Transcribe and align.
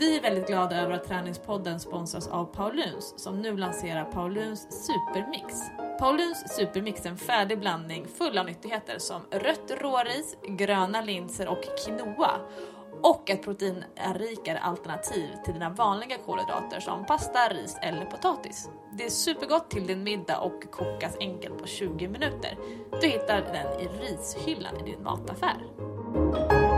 Vi 0.00 0.16
är 0.16 0.22
väldigt 0.22 0.46
glada 0.46 0.76
över 0.76 0.94
att 0.94 1.08
Träningspodden 1.08 1.80
sponsras 1.80 2.28
av 2.28 2.44
Pauluns 2.44 3.14
som 3.16 3.42
nu 3.42 3.56
lanserar 3.56 4.04
Pauluns 4.04 4.86
Supermix. 4.86 5.54
Pauluns 5.98 6.54
Supermix 6.56 7.04
är 7.04 7.10
en 7.10 7.16
färdig 7.16 7.60
blandning 7.60 8.06
full 8.18 8.38
av 8.38 8.46
nyttigheter 8.46 8.98
som 8.98 9.22
rött 9.30 9.70
råris, 9.80 10.36
gröna 10.48 11.00
linser 11.00 11.48
och 11.48 11.64
quinoa 11.84 12.30
och 13.02 13.30
ett 13.30 13.42
proteinrikare 13.42 14.58
alternativ 14.58 15.28
till 15.44 15.54
dina 15.54 15.70
vanliga 15.70 16.16
kolhydrater 16.26 16.80
som 16.80 17.06
pasta, 17.06 17.48
ris 17.48 17.76
eller 17.82 18.04
potatis. 18.04 18.68
Det 18.92 19.04
är 19.04 19.10
supergott 19.10 19.70
till 19.70 19.86
din 19.86 20.02
middag 20.02 20.38
och 20.38 20.70
kokas 20.70 21.16
enkelt 21.20 21.58
på 21.58 21.66
20 21.66 22.08
minuter. 22.08 22.58
Du 23.00 23.06
hittar 23.06 23.40
den 23.40 23.80
i 23.80 23.88
rishyllan 23.88 24.76
i 24.76 24.82
din 24.82 25.02
mataffär. 25.02 26.69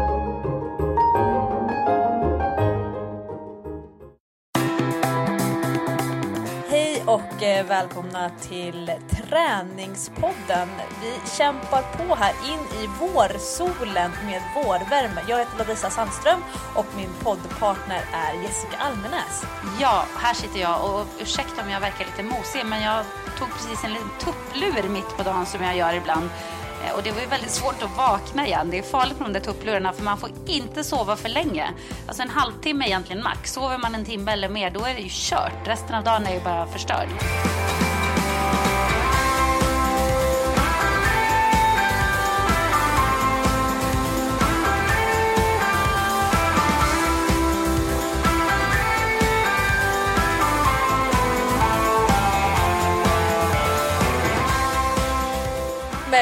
Och 7.12 7.42
eh, 7.42 7.66
välkomna 7.66 8.30
till 8.40 8.90
Träningspodden. 9.10 10.68
Vi 11.02 11.30
kämpar 11.36 11.82
på 11.82 12.14
här 12.14 12.34
in 12.52 12.82
i 12.82 12.86
vårsolen 13.00 14.10
med 14.24 14.42
vårvärme. 14.54 15.20
Jag 15.28 15.38
heter 15.38 15.58
Lovisa 15.58 15.90
Sandström 15.90 16.40
och 16.74 16.86
min 16.96 17.10
poddpartner 17.22 18.02
är 18.12 18.42
Jessica 18.42 18.76
Almenäs. 18.76 19.44
Ja, 19.80 20.04
här 20.16 20.34
sitter 20.34 20.60
jag 20.60 20.84
och 20.84 21.06
ursäkta 21.20 21.62
om 21.62 21.70
jag 21.70 21.80
verkar 21.80 22.04
lite 22.04 22.22
mosig 22.22 22.66
men 22.66 22.82
jag 22.82 23.04
tog 23.38 23.48
precis 23.48 23.84
en 23.84 23.92
liten 23.92 24.10
tupplur 24.20 24.88
mitt 24.88 25.16
på 25.16 25.22
dagen 25.22 25.46
som 25.46 25.64
jag 25.64 25.76
gör 25.76 25.94
ibland. 25.94 26.30
Eh, 26.84 26.94
och 26.96 27.02
det 27.02 27.12
var 27.12 27.20
ju 27.20 27.26
väldigt 27.26 27.50
svårt 27.50 27.82
att 27.82 27.96
vakna 27.96 28.46
igen. 28.46 28.70
Det 28.70 28.78
är 28.78 28.82
farligt 28.82 29.18
med 29.18 29.28
de 29.28 29.32
där 29.32 29.40
tupplurarna 29.40 29.92
för 29.92 30.02
man 30.02 30.18
får 30.18 30.30
inte 30.46 30.84
sova 30.84 31.16
för 31.16 31.28
länge. 31.28 31.70
Alltså 32.06 32.22
en 32.22 32.30
halvtimme 32.30 32.86
egentligen 32.86 33.22
max. 33.22 33.52
Sover 33.52 33.78
man 33.78 33.94
en 33.94 34.04
timme 34.04 34.32
eller 34.32 34.48
mer 34.48 34.70
då 34.70 34.84
är 34.84 34.94
det 34.94 35.00
ju 35.00 35.10
kört. 35.10 35.68
Resten 35.68 35.94
av 35.94 36.04
dagen 36.04 36.26
är 36.26 36.34
ju 36.34 36.40
bara 36.40 36.66
förstörd. 36.66 37.08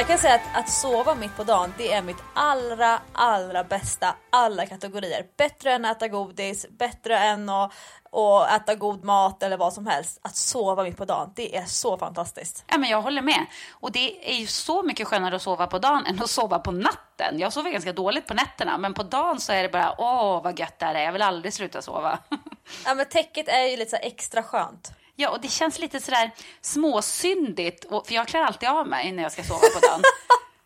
Jag 0.01 0.07
kan 0.07 0.17
säga 0.17 0.35
att, 0.35 0.57
att 0.59 0.69
sova 0.69 1.15
mitt 1.15 1.37
på 1.37 1.43
dagen, 1.43 1.73
det 1.77 1.93
är 1.93 2.01
mitt 2.01 2.23
allra, 2.33 2.99
allra 3.13 3.63
bästa 3.63 4.15
alla 4.29 4.65
kategorier. 4.65 5.25
Bättre 5.37 5.73
än 5.73 5.85
att 5.85 5.97
äta 5.97 6.07
godis, 6.07 6.65
bättre 6.69 7.17
än 7.17 7.49
att, 7.49 7.73
att 8.11 8.61
äta 8.61 8.75
god 8.75 9.03
mat 9.03 9.43
eller 9.43 9.57
vad 9.57 9.73
som 9.73 9.87
helst. 9.87 10.19
Att 10.21 10.35
sova 10.35 10.83
mitt 10.83 10.97
på 10.97 11.05
dagen, 11.05 11.33
det 11.35 11.57
är 11.57 11.65
så 11.65 11.97
fantastiskt. 11.97 12.63
Ja, 12.67 12.77
men 12.77 12.89
jag 12.89 13.01
håller 13.01 13.21
med. 13.21 13.45
Och 13.71 13.91
det 13.91 14.31
är 14.31 14.35
ju 14.35 14.47
så 14.47 14.83
mycket 14.83 15.07
skönare 15.07 15.35
att 15.35 15.41
sova 15.41 15.67
på 15.67 15.79
dagen 15.79 16.05
än 16.05 16.21
att 16.21 16.29
sova 16.29 16.59
på 16.59 16.71
natten. 16.71 17.39
Jag 17.39 17.53
sover 17.53 17.71
ganska 17.71 17.93
dåligt 17.93 18.27
på 18.27 18.33
nätterna, 18.33 18.77
men 18.77 18.93
på 18.93 19.03
dagen 19.03 19.39
så 19.39 19.53
är 19.53 19.63
det 19.63 19.69
bara 19.69 19.95
åh 19.97 20.43
vad 20.43 20.59
gött 20.59 20.79
det 20.79 20.85
här 20.85 20.95
är. 20.95 21.03
Jag 21.03 21.11
vill 21.11 21.21
aldrig 21.21 21.53
sluta 21.53 21.81
sova. 21.81 22.19
Ja 22.85 22.93
men 22.93 23.05
täcket 23.05 23.47
är 23.47 23.63
ju 23.63 23.77
lite 23.77 23.97
extra 23.97 24.43
skönt. 24.43 24.91
Ja, 25.21 25.29
och 25.29 25.41
det 25.41 25.47
känns 25.47 25.79
lite 25.79 25.99
sådär 25.99 26.31
småsyndigt, 26.61 27.85
och, 27.85 28.07
för 28.07 28.13
jag 28.13 28.27
klär 28.27 28.41
alltid 28.41 28.69
av 28.69 28.87
mig 28.87 29.11
när 29.11 29.23
jag 29.23 29.31
ska 29.31 29.43
sova 29.43 29.59
på 29.59 29.87
dagen. 29.87 30.01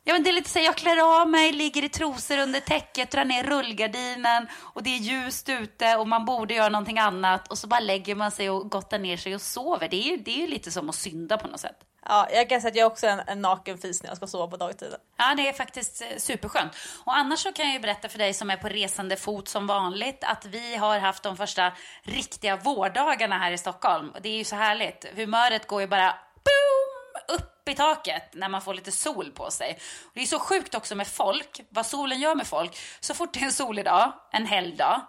Ja, 0.08 0.14
men 0.14 0.24
det 0.24 0.30
är 0.30 0.34
lite 0.34 0.50
så 0.50 0.60
här, 0.60 0.66
jag 0.66 0.76
klär 0.76 1.22
av 1.22 1.30
mig, 1.30 1.52
ligger 1.52 1.84
i 1.84 1.90
trosor 1.90 2.38
under 2.38 2.60
täcket, 2.60 3.12
drar 3.12 3.26
ner 3.26 3.44
rullgardinen 3.44 4.48
och 4.58 4.84
det 4.84 4.90
är 4.90 4.98
ljust 4.98 5.50
ute 5.50 5.96
och 5.96 6.08
man 6.08 6.26
borde 6.26 6.54
göra 6.54 6.70
någonting 6.70 7.00
annat 7.00 7.48
och 7.48 7.58
så 7.58 7.68
bara 7.68 7.80
lägger 7.80 8.16
man 8.16 8.32
sig 8.32 8.50
och 8.50 8.72
gottar 8.72 9.00
ner 9.00 9.18
sig 9.18 9.36
och 9.36 9.42
sover. 9.42 9.88
Det 9.90 9.96
är 9.96 10.12
ju, 10.12 10.18
det 10.18 10.32
är 10.32 10.38
ju 10.38 10.48
lite 10.48 10.72
som 10.72 10.90
att 10.90 10.96
synda 10.96 11.38
på 11.38 11.48
något 11.48 11.60
sätt. 11.60 11.78
Ja, 12.06 12.28
jag 12.32 12.50
kan 12.50 12.62
säga 12.62 12.70
att 12.70 12.76
jag 12.76 12.86
är 12.86 12.92
också 12.92 13.08
en, 13.08 13.20
en 13.28 13.42
naken 13.42 13.78
fis 13.78 14.04
när 14.04 14.10
jag 14.10 14.18
ska 14.18 14.28
sova 14.28 14.48
på 14.48 14.58
dagtiden. 14.58 15.00
Ja, 15.18 15.36
det 15.38 15.48
är 15.48 15.54
faktiskt 15.54 16.02
eh, 16.02 16.08
superskönt. 16.18 16.72
Och 17.04 17.16
annars 17.18 17.40
så 17.40 17.52
kan 17.52 17.66
jag 17.66 17.74
ju 17.74 17.80
berätta 17.80 18.10
för 18.10 18.18
dig 18.18 18.34
som 18.34 18.50
är 18.50 18.58
på 18.58 18.68
resande 18.68 19.16
fot 19.16 19.48
som 19.48 19.68
vanligt 19.68 20.24
att 20.24 20.46
vi 20.46 20.76
har 20.76 21.00
haft 21.00 21.24
de 21.24 21.38
första 21.38 21.72
riktiga 22.04 22.56
vårdagarna 22.56 23.38
här 23.38 23.52
i 23.52 23.58
Stockholm. 23.58 24.14
Det 24.22 24.30
är 24.30 24.38
ju 24.38 24.44
så 24.44 24.56
härligt. 24.56 25.06
Humöret 25.16 25.68
går 25.68 25.82
ju 25.82 25.88
bara 25.88 26.16
boom, 26.34 27.38
upp 27.38 27.70
i 27.70 27.76
taket 27.76 28.34
när 28.34 28.50
man 28.50 28.62
får 28.62 28.74
lite 28.74 28.92
sol 28.92 29.32
på 29.32 29.52
sig. 29.52 29.80
Och 30.06 30.12
det 30.14 30.22
är 30.22 30.26
så 30.26 30.40
sjukt 30.40 30.76
också 30.76 30.96
med 30.96 31.08
folk, 31.08 31.62
vad 31.70 31.86
solen 31.86 32.20
gör 32.20 32.36
med 32.36 32.48
folk. 32.48 32.78
Så 33.00 33.14
fort 33.14 33.34
det 33.34 33.40
är 33.40 33.46
en 33.46 33.52
solig 33.52 33.86
dag, 33.86 34.14
en 34.32 34.46
helgdag, 34.46 35.02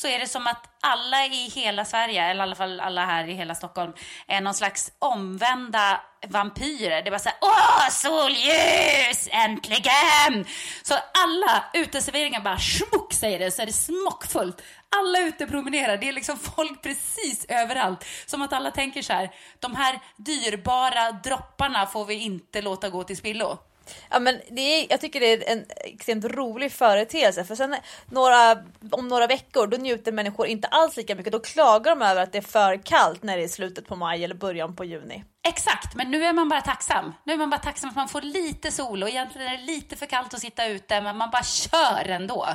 så 0.00 0.06
är 0.06 0.18
det 0.18 0.26
som 0.26 0.46
att 0.46 0.66
alla 0.80 1.26
i 1.26 1.50
hela 1.54 1.84
Sverige, 1.84 2.24
eller 2.24 2.40
i 2.40 2.42
alla 2.42 2.54
fall 2.54 2.80
alla 2.80 3.06
här 3.06 3.28
i 3.28 3.32
hela 3.32 3.54
Stockholm, 3.54 3.92
är 4.26 4.40
någon 4.40 4.54
slags 4.54 4.92
omvända 4.98 6.00
vampyrer. 6.28 7.02
Det 7.02 7.08
är 7.08 7.10
bara 7.10 7.18
såhär, 7.18 7.38
åh, 7.40 7.88
solljus, 7.90 9.28
äntligen! 9.30 10.46
Så 10.82 10.94
alla 11.24 11.64
uteserveringar 11.74 12.40
bara 12.40 12.58
smock 12.58 13.12
säger 13.12 13.38
det, 13.38 13.50
så 13.50 13.62
är 13.62 13.66
det 13.66 13.72
smockfullt. 13.72 14.62
Alla 14.96 15.18
ute 15.18 15.46
promenerar, 15.46 15.96
det 15.96 16.08
är 16.08 16.12
liksom 16.12 16.38
folk 16.38 16.82
precis 16.82 17.46
överallt. 17.48 18.04
Som 18.26 18.42
att 18.42 18.52
alla 18.52 18.70
tänker 18.70 19.02
så 19.02 19.12
här, 19.12 19.30
de 19.58 19.76
här 19.76 20.00
dyrbara 20.16 21.12
dropparna 21.12 21.86
får 21.86 22.04
vi 22.04 22.14
inte 22.14 22.62
låta 22.62 22.88
gå 22.88 23.04
till 23.04 23.16
spillo. 23.16 23.58
Ja, 24.10 24.18
men 24.18 24.40
det 24.50 24.60
är, 24.60 24.86
jag 24.90 25.00
tycker 25.00 25.20
det 25.20 25.32
är 25.32 25.52
en 25.52 25.64
extremt 25.84 26.24
rolig 26.24 26.72
företeelse 26.72 27.44
för 27.44 27.54
sen 27.54 27.76
några, 28.06 28.56
om 28.90 29.08
några 29.08 29.26
veckor 29.26 29.66
då 29.66 29.76
njuter 29.76 30.12
människor 30.12 30.46
inte 30.46 30.68
alls 30.68 30.96
lika 30.96 31.14
mycket. 31.14 31.32
Då 31.32 31.40
klagar 31.40 31.96
de 31.96 32.02
över 32.02 32.22
att 32.22 32.32
det 32.32 32.38
är 32.38 32.42
för 32.42 32.76
kallt 32.76 33.22
när 33.22 33.36
det 33.36 33.44
är 33.44 33.48
slutet 33.48 33.86
på 33.86 33.96
maj 33.96 34.24
eller 34.24 34.34
början 34.34 34.76
på 34.76 34.84
juni. 34.84 35.24
Exakt, 35.48 35.94
men 35.94 36.10
nu 36.10 36.24
är 36.24 36.32
man 36.32 36.48
bara 36.48 36.60
tacksam. 36.60 37.14
Nu 37.24 37.32
är 37.32 37.36
man 37.36 37.50
bara 37.50 37.60
tacksam 37.60 37.90
att 37.90 37.96
man 37.96 38.08
får 38.08 38.22
lite 38.22 38.70
sol 38.70 39.02
och 39.02 39.08
egentligen 39.08 39.48
är 39.48 39.58
det 39.58 39.64
lite 39.64 39.96
för 39.96 40.06
kallt 40.06 40.34
att 40.34 40.40
sitta 40.40 40.66
ute 40.66 41.00
men 41.00 41.16
man 41.16 41.30
bara 41.30 41.42
kör 41.42 42.08
ändå. 42.08 42.48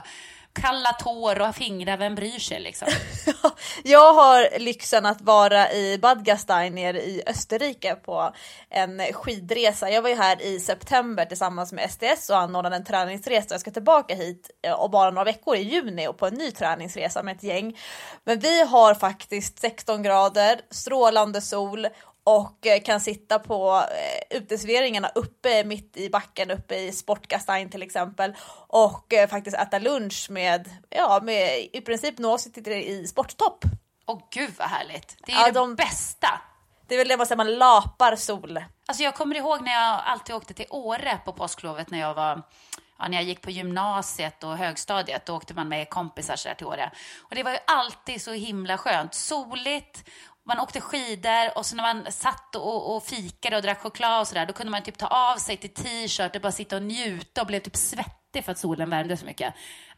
Kalla 0.62 0.94
tår 0.94 1.42
och 1.42 1.56
fingrar, 1.56 1.98
vem 1.98 2.16
bryr 2.16 2.40
sig 2.40 2.60
liksom? 2.60 2.88
jag 3.84 4.14
har 4.14 4.60
lyxen 4.60 5.06
att 5.06 5.22
vara 5.22 5.72
i 5.72 5.98
Bad 5.98 6.26
Gastein 6.26 6.76
nere 6.76 7.02
i 7.02 7.22
Österrike 7.28 7.96
på 7.96 8.34
en 8.70 9.02
skidresa. 9.14 9.90
Jag 9.90 10.02
var 10.02 10.10
ju 10.10 10.16
här 10.16 10.42
i 10.42 10.60
september 10.60 11.26
tillsammans 11.26 11.74
med 11.74 11.92
STS 11.92 12.30
och 12.30 12.38
anordnade 12.38 12.76
en 12.76 12.84
träningsresa. 12.84 13.48
Jag 13.54 13.62
ska 13.62 13.72
tillbaka 13.72 14.16
hit 14.16 14.52
eh, 14.62 14.74
och 14.74 14.90
bara 14.90 15.10
några 15.10 15.24
veckor 15.24 15.56
i 15.56 15.62
juni 15.62 16.08
och 16.08 16.18
på 16.18 16.28
en 16.28 16.34
ny 16.34 16.52
träningsresa 16.52 17.24
med 17.24 17.36
ett 17.36 17.44
gäng. 17.44 17.78
Men 18.24 18.40
vi 18.40 18.64
har 18.66 18.96
faktiskt 18.96 19.60
16 19.60 20.04
grader, 20.04 20.62
strålande 20.72 21.42
sol 21.42 21.88
och 22.26 22.68
eh, 22.68 22.82
kan 22.82 23.00
sitta 23.02 23.40
på 23.40 23.84
eh, 24.32 24.38
uteserveringarna 24.38 25.10
uppe 25.16 25.64
mitt 25.64 25.98
i 25.98 26.10
backen 26.10 26.52
uppe 26.52 26.76
i 26.76 26.92
Sportgastein 26.92 27.70
till 27.70 27.82
exempel 27.84 28.34
och 28.68 29.14
eh, 29.14 29.30
faktiskt 29.30 29.58
äta 29.58 29.80
lunch 29.80 30.28
med, 30.30 30.70
ja, 30.90 31.20
med 31.24 31.68
i 31.74 31.82
princip 31.82 32.18
nå 32.18 32.38
sitter 32.38 32.72
i 32.72 33.08
sporttopp. 33.08 33.64
Åh 34.08 34.20
gud 34.32 34.54
vad 34.58 34.68
härligt. 34.68 35.18
Det 35.26 35.32
är 35.32 35.40
Ja, 35.40 35.46
det 35.46 35.52
de- 35.52 35.76
bästa. 35.76 36.42
Det 36.88 36.96
är 36.96 37.00
väl 37.00 37.08
det 37.08 37.18
man 37.18 37.26
säger, 37.26 37.38
man 37.38 37.56
lapar 37.56 38.16
sol. 38.16 38.64
Alltså 38.88 39.04
jag 39.04 39.16
kommer 39.16 39.36
ihåg 39.36 39.62
när 39.62 39.72
jag 39.72 40.02
alltid 40.06 40.36
åkte 40.36 40.54
till 40.54 40.66
Åre 40.70 41.20
på 41.26 41.34
påsklovet 41.34 41.90
när 41.92 42.00
jag 42.00 42.14
var 42.14 42.42
ja, 43.00 43.08
när 43.08 43.18
jag 43.18 43.24
gick 43.24 43.42
på 43.42 43.52
gymnasiet 43.52 44.44
och 44.44 44.58
högstadiet, 44.58 45.26
då 45.26 45.36
åkte 45.36 45.54
man 45.54 45.68
med 45.70 45.90
kompisar 45.90 46.36
så 46.36 46.50
till 46.58 46.66
Åre. 46.68 46.92
Och 47.22 47.36
det 47.36 47.44
var 47.44 47.52
ju 47.52 47.58
alltid 47.68 48.22
så 48.22 48.32
himla 48.32 48.78
skönt. 48.78 49.14
Soligt, 49.14 50.04
man 50.46 50.60
åkte 50.60 50.82
skidor 50.82 51.58
och 51.58 51.66
så 51.66 51.76
när 51.76 51.84
man 51.84 52.12
satt 52.12 52.56
och, 52.56 52.96
och 52.96 53.04
fikade 53.04 53.56
och 53.56 53.62
drack 53.62 53.82
choklad 53.82 54.22
och 54.22 54.28
sådär, 54.28 54.46
då 54.46 54.54
kunde 54.54 54.72
man 54.72 54.84
typ 54.84 54.98
ta 54.98 55.08
av 55.08 55.38
sig 55.38 55.58
till 55.58 55.74
t-shirt 55.74 56.36
och 56.36 56.42
bara 56.42 56.52
sitta 56.52 56.76
och 56.76 56.82
njuta 56.84 57.42
och 57.42 57.48
blev 57.48 57.60
typ 57.60 57.76
svettig 57.76 58.46
för 58.46 58.52
att 58.52 58.58
solen 58.58 58.90
värmde 58.90 59.18
så 59.18 59.26
mycket. 59.26 59.54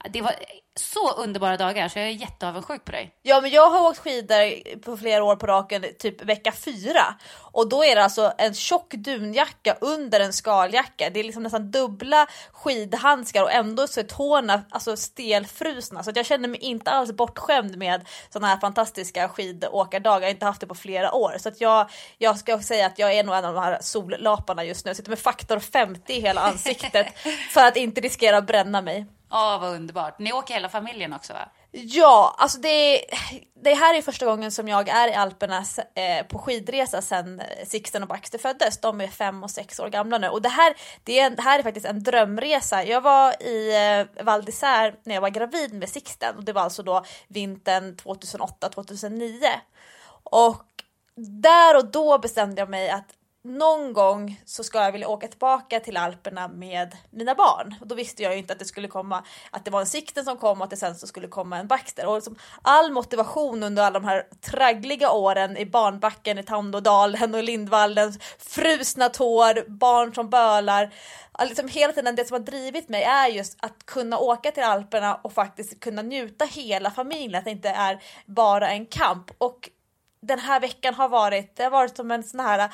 Det 0.10 0.22
var 0.22 0.36
så 0.80 1.12
underbara 1.12 1.58
dagar, 1.58 1.88
så 1.88 2.00
jag 2.00 2.08
är 2.08 2.12
jätteavundsjuk 2.12 2.86
på 2.86 2.92
dig. 2.92 3.16
Ja, 3.22 3.42
men 3.42 3.52
jag 3.52 3.70
har 3.70 3.90
åkt 3.90 4.00
skidor 4.00 4.80
på 4.80 4.98
flera 4.98 5.24
år 5.24 5.36
på 5.36 5.48
raken, 5.48 5.86
typ 6.00 6.22
vecka 6.22 6.52
fyra. 6.52 7.16
Och 7.52 7.70
då 7.70 7.84
är 7.84 7.96
det 7.96 8.04
alltså 8.04 8.34
en 8.38 8.54
tjock 8.54 8.94
dunjacka 8.94 9.78
under 9.82 10.20
en 10.20 10.34
skaljacka. 10.34 11.10
Det 11.10 11.20
är 11.20 11.24
liksom 11.24 11.44
nästan 11.44 11.72
dubbla 11.72 12.28
skidhandskar 12.52 13.44
och 13.44 13.52
ändå 13.52 13.88
så 13.88 14.00
är 14.00 14.04
tårna 14.04 14.64
alltså 14.70 14.98
stelfrusna. 14.98 16.04
Så 16.04 16.12
jag 16.16 16.26
känner 16.26 16.48
mig 16.48 16.60
inte 16.60 16.92
alls 16.92 17.12
bortskämd 17.12 17.78
med 17.78 18.08
sådana 18.30 18.48
här 18.48 18.58
fantastiska 18.58 19.30
skidåkardagar. 19.30 20.22
Jag 20.22 20.28
har 20.28 20.34
inte 20.34 20.46
haft 20.46 20.62
det 20.62 20.68
på 20.68 20.76
flera 20.76 21.14
år. 21.14 21.36
Så 21.40 21.50
att 21.50 21.62
jag, 21.62 21.90
jag 22.18 22.38
ska 22.38 22.60
säga 22.60 22.86
att 22.86 23.00
jag 23.00 23.14
är 23.14 23.24
nog 23.24 23.36
en 23.36 23.46
av 23.46 23.54
de 23.54 23.64
här 23.64 23.78
sollaparna 23.82 24.64
just 24.64 24.86
nu. 24.86 24.90
Jag 24.90 24.98
sitter 24.98 25.10
med 25.10 25.20
faktor 25.20 25.60
50 25.60 26.14
i 26.14 26.22
hela 26.22 26.42
ansiktet 26.42 27.08
för 27.54 27.66
att 27.68 27.78
inte 27.78 28.02
riskera 28.02 28.38
att 28.38 28.48
bränna 28.48 28.82
mig. 28.82 29.06
Ja, 29.30 29.58
vad 29.62 29.76
underbart. 29.76 30.20
Ni 30.20 30.34
åker 30.34 30.54
hela 30.54 30.70
familjen 30.70 31.14
också 31.14 31.34
va? 31.34 31.50
Ja, 31.72 32.36
alltså 32.38 32.60
det, 32.60 33.02
det 33.64 33.74
här 33.74 33.96
är 33.96 34.02
första 34.02 34.26
gången 34.26 34.52
som 34.52 34.68
jag 34.68 34.90
är 34.90 35.08
i 35.08 35.14
Alperna 35.14 35.64
eh, 35.96 36.26
på 36.28 36.40
skidresa 36.40 37.02
sedan 37.02 37.42
Sixten 37.66 38.04
och 38.04 38.10
Baxter 38.10 38.38
föddes. 38.38 38.82
De 38.82 39.02
är 39.02 39.08
fem 39.08 39.44
och 39.44 39.52
sex 39.52 39.80
år 39.80 39.90
gamla 39.90 40.18
nu 40.18 40.28
och 40.28 40.42
det 40.42 40.50
här, 40.50 40.76
det, 41.04 41.20
är, 41.20 41.30
det 41.30 41.42
här 41.42 41.60
är 41.60 41.64
faktiskt 41.64 41.86
en 41.86 42.04
drömresa. 42.04 42.84
Jag 42.84 43.02
var 43.02 43.44
i 43.44 43.76
eh, 43.76 44.24
Val 44.24 44.42
d'Isère 44.42 44.96
när 45.04 45.16
jag 45.16 45.22
var 45.22 45.30
gravid 45.30 45.74
med 45.74 45.90
Sixten 45.90 46.36
och 46.36 46.44
det 46.44 46.54
var 46.54 46.62
alltså 46.62 46.84
då 46.84 47.06
vintern 47.28 47.96
2008-2009. 47.96 49.46
Och 50.24 50.64
där 51.42 51.78
och 51.78 51.86
då 51.86 52.18
bestämde 52.18 52.62
jag 52.62 52.70
mig 52.70 52.90
att 52.90 53.14
någon 53.48 53.94
gång 53.94 54.42
så 54.46 54.64
ska 54.64 54.84
jag 54.84 54.92
vilja 54.92 55.08
åka 55.08 55.28
tillbaka 55.28 55.80
till 55.80 55.98
Alperna 55.98 56.48
med 56.48 56.98
mina 57.10 57.36
barn. 57.36 57.76
Och 57.82 57.88
då 57.88 57.96
visste 57.96 58.24
jag 58.24 58.32
ju 58.32 58.38
inte 58.40 58.54
att 58.54 58.60
det 58.60 58.66
skulle 58.66 58.88
komma, 58.88 59.24
att 59.52 59.66
det 59.66 59.72
var 59.72 59.80
en 59.80 59.86
sikten 59.86 60.26
som 60.26 60.38
kom 60.38 60.58
och 60.62 60.64
att 60.64 60.70
det 60.70 60.78
sen 60.78 60.96
så 60.96 61.08
skulle 61.08 61.28
komma 61.28 61.58
en 61.58 61.68
Baxter. 61.68 62.08
Och 62.08 62.16
liksom 62.16 62.36
all 62.62 62.92
motivation 62.92 63.64
under 63.64 63.84
alla 63.84 64.00
de 64.00 64.06
här 64.06 64.28
traggliga 64.42 65.12
åren 65.12 65.58
i 65.58 65.66
barnbacken 65.66 66.38
i 66.38 66.44
Tandådalen 66.44 67.36
och 67.36 67.44
Lindvallen, 67.44 68.14
frusna 68.40 69.10
tår, 69.10 69.70
barn 69.70 70.14
som 70.14 70.30
bölar. 70.30 70.94
Liksom 71.46 71.68
hela 71.68 71.94
tiden 71.94 72.16
det 72.16 72.26
som 72.26 72.34
har 72.34 72.40
drivit 72.40 72.90
mig 72.90 73.04
är 73.04 73.28
just 73.28 73.58
att 73.60 73.86
kunna 73.86 74.18
åka 74.18 74.52
till 74.52 74.64
Alperna 74.64 75.16
och 75.16 75.34
faktiskt 75.34 75.80
kunna 75.80 76.02
njuta 76.02 76.46
hela 76.46 76.92
familjen, 76.92 77.36
att 77.36 77.46
det 77.46 77.52
inte 77.52 77.70
är 77.70 78.04
bara 78.26 78.70
en 78.70 78.86
kamp. 78.86 79.32
Och 79.38 79.70
den 80.22 80.40
här 80.40 80.60
veckan 80.60 80.94
har 80.94 81.10
varit, 81.10 81.56
det 81.56 81.64
har 81.64 81.72
varit 81.72 81.96
som 81.98 82.12
en 82.12 82.24
sån 82.24 82.40
här 82.40 82.70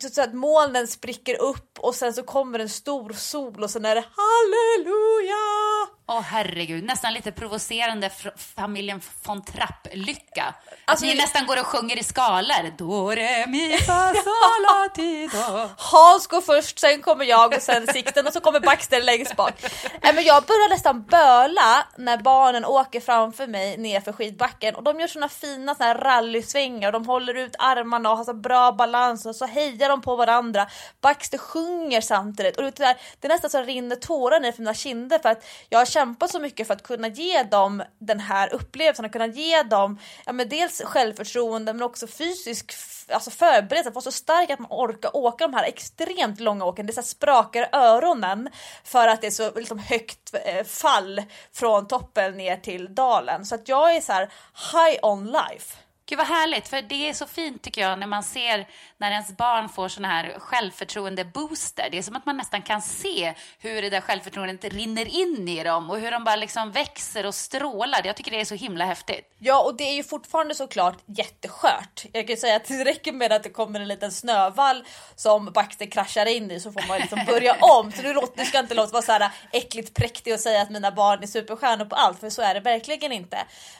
så 0.00 0.22
att 0.22 0.34
molnen 0.34 0.88
spricker 0.88 1.42
upp 1.42 1.78
och 1.78 1.94
sen 1.94 2.14
så 2.14 2.22
kommer 2.22 2.58
en 2.58 2.68
stor 2.68 3.12
sol 3.12 3.62
och 3.62 3.70
sen 3.70 3.84
är 3.84 3.94
det 3.94 4.04
halleluja! 4.16 5.93
Åh 6.06 6.18
oh, 6.18 6.22
herregud, 6.22 6.84
nästan 6.84 7.12
lite 7.12 7.32
provocerande 7.32 8.10
familjen 8.36 9.00
von 9.22 9.44
Trapp-lycka. 9.44 10.54
Alltså, 10.84 11.06
ni 11.06 11.14
nästan 11.14 11.46
går 11.46 11.60
och 11.60 11.66
sjunger 11.66 11.98
i 11.98 12.02
skalor. 12.02 12.76
Do, 12.78 13.10
re, 13.10 13.46
mi, 13.46 13.78
fa, 13.78 14.12
sol, 14.24 14.62
la, 14.62 14.88
ti, 14.94 15.26
do. 15.26 15.68
Hans 15.76 16.26
går 16.26 16.40
först, 16.40 16.78
sen 16.78 17.02
kommer 17.02 17.24
jag 17.24 17.54
och 17.54 17.62
sen 17.62 17.86
Sikten 17.86 18.26
och 18.26 18.32
så 18.32 18.40
kommer 18.40 18.60
Baxter 18.60 19.02
längst 19.02 19.36
bak. 19.36 19.64
Äh, 20.02 20.14
men 20.14 20.24
jag 20.24 20.44
börjar 20.44 20.68
nästan 20.68 21.02
böla 21.02 21.86
när 21.96 22.16
barnen 22.18 22.64
åker 22.64 23.00
framför 23.00 23.46
mig 23.46 23.76
nerför 23.76 24.12
skidbacken 24.12 24.74
och 24.74 24.82
de 24.82 25.00
gör 25.00 25.08
såna 25.08 25.28
fina 25.28 25.74
såna 25.74 25.86
här 25.86 25.98
rallysvängar 25.98 26.88
och 26.88 26.92
de 26.92 27.06
håller 27.06 27.34
ut 27.34 27.56
armarna 27.58 28.10
och 28.10 28.16
har 28.16 28.24
så 28.24 28.34
bra 28.34 28.72
balans 28.72 29.26
och 29.26 29.36
så 29.36 29.46
hejar 29.46 29.88
de 29.88 30.02
på 30.02 30.16
varandra. 30.16 30.66
Baxter 31.00 31.38
sjunger 31.38 32.00
samtidigt 32.00 32.56
och 32.56 32.62
det 32.62 32.80
är, 32.80 32.96
det 33.20 33.26
är 33.26 33.28
nästan 33.28 33.50
så 33.50 33.62
rinner 33.62 33.96
tårar 33.96 34.40
ner 34.40 34.52
för 34.52 34.62
mina 34.62 34.74
kinder 34.74 35.18
för 35.18 35.28
att 35.28 35.44
jag 35.68 35.93
kämpat 35.94 36.30
så 36.30 36.40
mycket 36.40 36.66
för 36.66 36.74
att 36.74 36.82
kunna 36.82 37.08
ge 37.08 37.42
dem 37.42 37.82
den 37.98 38.20
här 38.20 38.54
upplevelsen, 38.54 39.04
att 39.04 39.12
kunna 39.12 39.26
ge 39.26 39.62
dem 39.62 39.98
ja, 40.26 40.32
men 40.32 40.48
dels 40.48 40.82
självförtroende 40.82 41.72
men 41.72 41.82
också 41.82 42.06
fysisk 42.06 42.72
alltså 43.08 43.30
förberedelse, 43.30 43.88
att 43.88 43.94
vara 43.94 44.02
så 44.02 44.12
stark 44.12 44.50
att 44.50 44.58
man 44.58 44.70
orkar 44.70 45.16
åka 45.16 45.46
de 45.46 45.54
här 45.54 45.64
extremt 45.64 46.40
långa 46.40 46.64
åken. 46.64 46.86
Det 46.86 46.92
så 46.92 47.02
sprakar 47.02 47.62
i 47.62 47.68
öronen 47.72 48.48
för 48.84 49.08
att 49.08 49.20
det 49.20 49.26
är 49.26 49.30
så 49.30 49.50
liksom, 49.50 49.78
högt 49.78 50.34
eh, 50.44 50.64
fall 50.64 51.22
från 51.52 51.86
toppen 51.86 52.36
ner 52.36 52.56
till 52.56 52.94
dalen. 52.94 53.46
Så 53.46 53.54
att 53.54 53.68
jag 53.68 53.96
är 53.96 54.00
så 54.00 54.12
här 54.12 54.30
high 54.72 54.98
on 55.02 55.26
life. 55.26 55.76
Gud 56.06 56.18
vad 56.18 56.26
härligt, 56.26 56.68
för 56.68 56.82
det 56.82 57.08
är 57.08 57.12
så 57.12 57.26
fint 57.26 57.62
tycker 57.62 57.80
jag 57.80 57.98
när 57.98 58.06
man 58.06 58.22
ser 58.22 58.68
när 58.98 59.10
ens 59.10 59.36
barn 59.36 59.68
får 59.68 59.88
såna 59.88 60.08
här 60.08 60.36
självförtroende-booster. 60.38 61.88
Det 61.90 61.98
är 61.98 62.02
som 62.02 62.16
att 62.16 62.26
man 62.26 62.36
nästan 62.36 62.62
kan 62.62 62.82
se 62.82 63.34
hur 63.58 63.82
det 63.82 63.90
där 63.90 64.00
självförtroendet 64.00 64.74
rinner 64.74 65.08
in 65.08 65.48
i 65.48 65.64
dem 65.64 65.90
och 65.90 65.98
hur 65.98 66.10
de 66.10 66.24
bara 66.24 66.36
liksom 66.36 66.72
växer 66.72 67.26
och 67.26 67.34
strålar. 67.34 68.00
Jag 68.04 68.16
tycker 68.16 68.30
det 68.30 68.40
är 68.40 68.44
så 68.44 68.54
himla 68.54 68.84
häftigt. 68.84 69.34
Ja, 69.38 69.62
och 69.62 69.76
det 69.76 69.84
är 69.84 69.94
ju 69.94 70.04
fortfarande 70.04 70.54
såklart 70.54 70.98
jätteskört. 71.06 72.04
Jag 72.12 72.26
kan 72.26 72.34
ju 72.34 72.40
säga 72.40 72.56
att 72.56 72.68
det 72.68 72.84
räcker 72.84 73.12
med 73.12 73.32
att 73.32 73.42
det 73.42 73.50
kommer 73.50 73.80
en 73.80 73.88
liten 73.88 74.12
snövall 74.12 74.84
som 75.16 75.52
Baxter 75.52 75.86
kraschar 75.86 76.26
in 76.26 76.50
i 76.50 76.60
så 76.60 76.72
får 76.72 76.88
man 76.88 76.98
liksom 76.98 77.20
börja 77.26 77.56
om. 77.60 77.92
Så 77.92 78.02
du, 78.02 78.12
låter, 78.12 78.44
ska 78.44 78.58
inte 78.58 78.74
låta 78.74 78.92
vara 78.92 79.02
så 79.02 79.12
här 79.12 79.30
äckligt 79.52 79.94
präktig 79.94 80.34
och 80.34 80.40
säga 80.40 80.62
att 80.62 80.70
mina 80.70 80.90
barn 80.90 81.22
är 81.22 81.26
superstjärnor 81.26 81.84
på 81.84 81.96
allt, 81.96 82.20
för 82.20 82.30
så 82.30 82.42
är 82.42 82.54
det 82.54 82.60
verkligen 82.60 83.12
inte. 83.12 83.38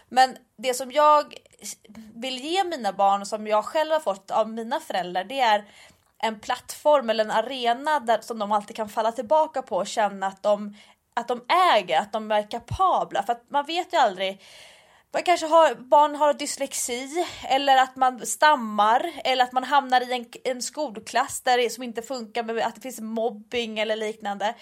Men 0.08 0.36
det 0.56 0.74
som 0.74 0.92
jag 0.92 1.34
vill 2.14 2.38
ge 2.38 2.64
mina 2.64 2.92
barn 2.92 3.20
och 3.20 3.26
som 3.26 3.46
jag 3.46 3.64
själv 3.64 3.92
har 3.92 4.00
fått 4.00 4.30
av 4.30 4.48
mina 4.48 4.80
föräldrar 4.80 5.24
det 5.24 5.40
är 5.40 5.64
en 6.18 6.40
plattform 6.40 7.10
eller 7.10 7.24
en 7.24 7.30
arena 7.30 8.00
där, 8.00 8.20
som 8.20 8.38
de 8.38 8.52
alltid 8.52 8.76
kan 8.76 8.88
falla 8.88 9.12
tillbaka 9.12 9.62
på 9.62 9.76
och 9.76 9.86
känna 9.86 10.26
att 10.26 10.42
de, 10.42 10.76
att 11.14 11.28
de 11.28 11.44
äger, 11.74 12.00
att 12.00 12.12
de 12.12 12.30
är 12.30 12.50
kapabla. 12.50 13.22
För 13.22 13.32
att 13.32 13.50
man 13.50 13.64
vet 13.64 13.92
ju 13.92 13.98
aldrig 13.98 14.42
man 15.14 15.22
kanske 15.22 15.46
har, 15.46 15.74
barn 15.74 16.16
har 16.16 16.34
dyslexi 16.34 17.26
eller 17.48 17.76
att 17.76 17.96
man 17.96 18.26
stammar 18.26 19.12
eller 19.24 19.44
att 19.44 19.52
man 19.52 19.64
hamnar 19.64 20.00
i 20.00 20.12
en, 20.12 20.26
en 20.54 20.62
skolklass 20.62 21.40
där 21.40 21.58
det, 21.58 21.70
som 21.70 21.82
inte 21.82 22.02
funkar 22.02 22.42
med 22.42 22.58
att 22.58 22.74
det 22.74 22.80
finns 22.80 23.00
mobbing 23.00 23.78
eller 23.78 23.96
liknande 23.96 24.54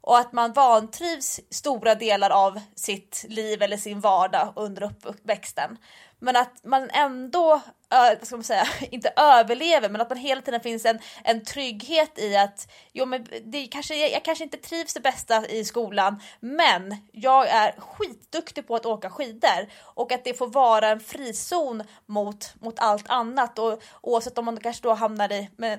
och 0.00 0.18
att 0.18 0.32
man 0.32 0.52
vantrivs 0.52 1.40
stora 1.50 1.94
delar 1.94 2.30
av 2.30 2.60
sitt 2.74 3.24
liv 3.28 3.62
eller 3.62 3.76
sin 3.76 4.00
vardag 4.00 4.52
under 4.56 4.82
uppväxten. 4.82 5.78
Men 6.18 6.36
att 6.36 6.64
man 6.64 6.90
ändå 6.90 7.60
vad 7.90 8.26
ska 8.26 8.36
man 8.36 8.44
säga, 8.44 8.66
inte 8.90 9.12
överlever, 9.16 9.88
men 9.88 10.00
att 10.00 10.08
man 10.08 10.18
hela 10.18 10.42
tiden 10.42 10.60
finns 10.60 10.84
en, 10.84 10.98
en 11.24 11.44
trygghet 11.44 12.18
i 12.18 12.36
att 12.36 12.68
jo, 12.92 13.06
men 13.06 13.26
det 13.44 13.66
kanske, 13.66 14.08
jag 14.08 14.24
kanske 14.24 14.44
inte 14.44 14.56
trivs 14.56 14.94
det 14.94 15.00
bästa 15.00 15.46
i 15.46 15.64
skolan, 15.64 16.22
men 16.40 16.96
jag 17.12 17.48
är 17.48 17.74
skitduktig 17.78 18.66
på 18.66 18.76
att 18.76 18.86
åka 18.86 19.10
skidor 19.10 19.68
och 19.82 20.12
att 20.12 20.24
det 20.24 20.34
får 20.34 20.46
vara 20.46 20.88
en 20.88 21.00
frizon 21.00 21.82
mot, 22.06 22.54
mot 22.60 22.78
allt 22.78 23.10
annat. 23.10 23.58
Och 23.58 23.82
oavsett 24.00 24.38
om 24.38 24.44
man 24.44 24.60
kanske 24.60 24.82
då 24.82 24.94
hamnar 24.94 25.32
i 25.32 25.50
med, 25.56 25.78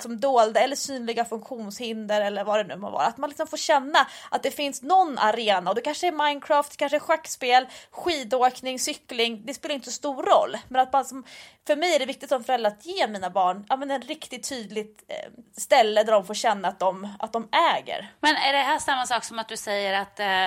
som 0.00 0.20
dolda 0.20 0.60
eller 0.60 0.76
synliga 0.76 1.24
funktionshinder 1.24 2.20
eller 2.20 2.44
vad 2.44 2.58
det 2.58 2.74
nu 2.74 2.76
må 2.76 2.90
vara, 2.90 3.06
att 3.06 3.18
man 3.18 3.30
liksom 3.30 3.46
får 3.46 3.56
känna 3.56 4.06
att 4.30 4.42
det 4.42 4.50
finns 4.50 4.82
någon 4.82 5.18
arena. 5.18 5.70
Och 5.70 5.74
det 5.74 5.82
kanske 5.82 6.06
är 6.06 6.12
Minecraft, 6.12 6.76
kanske 6.76 6.96
är 6.96 7.00
schackspel, 7.00 7.66
skidåkning, 7.90 8.78
cykling, 8.78 9.42
det 9.46 9.54
spelar 9.54 9.74
inte 9.74 9.86
så 9.86 9.92
stor 9.92 10.22
roll, 10.22 10.56
men 10.68 10.80
att 10.80 10.92
man 10.92 11.01
som, 11.04 11.24
för 11.66 11.76
mig 11.76 11.94
är 11.94 11.98
det 11.98 12.06
viktigt 12.06 12.28
som 12.28 12.44
förälder 12.44 12.70
att 12.70 12.86
ge 12.86 13.06
mina 13.06 13.30
barn 13.30 13.66
ja, 13.68 13.76
men 13.76 13.90
en 13.90 14.02
riktigt 14.02 14.48
tydligt 14.48 15.04
eh, 15.08 15.30
ställe 15.56 16.02
där 16.02 16.12
de 16.12 16.26
får 16.26 16.34
känna 16.34 16.68
att 16.68 16.78
de, 16.78 17.08
att 17.18 17.32
de 17.32 17.48
äger. 17.76 18.12
Men 18.20 18.36
är 18.36 18.52
det 18.52 18.58
här 18.58 18.78
samma 18.78 19.06
sak 19.06 19.24
som 19.24 19.38
att 19.38 19.48
du 19.48 19.56
säger 19.56 19.92
att, 19.92 20.20
eh, 20.20 20.46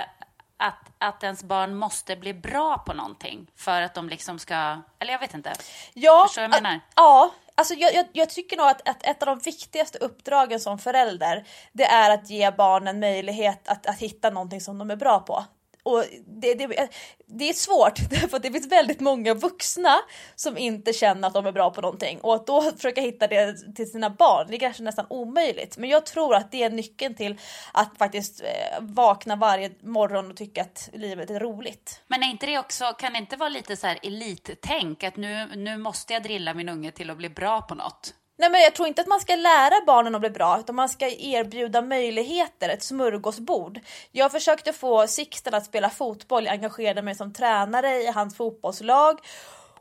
att, 0.57 0.91
att 0.97 1.23
ens 1.23 1.43
barn 1.43 1.75
måste 1.75 2.15
bli 2.15 2.33
bra 2.33 2.77
på 2.77 2.93
någonting 2.93 3.47
för 3.55 3.81
att 3.81 3.93
de 3.93 4.09
liksom 4.09 4.39
ska, 4.39 4.81
eller 4.99 5.11
jag 5.11 5.19
vet 5.19 5.33
inte. 5.33 5.53
Ja, 5.93 6.25
Förstår 6.27 6.41
du 6.41 6.47
vad 6.47 6.57
jag 6.57 6.63
menar? 6.63 6.79
Ja, 6.95 7.31
Alltså 7.57 7.73
jag, 7.73 7.93
jag, 7.93 8.05
jag, 8.11 8.29
tycker 8.29 8.57
nog 8.57 8.67
att, 8.67 8.89
att, 8.89 9.03
ett 9.03 9.23
av 9.23 9.25
de 9.25 9.39
viktigaste 9.39 9.97
uppdragen 9.97 10.59
som 10.59 10.79
förälder 10.79 11.47
det 11.71 11.85
är 11.85 12.13
att 12.13 12.29
ge 12.29 12.51
barnen 12.51 12.99
möjlighet 12.99 13.67
att, 13.67 13.85
att 13.85 13.99
hitta 13.99 14.29
någonting 14.29 14.61
som 14.61 14.77
de 14.77 14.91
är 14.91 14.95
bra 14.95 15.19
på 15.19 15.45
och 15.85 16.03
det, 16.41 16.53
det, 16.53 16.89
det 17.25 17.49
är 17.49 17.53
svårt 17.53 17.97
för 18.31 18.39
det 18.39 18.51
finns 18.51 18.67
väldigt 18.67 18.99
många 18.99 19.33
vuxna 19.33 19.95
som 20.35 20.57
inte 20.57 20.93
känner 20.93 21.27
att 21.27 21.33
de 21.33 21.45
är 21.45 21.51
bra 21.51 21.69
på 21.69 21.81
någonting 21.81 22.19
och 22.21 22.35
att 22.35 22.47
då 22.47 22.61
försöka 22.61 23.01
hitta 23.01 23.27
det 23.27 23.75
till 23.75 23.91
sina 23.91 24.09
barn, 24.09 24.47
det 24.49 24.55
är 24.55 24.59
kanske 24.59 24.83
nästan 24.83 25.05
omöjligt. 25.09 25.77
Men 25.77 25.89
jag 25.89 26.05
tror 26.05 26.35
att 26.35 26.51
det 26.51 26.63
är 26.63 26.69
nyckeln 26.69 27.15
till 27.15 27.39
att 27.73 27.97
faktiskt 27.97 28.41
eh, 28.41 28.81
vakna 28.81 29.35
varje 29.35 29.71
morgon 29.81 30.31
och 30.31 30.37
tycka 30.37 30.61
att 30.61 30.89
livet 30.93 31.29
är 31.29 31.39
roligt. 31.39 32.01
Men 32.07 32.23
är 32.23 32.27
inte 32.27 32.45
det 32.45 32.59
också, 32.59 32.93
kan 32.99 33.13
det 33.13 33.19
inte 33.19 33.35
vara 33.35 33.49
lite 33.49 33.77
så 33.77 33.87
här 33.87 33.99
elittänk 34.03 35.03
att 35.03 35.17
nu, 35.17 35.55
nu 35.55 35.77
måste 35.77 36.13
jag 36.13 36.23
drilla 36.23 36.53
min 36.53 36.69
unge 36.69 36.91
till 36.91 37.09
att 37.09 37.17
bli 37.17 37.29
bra 37.29 37.61
på 37.61 37.75
något? 37.75 38.13
Nej 38.37 38.49
men 38.49 38.61
jag 38.61 38.75
tror 38.75 38.87
inte 38.87 39.01
att 39.01 39.07
man 39.07 39.19
ska 39.19 39.35
lära 39.35 39.85
barnen 39.87 40.15
att 40.15 40.21
bli 40.21 40.29
bra 40.29 40.59
utan 40.59 40.75
man 40.75 40.89
ska 40.89 41.09
erbjuda 41.09 41.81
möjligheter, 41.81 42.69
ett 42.69 42.83
smörgåsbord. 42.83 43.79
Jag 44.11 44.31
försökte 44.31 44.73
få 44.73 45.07
Sixten 45.07 45.53
att 45.53 45.65
spela 45.65 45.89
fotboll, 45.89 46.45
jag 46.45 46.53
engagerade 46.53 47.01
mig 47.01 47.15
som 47.15 47.33
tränare 47.33 48.01
i 48.01 48.11
hans 48.11 48.37
fotbollslag 48.37 49.19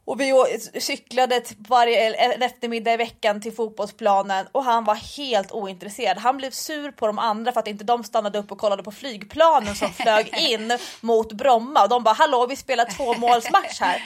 och 0.05 0.21
vi 0.21 0.33
cyklade 0.81 1.43
varje 1.69 2.15
eftermiddag 2.45 2.93
i 2.93 2.97
veckan 2.97 3.41
till 3.41 3.53
fotbollsplanen 3.53 4.47
och 4.53 4.65
han 4.65 4.85
var 4.85 4.95
helt 4.95 5.53
ointresserad. 5.53 6.19
Han 6.19 6.37
blev 6.37 6.51
sur 6.51 6.91
på 6.91 7.07
de 7.07 7.19
andra 7.19 7.53
för 7.53 7.61
att 7.61 7.69
inte 7.69 7.85
de 7.85 8.05
stannade 8.05 8.39
upp 8.39 8.53
och 8.53 8.59
kollade 8.59 8.83
på 8.83 8.93
flygplanen 8.93 9.75
som 9.75 9.93
flög 9.93 10.35
in 10.39 10.79
mot 11.01 11.33
Bromma. 11.33 11.83
Och 11.83 11.89
de 11.89 12.03
bara 12.03 12.15
hallå 12.15 12.47
vi 12.47 12.57
spelar 12.57 12.85
två 12.85 13.15
målsmatch 13.15 13.81
här. 13.81 14.03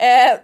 Eh, 0.00 0.38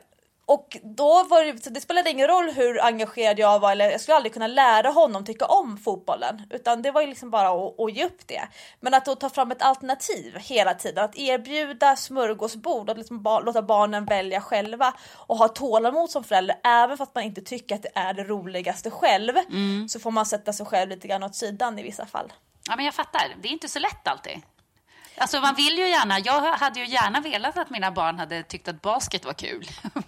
och 0.49 0.77
då 0.83 1.23
var 1.23 1.45
det, 1.45 1.65
så 1.65 1.71
det 1.71 1.81
spelade 1.81 2.11
ingen 2.11 2.27
roll 2.29 2.51
hur 2.51 2.85
engagerad 2.85 3.39
jag 3.39 3.59
var 3.59 3.73
eller 3.73 3.91
jag 3.91 4.01
skulle 4.01 4.17
aldrig 4.17 4.33
kunna 4.33 4.47
lära 4.47 4.91
honom 4.91 5.25
tycka 5.25 5.47
om 5.47 5.79
fotbollen 5.79 6.43
utan 6.51 6.83
det 6.83 6.91
var 6.91 7.01
ju 7.01 7.07
liksom 7.07 7.31
bara 7.31 7.49
att, 7.49 7.81
att 7.81 7.93
ge 7.93 8.05
upp 8.05 8.27
det. 8.27 8.49
Men 8.81 8.95
att 8.95 9.05
då 9.05 9.15
ta 9.15 9.31
fram 9.31 9.51
ett 9.51 9.63
alternativ 9.63 10.37
hela 10.39 10.75
tiden, 10.75 11.05
att 11.05 11.19
erbjuda 11.19 11.97
smörgåsbord, 11.97 12.91
att 12.91 12.99
liksom 12.99 13.23
ba, 13.23 13.41
låta 13.41 13.63
barnen 13.63 14.05
välja 14.05 14.41
själva 14.41 14.95
och 15.15 15.37
ha 15.37 15.49
tålamod 15.49 16.11
som 16.11 16.25
förälder 16.25 16.57
även 16.65 16.99
fast 16.99 17.15
man 17.15 17.25
inte 17.25 17.41
tycker 17.41 17.75
att 17.75 17.83
det 17.83 17.93
är 17.95 18.15
det 18.15 18.25
roligaste 18.25 18.91
själv 18.91 19.37
mm. 19.37 19.89
så 19.89 20.01
får 20.01 20.11
man 20.11 20.27
sätta 20.27 20.53
sig 20.53 20.67
själv 20.67 20.91
lite 20.91 21.09
grann 21.09 21.23
åt 21.23 21.35
sidan 21.35 21.79
i 21.79 21.83
vissa 21.83 22.07
fall. 22.07 22.33
Ja 22.69 22.77
men 22.77 22.85
jag 22.85 22.95
fattar, 22.95 23.37
det 23.43 23.49
är 23.49 23.53
inte 23.53 23.69
så 23.69 23.79
lätt 23.79 24.09
alltid. 24.09 24.43
Alltså 25.19 25.41
man 25.41 25.55
vill 25.55 25.79
ju 25.79 25.89
gärna, 25.89 26.19
jag 26.19 26.41
hade 26.41 26.81
ju 26.81 26.87
gärna 26.87 27.21
velat 27.21 27.59
att 27.59 27.71
mina 27.71 27.91
barn 27.91 28.19
hade 28.19 28.43
tyckt 28.43 28.69
att 28.69 28.83
basket 28.83 29.25
var 29.25 29.33
kul. 29.33 29.69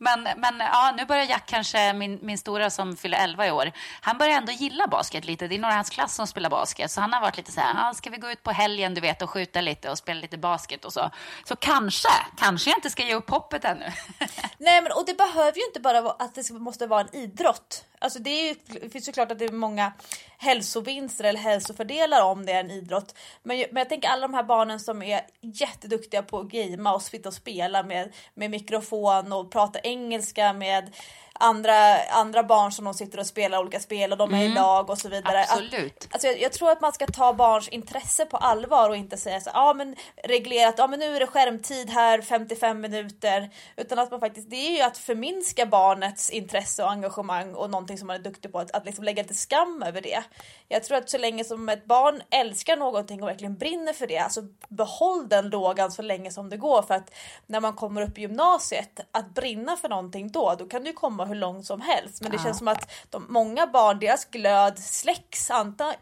Men, 0.00 0.22
men 0.22 0.58
ja, 0.58 0.94
nu 0.96 1.04
börjar 1.04 1.24
Jack 1.24 1.46
kanske, 1.46 1.92
min, 1.92 2.18
min 2.22 2.38
stora 2.38 2.70
som 2.70 2.96
fyller 2.96 3.18
11 3.18 3.46
i 3.46 3.50
år, 3.50 3.72
han 4.00 4.18
börjar 4.18 4.36
ändå 4.36 4.52
gilla 4.52 4.86
basket 4.86 5.24
lite. 5.24 5.48
Det 5.48 5.54
är 5.54 5.58
några 5.58 5.74
i 5.74 5.76
hans 5.76 5.90
klass 5.90 6.14
som 6.14 6.26
spelar 6.26 6.50
basket. 6.50 6.90
Så 6.90 7.00
han 7.00 7.12
har 7.12 7.20
varit 7.20 7.36
lite 7.36 7.52
så 7.52 7.60
här, 7.60 7.90
ah, 7.90 7.94
ska 7.94 8.10
vi 8.10 8.16
gå 8.16 8.30
ut 8.30 8.42
på 8.42 8.50
helgen 8.50 8.94
du 8.94 9.00
vet 9.00 9.22
och 9.22 9.30
skjuta 9.30 9.60
lite 9.60 9.90
och 9.90 9.98
spela 9.98 10.20
lite 10.20 10.38
basket 10.38 10.84
och 10.84 10.92
så. 10.92 11.10
Så 11.44 11.56
kanske, 11.56 12.08
kanske 12.36 12.70
jag 12.70 12.78
inte 12.78 12.90
ska 12.90 13.02
ge 13.02 13.14
upp 13.14 13.30
hoppet 13.30 13.64
ännu. 13.64 13.92
Nej 14.58 14.82
men 14.82 14.92
och 14.92 15.06
det 15.06 15.14
behöver 15.14 15.58
ju 15.58 15.64
inte 15.66 15.80
bara 15.80 16.00
vara 16.00 16.14
att 16.18 16.34
det 16.34 16.50
måste 16.50 16.86
vara 16.86 17.00
en 17.00 17.14
idrott. 17.14 17.84
Alltså 17.98 18.18
det, 18.18 18.30
är 18.30 18.48
ju, 18.48 18.54
det 18.80 18.90
finns 18.90 19.08
ju 19.08 19.12
klart 19.12 19.32
att 19.32 19.38
det 19.38 19.44
är 19.44 19.52
många 19.52 19.92
hälsovinster 20.38 21.24
eller 21.24 21.40
hälsofördelar 21.40 22.22
om 22.22 22.46
det 22.46 22.52
är 22.52 22.60
en 22.60 22.70
idrott. 22.70 23.14
Men, 23.42 23.56
men 23.56 23.80
jag 23.80 23.88
tänker 23.88 24.08
alla 24.08 24.28
de 24.28 24.34
här 24.34 24.42
barnen 24.42 24.80
som 24.80 25.02
är 25.02 25.20
jätteduktiga 25.40 26.22
på 26.22 26.38
att 26.38 26.48
gamea 26.48 26.94
och 26.94 27.02
sitta 27.02 27.28
och 27.28 27.34
spela 27.34 27.82
med, 27.82 28.12
med 28.34 28.50
mikrofon 28.50 29.32
och 29.32 29.50
prata 29.50 29.78
engelska 29.78 30.52
med 30.52 30.94
andra, 31.38 32.02
andra 32.10 32.42
barn 32.42 32.72
som 32.72 32.84
de 32.84 32.94
sitter 32.94 33.18
och 33.18 33.26
spelar 33.26 33.58
olika 33.58 33.80
spel 33.80 34.12
och 34.12 34.18
de 34.18 34.34
är 34.34 34.38
mm. 34.38 34.52
i 34.52 34.54
lag 34.54 34.90
och 34.90 34.98
så 34.98 35.08
vidare. 35.08 35.40
Absolut. 35.40 36.04
Att, 36.04 36.12
alltså 36.12 36.28
jag, 36.28 36.40
jag, 36.40 36.52
tror 36.52 36.70
att 36.70 36.80
man 36.80 36.92
ska 36.92 37.06
ta 37.06 37.32
barns 37.32 37.68
intresse 37.68 38.26
på 38.26 38.36
allvar 38.36 38.90
och 38.90 38.96
inte 38.96 39.16
säga 39.16 39.40
så 39.40 39.50
ja 39.54 39.74
men 39.74 39.96
reglerat, 40.24 40.74
ja 40.78 40.86
men 40.86 41.00
nu 41.00 41.16
är 41.16 41.20
det 41.20 41.26
skärmtid 41.26 41.90
här 41.90 42.22
55 42.22 42.80
minuter. 42.80 43.50
Utan 43.76 43.98
att 43.98 44.10
man 44.10 44.20
faktiskt, 44.20 44.50
det 44.50 44.56
är 44.56 44.76
ju 44.76 44.82
att 44.82 44.98
förminska 44.98 45.66
barnets 45.66 46.30
intresse 46.30 46.84
och 46.84 46.90
engagemang 46.90 47.54
och 47.54 47.70
någonting 47.70 47.98
som 47.98 48.06
man 48.06 48.16
är 48.16 48.20
duktig 48.20 48.52
på, 48.52 48.58
att, 48.58 48.70
att 48.70 48.84
liksom 48.84 49.04
lägga 49.04 49.22
lite 49.22 49.34
skam 49.34 49.82
över 49.82 50.00
det. 50.00 50.22
Jag 50.68 50.84
tror 50.84 50.98
att 50.98 51.10
så 51.10 51.18
länge 51.18 51.44
som 51.44 51.68
ett 51.68 51.84
barn 51.84 52.22
älskar 52.30 52.76
någonting 52.76 53.22
och 53.22 53.28
verkligen 53.28 53.56
brinner 53.56 53.92
för 53.92 54.06
det, 54.06 54.18
alltså 54.18 54.42
behåll 54.68 55.28
den 55.28 55.48
lågan 55.48 55.92
så 55.92 56.02
länge 56.02 56.30
som 56.30 56.50
det 56.50 56.56
går 56.56 56.82
för 56.82 56.94
att 56.94 57.14
när 57.46 57.60
man 57.60 57.72
kommer 57.72 58.02
upp 58.02 58.18
i 58.18 58.20
gymnasiet, 58.20 59.00
att 59.12 59.34
brinna 59.34 59.76
för 59.76 59.88
någonting 59.88 60.32
då, 60.32 60.54
då 60.58 60.66
kan 60.66 60.84
du 60.84 60.92
komma 60.92 61.27
hur 61.28 61.34
långt 61.34 61.66
som 61.66 61.80
helst. 61.80 62.22
Men 62.22 62.30
det 62.30 62.36
ja. 62.36 62.42
känns 62.42 62.58
som 62.58 62.68
att 62.68 62.90
de, 63.10 63.26
många 63.28 63.66
barn, 63.66 63.98
deras 63.98 64.24
glöd 64.24 64.78
släcks 64.78 65.50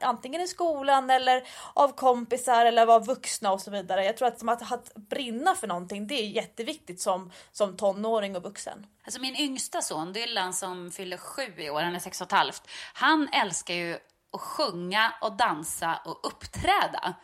antingen 0.00 0.40
i 0.40 0.46
skolan 0.46 1.10
eller 1.10 1.42
av 1.74 1.88
kompisar 1.92 2.66
eller 2.66 2.86
av 2.86 3.06
vuxna 3.06 3.52
och 3.52 3.60
så 3.60 3.70
vidare. 3.70 4.04
Jag 4.04 4.16
tror 4.16 4.28
att, 4.28 4.38
som 4.38 4.48
att, 4.48 4.72
att 4.72 4.94
brinna 4.94 5.54
för 5.54 5.66
någonting, 5.66 6.06
det 6.06 6.14
är 6.14 6.26
jätteviktigt 6.26 7.00
som, 7.00 7.32
som 7.52 7.76
tonåring 7.76 8.36
och 8.36 8.42
vuxen. 8.42 8.86
Alltså 9.04 9.20
min 9.20 9.36
yngsta 9.36 9.82
son 9.82 10.12
Dylan 10.12 10.54
som 10.54 10.90
fyller 10.90 11.16
sju 11.16 11.54
i 11.56 11.70
år, 11.70 11.80
han 11.80 11.94
är 11.94 11.98
sex 11.98 12.20
och 12.20 12.26
ett 12.26 12.32
halvt. 12.32 12.62
Han 12.94 13.28
älskar 13.28 13.74
ju 13.74 13.98
att 14.32 14.40
sjunga 14.40 15.12
och 15.20 15.32
dansa 15.32 16.00
och 16.04 16.26
uppträda. 16.26 17.14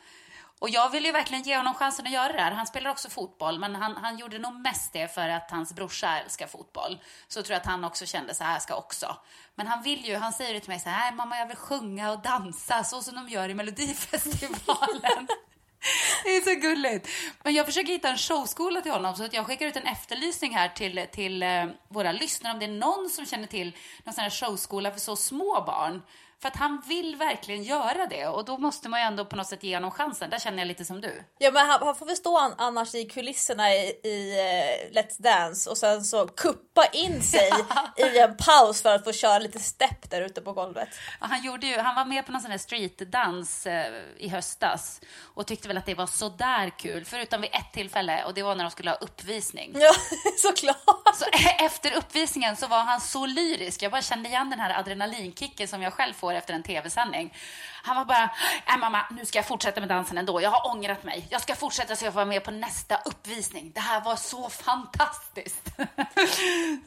Och 0.62 0.70
jag 0.70 0.90
vill 0.90 1.04
ju 1.04 1.12
verkligen 1.12 1.42
ge 1.42 1.56
honom 1.56 1.74
chansen 1.74 2.06
att 2.06 2.12
göra 2.12 2.32
det 2.32 2.40
här. 2.42 2.52
Han 2.52 2.66
spelar 2.66 2.90
också 2.90 3.10
fotboll, 3.10 3.58
men 3.58 3.74
han, 3.74 3.96
han 3.96 4.18
gjorde 4.18 4.38
nog 4.38 4.54
mest 4.54 4.92
det 4.92 5.14
för 5.14 5.28
att 5.28 5.50
hans 5.50 5.72
brorsa 5.72 6.18
älskar 6.18 6.46
fotboll. 6.46 6.98
Så 7.28 7.42
tror 7.42 7.52
jag 7.52 7.60
att 7.60 7.66
han 7.66 7.84
också 7.84 8.06
kände 8.06 8.34
så 8.34 8.44
här 8.44 8.58
ska 8.58 8.74
också. 8.74 9.16
Men 9.54 9.66
han 9.66 9.82
vill 9.82 10.06
ju, 10.06 10.16
han 10.16 10.32
säger 10.32 10.54
det 10.54 10.60
till 10.60 10.68
mig 10.68 10.80
så 10.80 10.88
här, 10.88 11.12
mamma 11.12 11.38
jag 11.38 11.46
vill 11.46 11.56
sjunga 11.56 12.12
och 12.12 12.22
dansa 12.22 12.84
så 12.84 13.02
som 13.02 13.14
de 13.14 13.28
gör 13.28 13.48
i 13.48 13.54
Melodifestivalen. 13.54 15.28
Det 16.24 16.36
är 16.36 16.40
så 16.40 16.60
gulligt. 16.60 17.08
Men 17.42 17.54
jag 17.54 17.66
försöker 17.66 17.92
hitta 17.92 18.08
en 18.08 18.18
showskola 18.18 18.80
till 18.80 18.92
honom 18.92 19.16
så 19.16 19.24
att 19.24 19.32
jag 19.32 19.46
skickar 19.46 19.66
ut 19.66 19.76
en 19.76 19.86
efterlysning 19.86 20.54
här 20.54 20.68
till, 20.68 21.06
till 21.12 21.42
eh, 21.42 21.66
våra 21.88 22.12
lyssnare 22.12 22.52
om 22.52 22.58
det 22.58 22.64
är 22.64 22.72
någon 22.72 23.10
som 23.10 23.26
känner 23.26 23.46
till 23.46 23.76
någon 24.04 24.14
sån 24.14 24.22
här 24.22 24.30
showskola 24.30 24.90
för 24.90 25.00
så 25.00 25.16
små 25.16 25.64
barn. 25.66 26.02
För 26.42 26.48
att 26.48 26.56
han 26.56 26.82
vill 26.86 27.16
verkligen 27.16 27.62
göra 27.62 28.06
det 28.06 28.26
och 28.26 28.44
då 28.44 28.58
måste 28.58 28.88
man 28.88 29.00
ju 29.00 29.06
ändå 29.06 29.24
på 29.24 29.36
något 29.36 29.46
sätt 29.46 29.62
ge 29.62 29.76
honom 29.76 29.90
chansen. 29.90 30.30
Där 30.30 30.38
känner 30.38 30.58
jag 30.58 30.66
lite 30.66 30.84
som 30.84 31.00
du. 31.00 31.24
Ja 31.38 31.50
men 31.50 31.66
han, 31.66 31.82
han 31.82 31.94
får 31.94 32.06
väl 32.06 32.16
stå 32.16 32.38
an, 32.38 32.54
annars 32.58 32.94
i 32.94 33.04
kulisserna 33.04 33.74
i, 33.74 34.00
i 34.04 34.32
uh, 34.32 34.96
Let's 34.96 35.22
Dance 35.22 35.70
och 35.70 35.78
sen 35.78 36.04
så 36.04 36.26
kuppa 36.26 36.86
in 36.92 37.22
sig 37.22 37.50
i 37.96 38.18
en 38.18 38.36
paus 38.36 38.82
för 38.82 38.94
att 38.94 39.04
få 39.04 39.12
köra 39.12 39.38
lite 39.38 39.58
step 39.58 40.10
där 40.10 40.22
ute 40.22 40.40
på 40.40 40.52
golvet. 40.52 40.88
Ja, 41.20 41.26
han, 41.26 41.44
gjorde 41.44 41.66
ju, 41.66 41.78
han 41.78 41.94
var 41.94 42.04
med 42.04 42.26
på 42.26 42.32
någon 42.32 42.40
sån 42.40 42.50
här 42.50 42.58
streetdans 42.58 43.66
uh, 43.66 43.72
i 44.18 44.28
höstas 44.28 45.00
och 45.20 45.46
tyckte 45.46 45.68
väl 45.68 45.78
att 45.78 45.86
det 45.86 45.94
var 45.94 46.06
sådär 46.06 46.70
kul. 46.78 47.04
Förutom 47.04 47.40
vid 47.40 47.50
ett 47.52 47.72
tillfälle 47.72 48.24
och 48.24 48.34
det 48.34 48.42
var 48.42 48.54
när 48.54 48.64
de 48.64 48.70
skulle 48.70 48.90
ha 48.90 48.96
uppvisning. 48.96 49.72
Ja 49.74 49.92
såklart. 50.38 51.16
Så 51.16 51.24
efter 51.64 51.96
uppvisningen 51.96 52.56
så 52.56 52.66
var 52.66 52.80
han 52.80 53.00
så 53.00 53.26
lyrisk. 53.26 53.82
Jag 53.82 53.92
bara 53.92 54.02
kände 54.02 54.28
igen 54.28 54.50
den 54.50 54.60
här 54.60 54.78
adrenalinkicken 54.78 55.68
som 55.68 55.82
jag 55.82 55.92
själv 55.92 56.12
får 56.12 56.31
år 56.32 56.38
efter 56.38 56.54
en 56.54 56.62
tv-sändning. 56.62 57.34
Han 57.82 57.96
var 57.96 58.04
bara, 58.04 58.30
nej 58.68 58.78
mamma, 58.78 59.06
nu 59.10 59.26
ska 59.26 59.38
jag 59.38 59.46
fortsätta 59.46 59.80
med 59.80 59.88
dansen 59.88 60.18
ändå. 60.18 60.40
Jag 60.40 60.50
har 60.50 60.70
ångrat 60.70 61.04
mig. 61.04 61.26
Jag 61.30 61.40
ska 61.40 61.54
fortsätta 61.54 61.96
så 61.96 62.04
jag 62.04 62.12
får 62.12 62.16
vara 62.16 62.26
med 62.26 62.44
på 62.44 62.50
nästa 62.50 62.96
uppvisning. 63.04 63.72
Det 63.74 63.80
här 63.80 64.00
var 64.00 64.16
så 64.16 64.48
fantastiskt. 64.48 65.68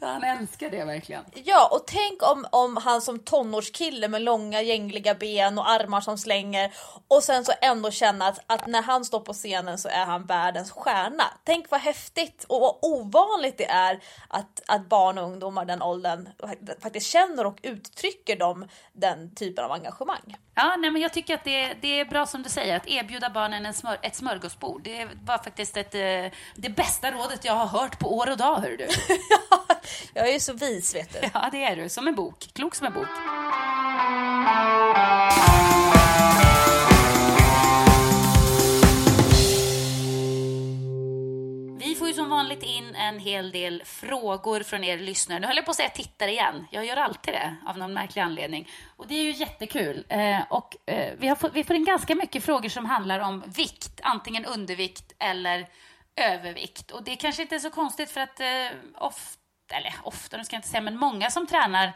han 0.00 0.24
älskar 0.24 0.70
det 0.70 0.84
verkligen. 0.84 1.24
Ja, 1.44 1.68
och 1.72 1.86
tänk 1.86 2.22
om, 2.22 2.46
om 2.50 2.76
han 2.76 3.02
som 3.02 3.18
tonårskille 3.18 4.08
med 4.08 4.22
långa 4.22 4.62
gängliga 4.62 5.14
ben 5.14 5.58
och 5.58 5.70
armar 5.70 6.00
som 6.00 6.18
slänger 6.18 6.72
och 7.08 7.22
sen 7.22 7.44
så 7.44 7.52
ändå 7.60 7.90
känna 7.90 8.26
att, 8.26 8.38
att 8.46 8.66
när 8.66 8.82
han 8.82 9.04
står 9.04 9.20
på 9.20 9.32
scenen 9.32 9.78
så 9.78 9.88
är 9.88 10.04
han 10.04 10.26
världens 10.26 10.70
stjärna. 10.70 11.24
Tänk 11.44 11.70
vad 11.70 11.80
häftigt 11.80 12.44
och 12.48 12.60
vad 12.60 12.78
ovanligt 12.82 13.58
det 13.58 13.68
är 13.68 14.00
att, 14.28 14.62
att 14.66 14.88
barn 14.88 15.18
och 15.18 15.24
ungdomar 15.24 15.64
den 15.64 15.82
åldern 15.82 16.28
faktiskt 16.80 17.06
känner 17.06 17.46
och 17.46 17.58
uttrycker 17.62 18.36
dem 18.36 18.68
den 18.92 19.34
typen 19.34 19.64
av 19.64 19.72
engagemang. 19.72 20.36
Ja, 20.58 20.76
nej, 20.78 20.90
men 20.90 21.02
jag 21.02 21.12
tycker 21.12 21.34
att 21.34 21.44
det, 21.44 21.74
det 21.80 22.00
är 22.00 22.04
bra 22.04 22.26
som 22.26 22.42
du 22.42 22.48
säger, 22.48 22.76
att 22.76 22.86
erbjuda 22.86 23.30
barnen 23.30 23.66
en 23.66 23.74
smör, 23.74 23.98
ett 24.02 24.14
smörgåsbord. 24.16 24.82
Det 24.84 25.08
var 25.24 25.38
faktiskt 25.38 25.76
ett, 25.76 25.94
eh, 25.94 26.00
det 26.54 26.68
bästa 26.76 27.10
rådet 27.10 27.44
jag 27.44 27.52
har 27.52 27.66
hört 27.66 27.98
på 27.98 28.16
år 28.16 28.30
och 28.30 28.36
dag, 28.36 28.56
hör 28.56 28.76
du. 28.76 28.88
jag 30.14 30.28
är 30.28 30.32
ju 30.32 30.40
så 30.40 30.52
vis, 30.52 30.94
vet 30.94 31.12
du. 31.12 31.28
Ja, 31.34 31.48
det 31.52 31.64
är 31.64 31.76
du. 31.76 31.88
Som 31.88 32.08
en 32.08 32.14
bok. 32.14 32.48
Klok 32.52 32.74
som 32.74 32.86
en 32.86 32.92
bok. 32.92 33.08
Som 42.26 42.30
vanligt 42.30 42.62
in 42.62 42.94
en 42.94 43.18
hel 43.18 43.50
del 43.50 43.82
frågor 43.84 44.60
från 44.60 44.84
er 44.84 44.98
lyssnare. 44.98 45.38
Nu 45.38 45.46
höll 45.46 45.56
jag 45.56 45.64
på 45.64 45.70
att 45.70 45.76
säga 45.76 45.88
tittar 45.88 46.28
igen. 46.28 46.66
Jag 46.70 46.86
gör 46.86 46.96
alltid 46.96 47.34
det 47.34 47.56
av 47.66 47.78
någon 47.78 47.94
märklig 47.94 48.22
anledning. 48.22 48.68
Och 48.96 49.06
det 49.06 49.14
är 49.14 49.22
ju 49.22 49.30
jättekul. 49.30 50.04
Eh, 50.08 50.42
och 50.50 50.76
eh, 50.86 51.14
vi, 51.18 51.28
har 51.28 51.36
få, 51.36 51.48
vi 51.48 51.64
får 51.64 51.76
in 51.76 51.84
ganska 51.84 52.14
mycket 52.14 52.44
frågor 52.44 52.68
som 52.68 52.86
handlar 52.86 53.20
om 53.20 53.42
vikt, 53.56 54.00
antingen 54.02 54.44
undervikt 54.44 55.12
eller 55.18 55.66
övervikt. 56.16 56.90
Och 56.90 57.04
det 57.04 57.16
kanske 57.16 57.42
inte 57.42 57.54
är 57.54 57.58
så 57.58 57.70
konstigt 57.70 58.10
för 58.10 58.20
att 58.20 58.40
eh, 58.40 58.46
ofta, 58.94 59.76
eller 59.76 59.94
ofta, 60.02 60.36
nu 60.36 60.44
ska 60.44 60.56
jag 60.56 60.58
inte 60.58 60.68
säga, 60.68 60.80
men 60.80 60.98
många 60.98 61.30
som 61.30 61.46
tränar 61.46 61.86
Eh, 61.86 61.92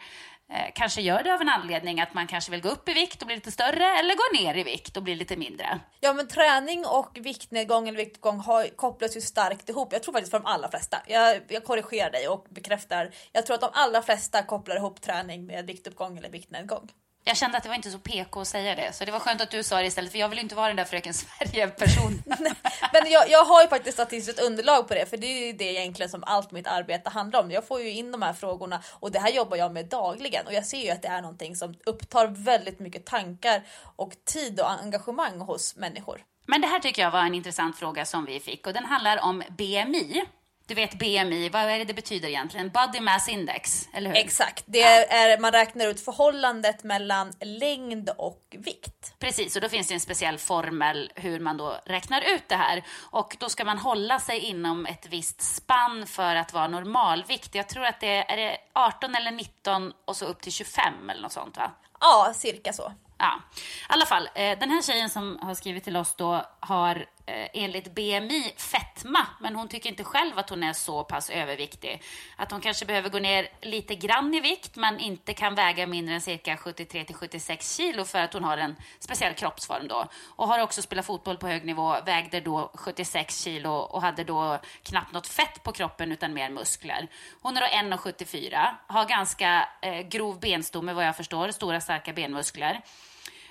Eh, 0.52 0.70
kanske 0.74 1.00
gör 1.00 1.22
det 1.22 1.34
av 1.34 1.40
en 1.40 1.48
anledning 1.48 2.00
att 2.00 2.14
man 2.14 2.26
kanske 2.26 2.50
vill 2.50 2.60
gå 2.60 2.68
upp 2.68 2.88
i 2.88 2.92
vikt 2.92 3.22
och 3.22 3.26
bli 3.26 3.36
lite 3.36 3.52
större 3.52 3.84
eller 3.98 4.14
gå 4.14 4.42
ner 4.42 4.56
i 4.58 4.62
vikt 4.62 4.96
och 4.96 5.02
bli 5.02 5.14
lite 5.14 5.36
mindre. 5.36 5.80
Ja 6.00 6.12
men 6.12 6.28
träning 6.28 6.86
och 6.86 7.18
viktnedgång 7.20 7.88
eller 7.88 7.98
viktgång 7.98 8.40
har, 8.40 8.66
kopplas 8.76 9.16
ju 9.16 9.20
starkt 9.20 9.68
ihop. 9.68 9.92
Jag 9.92 10.02
tror 10.02 10.12
faktiskt 10.12 10.30
för 10.30 10.38
de 10.38 10.46
allra 10.46 10.68
flesta. 10.68 10.96
Jag, 11.06 11.40
jag 11.48 11.64
korrigerar 11.64 12.10
dig 12.10 12.28
och 12.28 12.46
bekräftar. 12.50 13.10
Jag 13.32 13.46
tror 13.46 13.54
att 13.54 13.60
de 13.60 13.70
allra 13.72 14.02
flesta 14.02 14.42
kopplar 14.42 14.76
ihop 14.76 15.00
träning 15.00 15.46
med 15.46 15.66
viktuppgång 15.66 16.18
eller 16.18 16.30
viktnedgång. 16.30 16.88
Jag 17.30 17.36
kände 17.36 17.56
att 17.56 17.62
det 17.62 17.68
var 17.68 17.76
inte 17.76 17.90
så 17.90 17.98
PK 17.98 18.40
att 18.40 18.48
säga 18.48 18.74
det, 18.74 18.92
så 18.92 19.04
det 19.04 19.12
var 19.12 19.20
skönt 19.20 19.40
att 19.40 19.50
du 19.50 19.62
sa 19.62 19.78
det 19.78 19.86
istället, 19.86 20.12
för 20.12 20.18
jag 20.18 20.28
vill 20.28 20.38
inte 20.38 20.54
vara 20.54 20.66
den 20.66 20.76
där 20.76 20.84
Fröken 20.84 21.14
Sverige-personen. 21.14 22.22
Men 22.92 23.10
jag, 23.10 23.30
jag 23.30 23.44
har 23.44 23.62
ju 23.62 23.68
faktiskt 23.68 23.96
statistiskt 23.96 24.40
underlag 24.40 24.88
på 24.88 24.94
det, 24.94 25.06
för 25.10 25.16
det 25.16 25.26
är 25.26 25.46
ju 25.46 25.52
det 25.52 25.64
egentligen 25.64 26.10
som 26.10 26.24
allt 26.24 26.50
mitt 26.50 26.66
arbete 26.66 27.10
handlar 27.10 27.42
om. 27.42 27.50
Jag 27.50 27.66
får 27.66 27.80
ju 27.80 27.90
in 27.90 28.12
de 28.12 28.22
här 28.22 28.32
frågorna 28.32 28.82
och 28.90 29.12
det 29.12 29.18
här 29.18 29.30
jobbar 29.30 29.56
jag 29.56 29.72
med 29.72 29.86
dagligen 29.86 30.46
och 30.46 30.52
jag 30.52 30.66
ser 30.66 30.84
ju 30.84 30.90
att 30.90 31.02
det 31.02 31.08
är 31.08 31.22
någonting 31.22 31.56
som 31.56 31.74
upptar 31.86 32.26
väldigt 32.26 32.80
mycket 32.80 33.06
tankar 33.06 33.62
och 33.96 34.12
tid 34.24 34.60
och 34.60 34.70
engagemang 34.70 35.40
hos 35.40 35.76
människor. 35.76 36.22
Men 36.46 36.60
det 36.60 36.66
här 36.66 36.80
tycker 36.80 37.02
jag 37.02 37.10
var 37.10 37.22
en 37.22 37.34
intressant 37.34 37.78
fråga 37.78 38.04
som 38.04 38.24
vi 38.24 38.40
fick 38.40 38.66
och 38.66 38.72
den 38.72 38.84
handlar 38.84 39.24
om 39.24 39.42
BMI. 39.48 40.24
Du 40.70 40.74
vet 40.74 40.98
BMI, 40.98 41.48
vad 41.48 41.62
är 41.62 41.78
det 41.78 41.84
det 41.84 41.94
betyder 41.94 42.28
egentligen? 42.28 42.70
Body 42.70 43.00
Mass 43.00 43.28
Index, 43.28 43.88
eller 43.92 44.10
hur? 44.10 44.16
Exakt, 44.16 44.64
det 44.66 44.82
är, 44.82 45.38
man 45.38 45.52
räknar 45.52 45.86
ut 45.86 46.04
förhållandet 46.04 46.84
mellan 46.84 47.32
längd 47.40 48.10
och 48.18 48.56
vikt. 48.58 49.14
Precis, 49.18 49.56
och 49.56 49.62
då 49.62 49.68
finns 49.68 49.88
det 49.88 49.94
en 49.94 50.00
speciell 50.00 50.38
formel 50.38 51.12
hur 51.14 51.40
man 51.40 51.56
då 51.56 51.80
räknar 51.84 52.20
ut 52.34 52.48
det 52.48 52.56
här. 52.56 52.82
Och 53.00 53.36
då 53.40 53.48
ska 53.48 53.64
man 53.64 53.78
hålla 53.78 54.18
sig 54.18 54.38
inom 54.38 54.86
ett 54.86 55.06
visst 55.06 55.42
spann 55.42 56.06
för 56.06 56.34
att 56.34 56.52
vara 56.52 56.68
normalvikt. 56.68 57.54
Jag 57.54 57.68
tror 57.68 57.84
att 57.84 58.00
det 58.00 58.32
är, 58.32 58.36
det 58.36 58.56
18 58.72 59.14
eller 59.14 59.30
19 59.30 59.92
och 60.04 60.16
så 60.16 60.24
upp 60.24 60.40
till 60.40 60.52
25 60.52 61.10
eller 61.10 61.22
något 61.22 61.32
sånt 61.32 61.56
va? 61.56 61.70
Ja, 62.00 62.32
cirka 62.34 62.72
så. 62.72 62.92
Ja, 63.18 63.40
i 63.56 63.92
alla 63.92 64.06
fall. 64.06 64.28
Eh, 64.34 64.58
den 64.58 64.70
här 64.70 64.82
tjejen 64.82 65.10
som 65.10 65.38
har 65.42 65.54
skrivit 65.54 65.84
till 65.84 65.96
oss 65.96 66.14
då 66.14 66.44
har 66.60 67.06
Eh, 67.30 67.48
enligt 67.52 67.94
BMI 67.94 68.52
fetma, 68.56 69.26
men 69.40 69.56
hon 69.56 69.68
tycker 69.68 69.90
inte 69.90 70.04
själv 70.04 70.38
att 70.38 70.50
hon 70.50 70.62
är 70.62 70.72
så 70.72 71.04
pass 71.04 71.30
överviktig. 71.30 72.02
Att 72.36 72.50
hon 72.50 72.60
kanske 72.60 72.86
behöver 72.86 73.08
gå 73.08 73.18
ner 73.18 73.48
lite 73.62 73.94
grann 73.94 74.34
i 74.34 74.40
vikt, 74.40 74.76
men 74.76 74.98
inte 74.98 75.34
kan 75.34 75.54
väga 75.54 75.86
mindre 75.86 76.14
än 76.14 76.20
cirka 76.20 76.56
73 76.56 77.04
till 77.04 77.14
76 77.14 77.76
kilo 77.76 78.04
för 78.04 78.18
att 78.18 78.32
hon 78.32 78.44
har 78.44 78.58
en 78.58 78.76
speciell 78.98 79.34
kroppsform 79.34 79.88
då. 79.88 80.06
Och 80.26 80.48
har 80.48 80.62
också 80.62 80.82
spelat 80.82 81.06
fotboll 81.06 81.36
på 81.36 81.46
hög 81.46 81.64
nivå, 81.64 81.96
vägde 82.06 82.40
då 82.40 82.70
76 82.74 83.42
kilo 83.42 83.70
och 83.70 84.02
hade 84.02 84.24
då 84.24 84.58
knappt 84.82 85.12
något 85.12 85.26
fett 85.26 85.62
på 85.62 85.72
kroppen 85.72 86.12
utan 86.12 86.34
mer 86.34 86.50
muskler. 86.50 87.08
Hon 87.42 87.56
är 87.56 87.60
då 87.60 87.66
1,74, 87.66 88.74
har 88.86 89.04
ganska 89.04 89.68
eh, 89.82 90.00
grov 90.00 90.40
benstomme 90.40 90.92
vad 90.92 91.06
jag 91.06 91.16
förstår, 91.16 91.50
stora 91.50 91.80
starka 91.80 92.12
benmuskler 92.12 92.80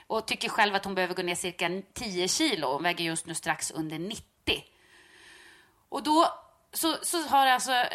och 0.10 0.26
tycker 0.26 0.50
själv 0.50 0.76
att 0.76 0.86
hon 0.86 0.96
behöver 0.96 1.16
gå 1.16 1.22
ner 1.22 1.36
cirka 1.36 1.82
10 1.94 2.28
kilo. 2.28 2.68
Hon 2.68 2.84
väger 2.84 3.06
just 3.06 3.26
nu 3.26 3.36
strax 3.36 3.72
under 3.72 4.00
90. 4.00 4.24
Och 5.90 6.04
då 6.04 6.28
så, 6.74 6.96
så 7.02 7.22
har 7.28 7.48
alltså, 7.48 7.72
eh, 7.72 7.88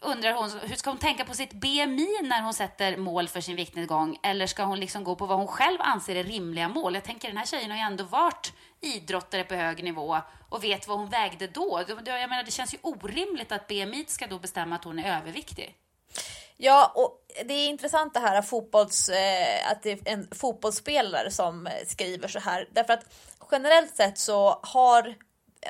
undrar 0.00 0.32
hon, 0.32 0.50
hur 0.62 0.76
ska 0.76 0.90
hon 0.90 0.98
tänka 0.98 1.24
på 1.24 1.34
sitt 1.34 1.52
BMI 1.52 2.18
när 2.22 2.42
hon 2.42 2.54
sätter 2.54 2.96
mål 2.96 3.28
för 3.28 3.40
sin 3.40 3.56
viktnedgång? 3.56 4.18
Eller 4.22 4.46
ska 4.46 4.64
hon 4.64 4.80
liksom 4.80 5.04
gå 5.04 5.16
på 5.16 5.26
vad 5.26 5.38
hon 5.38 5.48
själv 5.48 5.78
anser 5.80 6.16
är 6.16 6.24
rimliga 6.24 6.68
mål? 6.68 6.94
Jag 6.94 7.04
tänker 7.04 7.28
den 7.28 7.36
här 7.36 7.46
tjejen 7.46 7.70
har 7.70 7.78
ju 7.78 7.82
ändå 7.82 8.04
varit 8.04 8.52
idrottare 8.80 9.44
på 9.44 9.54
hög 9.54 9.84
nivå 9.84 10.18
och 10.48 10.64
vet 10.64 10.88
vad 10.88 10.98
hon 10.98 11.08
vägde 11.08 11.46
då. 11.46 11.84
Jag 11.88 12.06
menar, 12.06 12.42
det 12.42 12.50
känns 12.50 12.74
ju 12.74 12.78
orimligt 12.82 13.52
att 13.52 13.66
BMI 13.66 14.04
ska 14.08 14.26
då 14.26 14.38
bestämma 14.38 14.74
att 14.76 14.84
hon 14.84 14.98
är 14.98 15.18
överviktig. 15.18 15.76
Ja, 16.56 16.92
och 16.94 17.21
det 17.44 17.54
är 17.54 17.68
intressant 17.68 18.14
det 18.14 18.20
här 18.20 18.42
fotbolls, 18.42 19.08
eh, 19.08 19.70
att 19.70 19.82
det 19.82 19.90
är 19.90 19.98
en 20.04 20.28
fotbollsspelare 20.34 21.30
som 21.30 21.68
skriver 21.86 22.28
så 22.28 22.38
här. 22.38 22.68
Därför 22.72 22.92
att 22.92 23.04
generellt 23.50 23.96
sett 23.96 24.18
så 24.18 24.60
har 24.62 25.14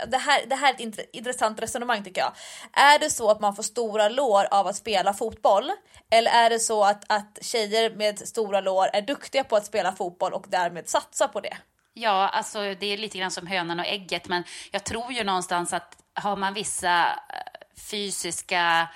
det 0.07 0.17
här, 0.17 0.47
det 0.47 0.55
här 0.55 0.75
är 0.79 0.89
ett 0.89 0.99
intressant 1.13 1.63
resonemang 1.63 2.05
tycker 2.05 2.21
jag. 2.21 2.33
Är 2.73 2.99
det 2.99 3.11
så 3.11 3.31
att 3.31 3.41
man 3.41 3.57
får 3.57 3.63
stora 3.63 4.09
lår 4.09 4.47
av 4.51 4.67
att 4.67 4.77
spela 4.77 5.15
fotboll? 5.15 5.71
Eller 6.11 6.31
är 6.31 6.51
det 6.51 6.59
så 6.59 6.85
att, 6.85 7.13
att 7.13 7.39
tjejer 7.41 7.95
med 7.95 8.19
stora 8.19 8.61
lår 8.61 8.89
är 8.93 9.03
duktiga 9.03 9.45
på 9.45 9.57
att 9.57 9.67
spela 9.67 9.93
fotboll 9.93 10.33
och 10.33 10.47
därmed 10.49 10.89
satsar 10.89 11.29
på 11.29 11.41
det? 11.41 11.57
Ja, 11.95 12.29
alltså 12.29 12.59
det 12.59 12.87
är 12.87 12.99
lite 12.99 13.19
grann 13.19 13.31
som 13.31 13.47
hönan 13.47 13.81
och 13.81 13.87
ägget, 13.87 14.29
men 14.29 14.45
jag 14.71 14.85
tror 14.85 15.13
ju 15.13 15.25
någonstans 15.25 15.73
att 15.73 15.97
har 16.15 16.37
man 16.37 16.55
vissa 16.55 17.07
eh, 17.07 17.77
fysiska 17.91 18.89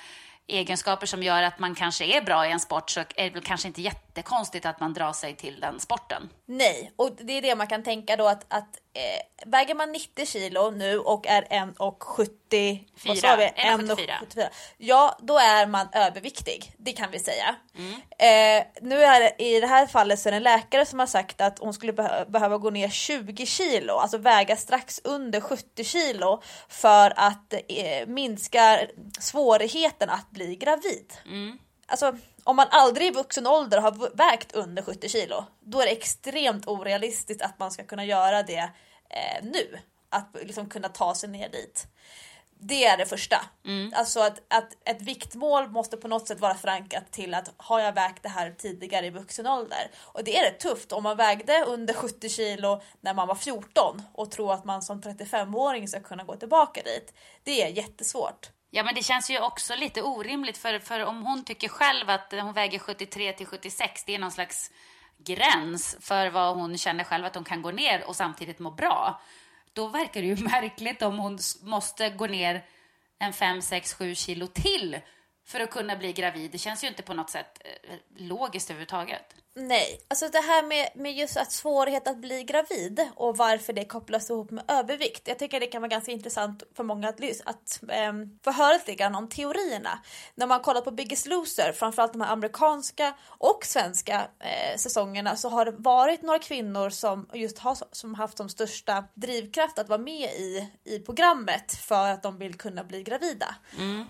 egenskaper 0.49 1.07
som 1.07 1.23
gör 1.23 1.43
att 1.43 1.59
man 1.59 1.75
kanske 1.75 2.05
är 2.05 2.21
bra 2.21 2.47
i 2.47 2.53
en 2.53 2.61
sport 2.61 2.91
så 2.91 3.01
är 3.01 3.07
det 3.17 3.31
väl 3.31 3.43
kanske 3.43 3.69
inte 3.69 3.83
jättekonstigt 4.17 4.67
att 4.67 4.81
man 4.81 4.95
drar 4.95 5.13
sig 5.13 5.37
till 5.37 5.61
den 5.61 5.81
sporten. 5.81 6.29
Nej, 6.47 6.93
och 6.97 7.11
det 7.13 7.33
är 7.33 7.43
det 7.43 7.55
man 7.55 7.67
kan 7.67 7.83
tänka 7.83 8.17
då 8.17 8.27
att, 8.27 8.45
att 8.49 8.79
eh, 8.95 9.51
väger 9.51 9.75
man 9.75 9.93
90 9.93 10.27
kilo 10.27 10.71
nu 10.71 10.99
och 10.99 11.27
är 11.27 11.43
1,70 11.43 12.85
vad 13.07 13.19
sa 13.19 13.37
vi? 13.37 13.45
1,74. 13.45 14.49
Ja, 14.77 15.19
då 15.21 15.39
är 15.39 15.67
man 15.67 15.89
överviktig. 15.93 16.73
Det 16.79 16.93
kan 16.93 17.11
vi 17.11 17.19
säga. 17.19 17.57
Mm. 17.79 17.93
Eh, 17.93 18.67
nu 18.83 19.03
är 19.03 19.21
det, 19.21 19.45
i 19.45 19.61
det 19.61 19.67
här 19.67 19.87
fallet 19.87 20.21
så 20.21 20.29
är 20.29 20.31
det 20.31 20.37
en 20.37 20.43
läkare 20.43 20.87
som 20.87 20.99
har 20.99 21.07
sagt 21.07 21.41
att 21.41 21.59
hon 21.59 21.75
skulle 21.75 21.93
be 21.93 22.27
behöva 22.29 22.59
gå 22.59 22.71
ner 22.71 22.89
20 22.89 23.47
kilo, 23.47 23.93
alltså 23.93 24.19
väga 24.19 24.57
strax 24.57 25.01
under 25.05 25.41
70 25.41 25.85
kilo 25.85 26.43
för 26.69 27.13
att 27.17 27.53
eh, 27.53 28.07
minska 28.07 28.81
svårigheten 29.21 30.11
att 30.11 30.31
bli 30.31 30.57
gravid. 30.57 31.13
Mm. 31.27 31.59
Alltså, 31.87 32.17
om 32.47 32.57
man 32.57 32.67
aldrig 32.71 33.07
i 33.07 33.11
vuxen 33.11 33.47
ålder 33.47 33.79
har 33.79 34.17
vägt 34.17 34.53
under 34.53 34.83
70 34.83 35.09
kilo, 35.09 35.45
då 35.61 35.81
är 35.81 35.87
det 35.87 35.93
extremt 35.93 36.69
orealistiskt 36.69 37.43
att 37.43 37.59
man 37.59 37.71
ska 37.71 37.85
kunna 37.85 38.05
göra 38.05 38.43
det 38.43 38.71
eh, 39.11 39.43
nu. 39.43 39.79
Att 40.09 40.37
liksom 40.43 40.69
kunna 40.69 40.89
ta 40.89 41.15
sig 41.15 41.29
ner 41.29 41.49
dit. 41.49 41.87
Det 42.59 42.85
är 42.85 42.97
det 42.97 43.07
första. 43.07 43.37
Mm. 43.65 43.93
Alltså 43.97 44.21
att, 44.21 44.43
att 44.49 44.73
ett 44.85 45.03
viktmål 45.03 45.69
måste 45.69 45.97
på 45.97 46.09
något 46.09 46.29
sätt 46.29 46.41
vara 46.41 46.55
förankrat 46.55 47.13
till 47.13 47.35
att 47.35 47.53
har 47.57 47.81
jag 47.81 47.93
vägt 47.93 48.23
det 48.23 48.29
här 48.29 48.55
tidigare 48.59 49.07
i 49.07 49.11
vuxen 49.11 49.47
ålder? 49.47 49.91
Och 49.97 50.25
det 50.25 50.39
är 50.39 50.51
rätt 50.51 50.61
tufft 50.61 50.93
om 50.93 51.03
man 51.03 51.17
vägde 51.17 51.65
under 51.67 51.95
70 51.95 52.29
kilo 52.29 52.83
när 53.01 53.15
man 53.15 53.29
var 53.29 53.35
14 53.35 54.03
och 54.13 54.31
tror 54.31 54.53
att 54.53 54.65
man 54.65 54.83
som 54.83 55.03
35-åring 55.03 55.89
ska 55.89 56.01
kunna 56.01 56.25
gå 56.25 56.37
tillbaka 56.37 56.83
dit. 56.83 57.15
Det 57.43 57.63
är 57.63 57.69
jättesvårt. 57.69 58.51
Ja, 58.77 58.83
men 58.83 58.95
det 58.95 59.03
känns 59.03 59.31
ju 59.31 59.41
också 59.41 59.75
lite 59.75 60.03
orimligt 60.03 60.59
för, 60.59 60.79
för 60.79 61.01
om 61.01 61.23
hon 61.23 61.45
tycker 61.45 61.69
själv 61.69 62.11
att 62.11 62.35
hon 62.41 62.53
väger 62.53 62.79
73 62.79 63.33
till 63.33 63.47
76, 63.47 64.05
det 64.05 64.15
är 64.15 64.19
någon 64.19 64.31
slags 64.31 64.71
gräns 65.19 65.97
för 66.01 66.31
vad 66.31 66.57
hon 66.57 66.79
känner 66.79 67.05
själv 67.05 67.25
att 67.25 67.35
hon 67.35 67.45
kan 67.45 67.63
gå 67.63 67.71
ner 67.71 68.05
och 68.09 68.17
samtidigt 68.17 68.59
må 68.59 68.71
bra. 68.71 69.21
Då 69.73 69.89
verkar 69.89 70.21
det 70.21 70.27
ju 70.27 70.37
märkligt 70.45 71.03
om 71.03 71.19
hon 71.19 71.39
måste 71.63 72.11
gå 72.11 72.27
ner 72.27 72.65
en 73.19 73.33
5, 73.33 73.63
6, 73.63 73.95
7 73.95 74.15
kilo 74.15 74.47
till 74.47 75.01
för 75.47 75.61
att 75.61 75.71
kunna 75.71 75.97
bli 75.97 76.13
gravid. 76.13 76.51
Det 76.51 76.59
känns 76.59 76.85
ju 76.85 76.89
inte 76.89 77.03
på 77.03 77.15
något 77.15 77.31
sätt 77.31 77.63
eh, 77.65 77.97
logiskt 78.17 78.71
överhuvudtaget. 78.71 79.35
Nej, 79.59 80.01
alltså 80.09 80.29
det 80.29 80.41
här 80.41 80.63
med, 80.63 80.89
med 80.95 81.13
just 81.13 81.37
att 81.37 81.53
svårighet 81.53 82.09
att 82.09 82.19
bli 82.19 82.43
gravid 82.43 83.09
och 83.15 83.37
varför 83.37 83.73
det 83.73 83.85
kopplas 83.85 84.31
ihop 84.31 84.51
med 84.51 84.65
övervikt. 84.69 85.29
Jag 85.29 85.39
tycker 85.39 85.61
det 85.61 85.67
kan 85.67 85.83
vara 85.83 85.89
ganska 85.89 86.13
intressant 86.13 86.63
för 86.75 86.85
många 86.85 87.09
att, 87.09 87.21
att 87.45 87.81
ähm, 87.89 88.39
få 88.45 88.51
höra 88.51 88.73
lite 88.73 88.95
grann 88.95 89.15
om 89.15 89.29
teorierna. 89.29 89.99
När 90.35 90.47
man 90.47 90.61
kollar 90.61 90.81
på 90.81 90.91
Biggest 90.91 91.27
Loser, 91.27 91.73
framförallt 91.73 92.13
de 92.13 92.21
här 92.21 92.33
amerikanska 92.33 93.15
och 93.27 93.65
svenska 93.65 94.29
äh, 94.39 94.77
säsongerna, 94.77 95.37
så 95.37 95.49
har 95.49 95.65
det 95.65 95.75
varit 95.79 96.23
några 96.23 96.39
kvinnor 96.39 96.91
som 96.91 97.29
just 97.33 97.59
har 97.59 97.79
som 97.93 98.15
haft 98.15 98.37
som 98.37 98.49
största 98.49 99.05
drivkraft 99.15 99.79
att 99.79 99.89
vara 99.89 100.01
med 100.01 100.31
i, 100.31 100.71
i 100.85 100.99
programmet 100.99 101.73
för 101.75 102.09
att 102.09 102.23
de 102.23 102.39
vill 102.39 102.55
kunna 102.55 102.85
bli 102.85 103.03
gravida. 103.03 103.55
Mm. 103.79 104.05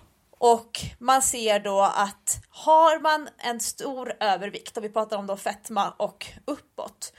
Och 0.54 0.80
man 0.98 1.22
ser 1.22 1.60
då 1.60 1.80
att 1.80 2.40
har 2.48 3.00
man 3.00 3.28
en 3.38 3.60
stor 3.60 4.12
övervikt, 4.20 4.76
och 4.76 4.84
vi 4.84 4.88
pratar 4.88 5.16
om 5.16 5.26
då 5.26 5.36
fetma 5.36 5.90
och 5.90 6.26
uppåt, 6.44 7.12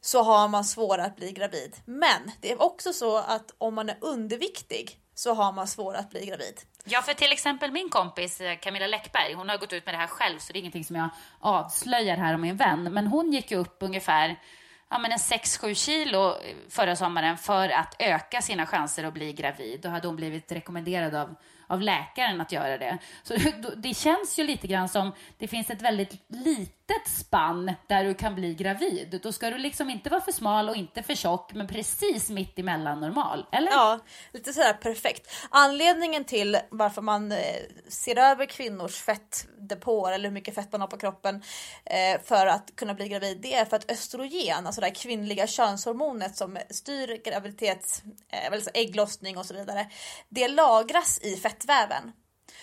så 0.00 0.22
har 0.22 0.48
man 0.48 0.64
svårare 0.64 1.06
att 1.06 1.16
bli 1.16 1.32
gravid. 1.32 1.76
Men 1.84 2.30
det 2.40 2.52
är 2.52 2.62
också 2.62 2.92
så 2.92 3.16
att 3.16 3.54
om 3.58 3.74
man 3.74 3.88
är 3.88 3.96
underviktig 4.00 4.98
så 5.14 5.34
har 5.34 5.52
man 5.52 5.68
svårare 5.68 6.00
att 6.00 6.10
bli 6.10 6.26
gravid. 6.26 6.60
Ja, 6.84 7.02
för 7.02 7.14
till 7.14 7.32
exempel 7.32 7.72
min 7.72 7.88
kompis 7.88 8.40
eh, 8.40 8.58
Camilla 8.58 8.86
Läckberg, 8.86 9.34
hon 9.34 9.48
har 9.48 9.58
gått 9.58 9.72
ut 9.72 9.86
med 9.86 9.94
det 9.94 9.98
här 9.98 10.06
själv, 10.06 10.38
så 10.38 10.52
det 10.52 10.58
är 10.58 10.60
ingenting 10.60 10.84
som 10.84 10.96
jag 10.96 11.08
avslöjar 11.40 12.16
här 12.16 12.34
om 12.34 12.40
min 12.40 12.56
vän. 12.56 12.82
Men 12.82 13.06
hon 13.06 13.32
gick 13.32 13.50
ju 13.50 13.56
upp 13.56 13.76
ungefär 13.80 14.36
ja, 14.90 14.98
men 14.98 15.12
en 15.12 15.18
6-7 15.18 15.74
kilo 15.74 16.28
eh, 16.28 16.56
förra 16.68 16.96
sommaren 16.96 17.38
för 17.38 17.68
att 17.68 17.96
öka 17.98 18.42
sina 18.42 18.66
chanser 18.66 19.04
att 19.04 19.14
bli 19.14 19.32
gravid. 19.32 19.80
Då 19.80 19.88
hade 19.88 20.08
hon 20.08 20.16
blivit 20.16 20.52
rekommenderad 20.52 21.14
av 21.14 21.34
av 21.66 21.80
läkaren 21.80 22.40
att 22.40 22.52
göra 22.52 22.78
det. 22.78 22.98
Så 23.22 23.34
det 23.76 23.94
känns 23.94 24.38
ju 24.38 24.44
lite 24.44 24.66
grann 24.66 24.88
som 24.88 25.12
det 25.38 25.48
finns 25.48 25.70
ett 25.70 25.82
väldigt 25.82 26.12
litet 26.28 27.08
spann 27.08 27.72
där 27.86 28.04
du 28.04 28.14
kan 28.14 28.34
bli 28.34 28.54
gravid. 28.54 29.20
Då 29.22 29.32
ska 29.32 29.50
du 29.50 29.58
liksom 29.58 29.90
inte 29.90 30.10
vara 30.10 30.20
för 30.20 30.32
smal 30.32 30.68
och 30.68 30.76
inte 30.76 31.02
för 31.02 31.14
tjock, 31.14 31.52
men 31.54 31.66
precis 31.66 32.30
mitt 32.30 32.58
emellan 32.58 33.00
normal, 33.00 33.46
eller? 33.52 33.70
Ja, 33.70 34.00
lite 34.32 34.52
sådär 34.52 34.72
perfekt. 34.72 35.32
Anledningen 35.50 36.24
till 36.24 36.58
varför 36.70 37.02
man 37.02 37.32
eh, 37.32 37.38
ser 37.88 38.18
över 38.18 38.46
kvinnors 38.46 39.02
fettdepåer 39.02 40.12
eller 40.12 40.28
hur 40.28 40.34
mycket 40.34 40.54
fett 40.54 40.72
man 40.72 40.80
har 40.80 40.88
på 40.88 40.96
kroppen 40.96 41.42
eh, 41.84 42.20
för 42.24 42.46
att 42.46 42.76
kunna 42.76 42.94
bli 42.94 43.08
gravid, 43.08 43.38
det 43.40 43.54
är 43.54 43.64
för 43.64 43.76
att 43.76 43.90
östrogen, 43.90 44.66
alltså 44.66 44.80
det 44.80 44.86
här 44.86 44.94
kvinnliga 44.94 45.46
könshormonet 45.46 46.36
som 46.36 46.58
styr 46.70 47.20
graviditet, 47.24 48.02
eh, 48.28 48.60
ägglossning 48.74 49.38
och 49.38 49.46
så 49.46 49.54
vidare, 49.54 49.86
det 50.28 50.48
lagras 50.48 51.18
i 51.22 51.36
fettväven. 51.54 52.12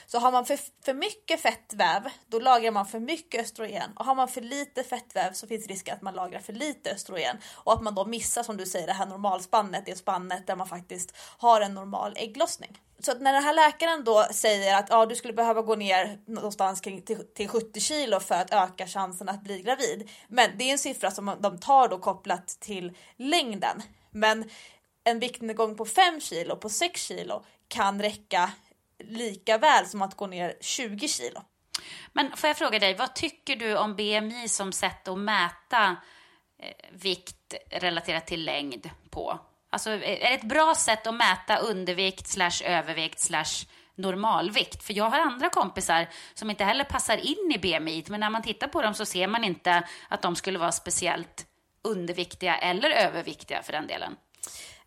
Så 0.06 0.20
har 0.20 0.32
man 0.32 0.46
för, 0.46 0.60
för 0.86 0.94
mycket 0.94 1.42
fettväv, 1.42 2.02
då 2.28 2.40
lagrar 2.40 2.72
man 2.72 2.86
för 2.86 3.00
mycket 3.00 3.42
östrogen. 3.42 3.92
Och 3.96 4.06
har 4.06 4.16
man 4.16 4.28
för 4.28 4.42
lite 4.42 4.84
fettväv 4.84 5.34
så 5.34 5.48
finns 5.48 5.68
risken 5.68 5.96
att 5.96 6.02
man 6.02 6.14
lagrar 6.14 6.40
för 6.40 6.54
lite 6.54 6.92
östrogen. 6.92 7.38
Och 7.54 7.74
att 7.74 7.84
man 7.84 7.96
då 7.96 8.06
missar, 8.06 8.44
som 8.44 8.58
du 8.58 8.66
säger, 8.66 8.88
det 8.88 8.94
här 8.94 9.06
normalspannet, 9.06 9.86
det 9.86 9.96
spannet 9.96 10.48
där 10.48 10.56
man 10.56 10.68
faktiskt 10.68 11.18
har 11.38 11.62
en 11.62 11.74
normal 11.74 12.14
ägglossning. 12.18 12.80
Så 13.00 13.14
när 13.14 13.34
den 13.34 13.44
här 13.44 13.54
läkaren 13.54 14.04
då 14.04 14.28
säger 14.32 14.78
att 14.78 14.90
ja, 14.90 15.06
du 15.06 15.16
skulle 15.16 15.34
behöva 15.34 15.62
gå 15.62 15.76
ner 15.76 16.20
någonstans 16.26 16.82
kring 16.82 17.02
till, 17.02 17.28
till 17.36 17.48
70 17.48 17.80
kilo 17.80 18.20
för 18.20 18.36
att 18.36 18.54
öka 18.54 18.88
chansen 18.88 19.30
att 19.30 19.44
bli 19.44 19.62
gravid. 19.62 20.10
Men 20.28 20.50
det 20.58 20.64
är 20.64 20.72
en 20.72 20.80
siffra 20.80 21.12
som 21.12 21.38
de 21.40 21.60
tar 21.60 21.88
då 21.88 21.98
kopplat 21.98 22.48
till 22.48 22.98
längden. 23.18 23.82
Men 24.12 24.50
en 25.04 25.20
viktnedgång 25.20 25.78
på 25.78 25.86
5 25.86 26.22
kilo, 26.22 26.56
på 26.56 26.70
6 26.70 27.04
kilo 27.04 27.44
kan 27.68 28.02
räcka 28.02 28.52
lika 29.04 29.58
väl 29.58 29.86
som 29.86 30.02
att 30.02 30.18
gå 30.18 30.28
ner 30.28 30.54
20 30.62 31.08
kilo. 31.08 31.42
Men 32.14 32.38
får 32.38 32.48
jag 32.48 32.58
fråga 32.58 32.80
dig, 32.80 32.96
vad 32.96 33.16
tycker 33.16 33.56
du 33.56 33.78
om 33.78 33.96
BMI 33.96 34.48
som 34.48 34.72
sätt 34.72 35.08
att 35.08 35.20
mäta 35.20 35.96
eh, 36.60 36.90
vikt 36.92 37.54
relaterat 37.70 38.28
till 38.28 38.46
längd 38.46 38.90
på? 39.10 39.40
Alltså, 39.70 39.90
eh, 39.90 40.26
är 40.26 40.30
det 40.30 40.36
ett 40.36 40.44
bra 40.44 40.76
sätt 40.76 41.08
att 41.08 41.16
mäta 41.16 41.58
undervikt 41.58 42.28
slash 42.28 42.64
övervikt 42.66 43.20
slash 43.20 43.68
normalvikt? 43.96 44.84
För 44.84 44.94
jag 44.94 45.10
har 45.10 45.20
andra 45.20 45.50
kompisar 45.50 46.08
som 46.34 46.50
inte 46.50 46.64
heller 46.64 46.84
passar 46.84 47.18
in 47.18 47.52
i 47.56 47.60
BMI, 47.60 48.04
men 48.08 48.20
när 48.20 48.30
man 48.30 48.42
tittar 48.42 48.68
på 48.68 48.82
dem 48.82 48.94
så 48.94 49.06
ser 49.06 49.28
man 49.28 49.44
inte 49.44 49.88
att 50.08 50.22
de 50.22 50.36
skulle 50.36 50.60
vara 50.60 50.72
speciellt 50.72 51.46
underviktiga 51.84 52.56
eller 52.58 52.90
överviktiga 52.90 53.64
för 53.64 53.72
den 53.72 53.88
delen. 53.88 54.16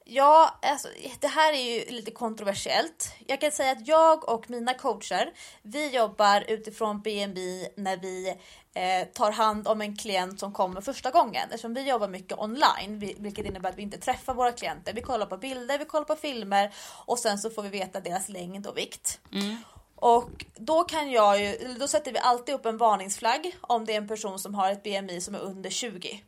Ja, 0.07 0.59
alltså, 0.62 0.88
det 1.21 1.27
här 1.27 1.53
är 1.53 1.75
ju 1.75 1.90
lite 1.90 2.11
kontroversiellt. 2.11 3.14
Jag 3.27 3.40
kan 3.40 3.53
säga 3.53 3.73
att 3.73 3.88
jag 3.88 4.29
och 4.29 4.51
mina 4.51 4.75
coacher, 4.75 5.33
vi 5.62 5.88
jobbar 5.90 6.45
utifrån 6.49 7.01
BNB 7.01 7.69
när 7.77 7.97
vi 7.97 8.29
eh, 8.75 9.09
tar 9.12 9.33
hand 9.33 9.69
om 9.69 9.81
en 9.81 9.97
klient 9.97 10.40
som 10.40 10.53
kommer 10.53 10.81
första 10.81 11.11
gången. 11.11 11.43
Eftersom 11.45 11.75
vi 11.75 11.88
jobbar 11.88 12.09
mycket 12.09 12.38
online, 12.38 13.14
vilket 13.19 13.47
innebär 13.47 13.69
att 13.69 13.79
vi 13.79 13.83
inte 13.83 13.99
träffar 13.99 14.35
våra 14.35 14.53
klienter. 14.53 14.93
Vi 14.93 15.03
kollar 15.03 15.27
på 15.27 15.37
bilder, 15.37 15.79
vi 15.79 15.85
kollar 15.85 16.05
på 16.05 16.17
filmer 16.17 16.75
och 17.07 17.19
sen 17.19 17.38
så 17.38 17.51
får 17.51 17.62
vi 17.62 17.69
veta 17.69 18.01
deras 18.01 18.29
längd 18.29 18.67
och 18.67 18.77
vikt. 18.77 19.21
Mm. 19.33 19.57
Och 19.97 20.45
då 20.55 20.85
kan 20.85 21.11
jag 21.11 21.40
ju, 21.40 21.75
då 21.79 21.88
sätter 21.88 22.12
vi 22.12 22.19
alltid 22.19 22.55
upp 22.55 22.67
en 22.67 22.79
varningsflagg 22.79 23.57
om 23.61 23.85
det 23.85 23.93
är 23.93 23.97
en 23.97 24.09
person 24.09 24.38
som 24.38 24.55
har 24.55 24.71
ett 24.71 24.83
BMI 24.83 25.21
som 25.21 25.35
är 25.35 25.40
under 25.40 25.71
20. 25.71 26.23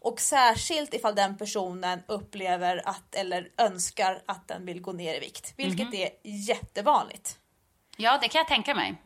Och 0.00 0.20
särskilt 0.20 0.94
ifall 0.94 1.14
den 1.14 1.38
personen 1.38 2.02
upplever 2.06 2.88
att 2.88 3.14
eller 3.14 3.48
önskar 3.58 4.22
att 4.26 4.48
den 4.48 4.66
vill 4.66 4.80
gå 4.80 4.92
ner 4.92 5.14
i 5.14 5.20
vikt, 5.20 5.54
vilket 5.56 5.86
mm 5.86 5.94
är 5.94 6.10
jättevanligt. 6.22 7.38
Ja, 7.96 8.18
det 8.22 8.28
kan 8.28 8.38
jag 8.38 8.48
tänka 8.48 8.74
mig. 8.74 9.02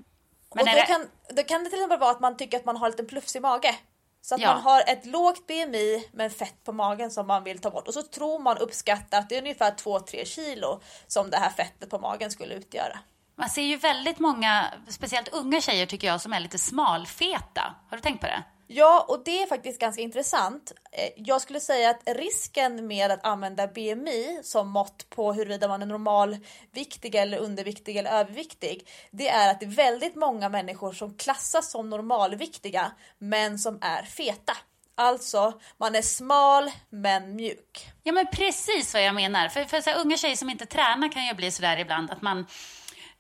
Men 0.54 0.62
och 0.62 0.66
då, 0.66 0.72
det... 0.72 0.86
kan, 0.86 1.06
då 1.36 1.42
kan 1.42 1.64
det 1.64 1.70
till 1.70 1.78
exempel 1.78 1.98
vara 1.98 2.10
att 2.10 2.20
man 2.20 2.36
tycker 2.36 2.58
att 2.58 2.64
man 2.64 2.76
har 2.76 2.88
lite 2.88 3.04
plufsig 3.04 3.42
mage. 3.42 3.74
Så 4.20 4.34
att 4.34 4.40
ja. 4.40 4.54
man 4.54 4.62
har 4.62 4.82
ett 4.86 5.06
lågt 5.06 5.46
BMI 5.46 6.08
men 6.12 6.30
fett 6.30 6.64
på 6.64 6.72
magen 6.72 7.10
som 7.10 7.26
man 7.26 7.44
vill 7.44 7.58
ta 7.58 7.70
bort. 7.70 7.88
Och 7.88 7.94
så 7.94 8.02
tror 8.02 8.38
man 8.38 8.58
uppskattar 8.58 9.18
att 9.18 9.28
det 9.28 9.36
är 9.36 9.42
ungefär 9.42 9.70
2-3 9.70 10.24
kilo 10.24 10.80
som 11.06 11.30
det 11.30 11.36
här 11.36 11.50
fettet 11.50 11.90
på 11.90 11.98
magen 11.98 12.30
skulle 12.30 12.54
utgöra. 12.54 12.98
Man 13.36 13.48
ser 13.48 13.62
ju 13.62 13.76
väldigt 13.76 14.18
många, 14.18 14.66
speciellt 14.88 15.28
unga 15.28 15.60
tjejer 15.60 15.86
tycker 15.86 16.06
jag, 16.06 16.20
som 16.20 16.32
är 16.32 16.40
lite 16.40 16.58
smalfeta. 16.58 17.74
Har 17.90 17.96
du 17.96 18.00
tänkt 18.00 18.20
på 18.20 18.26
det? 18.26 18.42
Ja, 18.66 19.06
och 19.08 19.22
det 19.24 19.42
är 19.42 19.46
faktiskt 19.46 19.80
ganska 19.80 20.02
intressant. 20.02 20.72
Eh, 20.92 21.10
jag 21.16 21.40
skulle 21.40 21.60
säga 21.60 21.90
att 21.90 22.02
risken 22.06 22.86
med 22.86 23.10
att 23.10 23.26
använda 23.26 23.66
BMI 23.66 24.40
som 24.42 24.68
mått 24.68 25.10
på 25.10 25.32
huruvida 25.32 25.68
man 25.68 25.82
är 25.82 25.86
normalviktig 25.86 27.14
eller 27.14 27.38
underviktig 27.38 27.96
eller 27.96 28.10
överviktig, 28.10 28.88
det 29.10 29.28
är 29.28 29.50
att 29.50 29.60
det 29.60 29.66
är 29.66 29.70
väldigt 29.70 30.14
många 30.14 30.48
människor 30.48 30.92
som 30.92 31.14
klassas 31.16 31.70
som 31.70 31.90
normalviktiga, 31.90 32.92
men 33.18 33.58
som 33.58 33.78
är 33.82 34.02
feta. 34.02 34.56
Alltså, 34.96 35.60
man 35.78 35.94
är 35.94 36.02
smal 36.02 36.70
men 36.90 37.36
mjuk. 37.36 37.90
Ja, 38.02 38.12
men 38.12 38.26
precis 38.32 38.94
vad 38.94 39.04
jag 39.04 39.14
menar. 39.14 39.48
För, 39.48 39.64
för 39.64 39.80
så 39.80 39.90
här, 39.90 40.00
unga 40.00 40.16
tjejer 40.16 40.36
som 40.36 40.50
inte 40.50 40.66
tränar 40.66 41.12
kan 41.12 41.26
ju 41.26 41.34
bli 41.34 41.50
sådär 41.50 41.76
ibland 41.76 42.10
att 42.10 42.22
man 42.22 42.46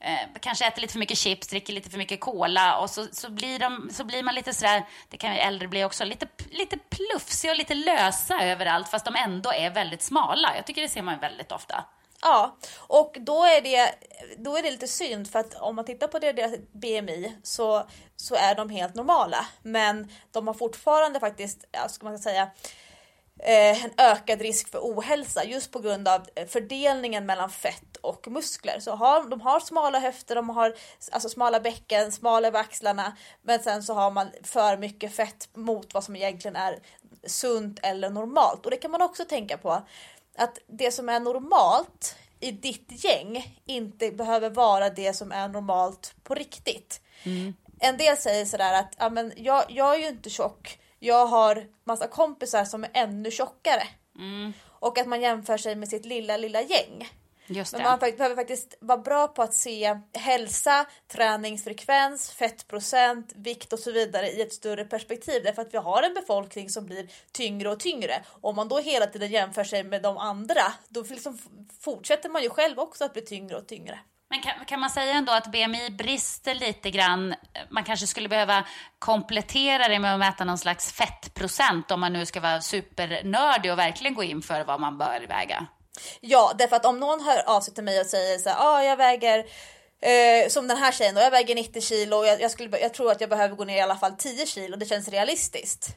eh, 0.04 0.40
kanske 0.40 0.66
äter 0.66 0.80
lite 0.80 0.92
för 0.92 0.98
mycket 0.98 1.18
chips, 1.18 1.46
dricker 1.46 1.72
lite 1.72 1.90
för 1.90 1.98
mycket 1.98 2.20
cola 2.20 2.78
och 2.78 2.90
så, 2.90 3.06
så, 3.12 3.30
blir, 3.30 3.58
de, 3.58 3.90
så 3.92 4.04
blir 4.04 4.22
man 4.22 4.34
lite 4.34 4.54
sådär, 4.54 4.86
det 5.08 5.16
kan 5.16 5.34
ju 5.34 5.38
äldre 5.40 5.68
bli 5.68 5.84
också, 5.84 6.04
lite, 6.04 6.26
lite 6.50 6.78
plufsiga 6.78 7.52
och 7.52 7.58
lite 7.58 7.74
lösa 7.74 8.40
överallt 8.42 8.88
fast 8.88 9.04
de 9.04 9.16
ändå 9.16 9.52
är 9.52 9.70
väldigt 9.70 10.02
smala. 10.02 10.56
Jag 10.56 10.66
tycker 10.66 10.82
det 10.82 10.88
ser 10.88 11.02
man 11.02 11.20
väldigt 11.20 11.52
ofta. 11.52 11.84
Ja, 12.22 12.56
och 12.76 13.16
då 13.20 13.44
är, 13.44 13.60
det, 13.60 13.94
då 14.38 14.56
är 14.56 14.62
det 14.62 14.70
lite 14.70 14.88
synd 14.88 15.30
för 15.30 15.38
att 15.38 15.54
om 15.54 15.76
man 15.76 15.84
tittar 15.84 16.08
på 16.08 16.18
deras 16.18 16.52
BMI 16.72 17.36
så, 17.42 17.86
så 18.16 18.34
är 18.34 18.54
de 18.54 18.70
helt 18.70 18.94
normala. 18.94 19.46
Men 19.62 20.12
de 20.32 20.46
har 20.46 20.54
fortfarande 20.54 21.20
faktiskt, 21.20 21.64
ja, 21.72 21.88
ska 21.88 22.06
man 22.06 22.18
säga, 22.18 22.50
Eh, 22.50 22.83
en 23.42 23.90
ökad 23.96 24.40
risk 24.40 24.70
för 24.70 24.78
ohälsa 24.78 25.44
just 25.44 25.70
på 25.70 25.78
grund 25.78 26.08
av 26.08 26.26
eh, 26.34 26.46
fördelningen 26.46 27.26
mellan 27.26 27.50
fett 27.50 27.96
och 28.00 28.28
muskler. 28.28 28.80
Så 28.80 28.94
har, 28.94 29.28
de 29.28 29.40
har 29.40 29.60
smala 29.60 29.98
höfter, 29.98 30.34
de 30.34 30.48
har 30.48 30.74
alltså 31.12 31.28
smala 31.28 31.60
bäcken, 31.60 32.12
smala 32.12 32.48
över 32.48 32.60
axlarna, 32.60 33.16
men 33.42 33.62
sen 33.62 33.82
så 33.82 33.94
har 33.94 34.10
man 34.10 34.30
för 34.42 34.76
mycket 34.76 35.16
fett 35.16 35.48
mot 35.54 35.94
vad 35.94 36.04
som 36.04 36.16
egentligen 36.16 36.56
är 36.56 36.78
sunt 37.26 37.78
eller 37.82 38.10
normalt. 38.10 38.64
Och 38.64 38.70
det 38.70 38.76
kan 38.76 38.90
man 38.90 39.02
också 39.02 39.24
tänka 39.24 39.58
på 39.58 39.82
att 40.36 40.58
det 40.66 40.90
som 40.90 41.08
är 41.08 41.20
normalt 41.20 42.16
i 42.40 42.50
ditt 42.50 43.04
gäng 43.04 43.60
inte 43.66 44.10
behöver 44.10 44.50
vara 44.50 44.90
det 44.90 45.12
som 45.12 45.32
är 45.32 45.48
normalt 45.48 46.14
på 46.22 46.34
riktigt. 46.34 47.00
Mm. 47.22 47.54
En 47.80 47.96
del 47.96 48.16
säger 48.16 48.44
sådär 48.44 48.80
att 48.80 48.94
ja, 48.98 49.10
men 49.10 49.32
jag, 49.36 49.64
jag 49.68 49.94
är 49.94 49.98
ju 49.98 50.08
inte 50.08 50.30
tjock 50.30 50.78
jag 51.04 51.26
har 51.26 51.66
massa 51.84 52.06
kompisar 52.06 52.64
som 52.64 52.84
är 52.84 52.90
ännu 52.94 53.30
tjockare. 53.30 53.82
Mm. 54.18 54.52
Och 54.66 54.98
att 54.98 55.06
man 55.06 55.20
jämför 55.20 55.56
sig 55.56 55.76
med 55.76 55.88
sitt 55.88 56.04
lilla, 56.04 56.36
lilla 56.36 56.62
gäng. 56.62 57.08
Men 57.72 57.82
man 57.82 57.98
behöver 57.98 58.34
faktiskt 58.34 58.76
vara 58.80 58.98
bra 58.98 59.28
på 59.28 59.42
att 59.42 59.54
se 59.54 59.98
hälsa, 60.12 60.86
träningsfrekvens, 61.08 62.30
fettprocent, 62.30 63.32
vikt 63.36 63.72
och 63.72 63.78
så 63.78 63.92
vidare 63.92 64.30
i 64.30 64.42
ett 64.42 64.52
större 64.52 64.84
perspektiv. 64.84 65.42
Därför 65.44 65.62
att 65.62 65.74
vi 65.74 65.78
har 65.78 66.02
en 66.02 66.14
befolkning 66.14 66.70
som 66.70 66.86
blir 66.86 67.08
tyngre 67.32 67.70
och 67.70 67.80
tyngre. 67.80 68.24
Om 68.40 68.56
man 68.56 68.68
då 68.68 68.78
hela 68.78 69.06
tiden 69.06 69.30
jämför 69.30 69.64
sig 69.64 69.84
med 69.84 70.02
de 70.02 70.18
andra, 70.18 70.62
då 70.88 71.02
liksom 71.02 71.38
fortsätter 71.80 72.28
man 72.28 72.42
ju 72.42 72.50
själv 72.50 72.78
också 72.78 73.04
att 73.04 73.12
bli 73.12 73.22
tyngre 73.22 73.56
och 73.56 73.66
tyngre. 73.66 73.98
Men 74.34 74.42
kan, 74.42 74.64
kan, 74.66 74.80
man 74.80 74.90
säga 74.90 75.12
ändå 75.12 75.32
att 75.32 75.52
BMI 75.52 75.90
brister 75.90 76.54
lite 76.54 76.90
grann? 76.90 77.34
Man 77.68 77.84
kanske 77.84 78.06
skulle 78.06 78.28
behöva 78.28 78.64
komplettera 78.98 79.88
det 79.88 79.98
med 79.98 80.12
att 80.12 80.18
mäta 80.18 80.44
någon 80.44 80.58
slags 80.58 80.92
fettprocent 80.92 81.90
om 81.90 82.00
man 82.00 82.12
nu 82.12 82.26
ska 82.26 82.40
vara 82.40 82.60
supernördig 82.60 83.72
och 83.72 83.78
verkligen 83.78 84.14
gå 84.14 84.22
in 84.22 84.42
för 84.42 84.64
vad 84.64 84.80
man 84.80 84.98
bör 84.98 85.26
väga. 85.28 85.66
Ja, 86.20 86.52
därför 86.58 86.76
att 86.76 86.86
om 86.86 87.00
någon 87.00 87.20
hör 87.20 87.56
av 87.56 87.60
sig 87.60 87.74
till 87.74 87.84
mig 87.84 88.00
och 88.00 88.06
säger 88.06 88.38
så 88.38 88.48
här, 88.48 88.56
ah, 88.60 88.82
jag 88.82 88.96
väger 88.96 89.38
eh, 90.00 90.48
som 90.48 90.68
den 90.68 90.76
här 90.76 90.92
tjejen 90.92 91.14
då, 91.14 91.20
jag 91.20 91.30
väger 91.30 91.54
90 91.54 91.82
kilo 91.82 92.16
och 92.16 92.26
jag, 92.26 92.40
jag, 92.40 92.50
skulle, 92.50 92.78
jag 92.78 92.94
tror 92.94 93.12
att 93.12 93.20
jag 93.20 93.30
behöver 93.30 93.56
gå 93.56 93.64
ner 93.64 93.76
i 93.76 93.80
alla 93.80 93.96
fall 93.96 94.12
10 94.12 94.46
kilo, 94.46 94.76
det 94.76 94.86
känns 94.86 95.08
realistiskt. 95.08 95.88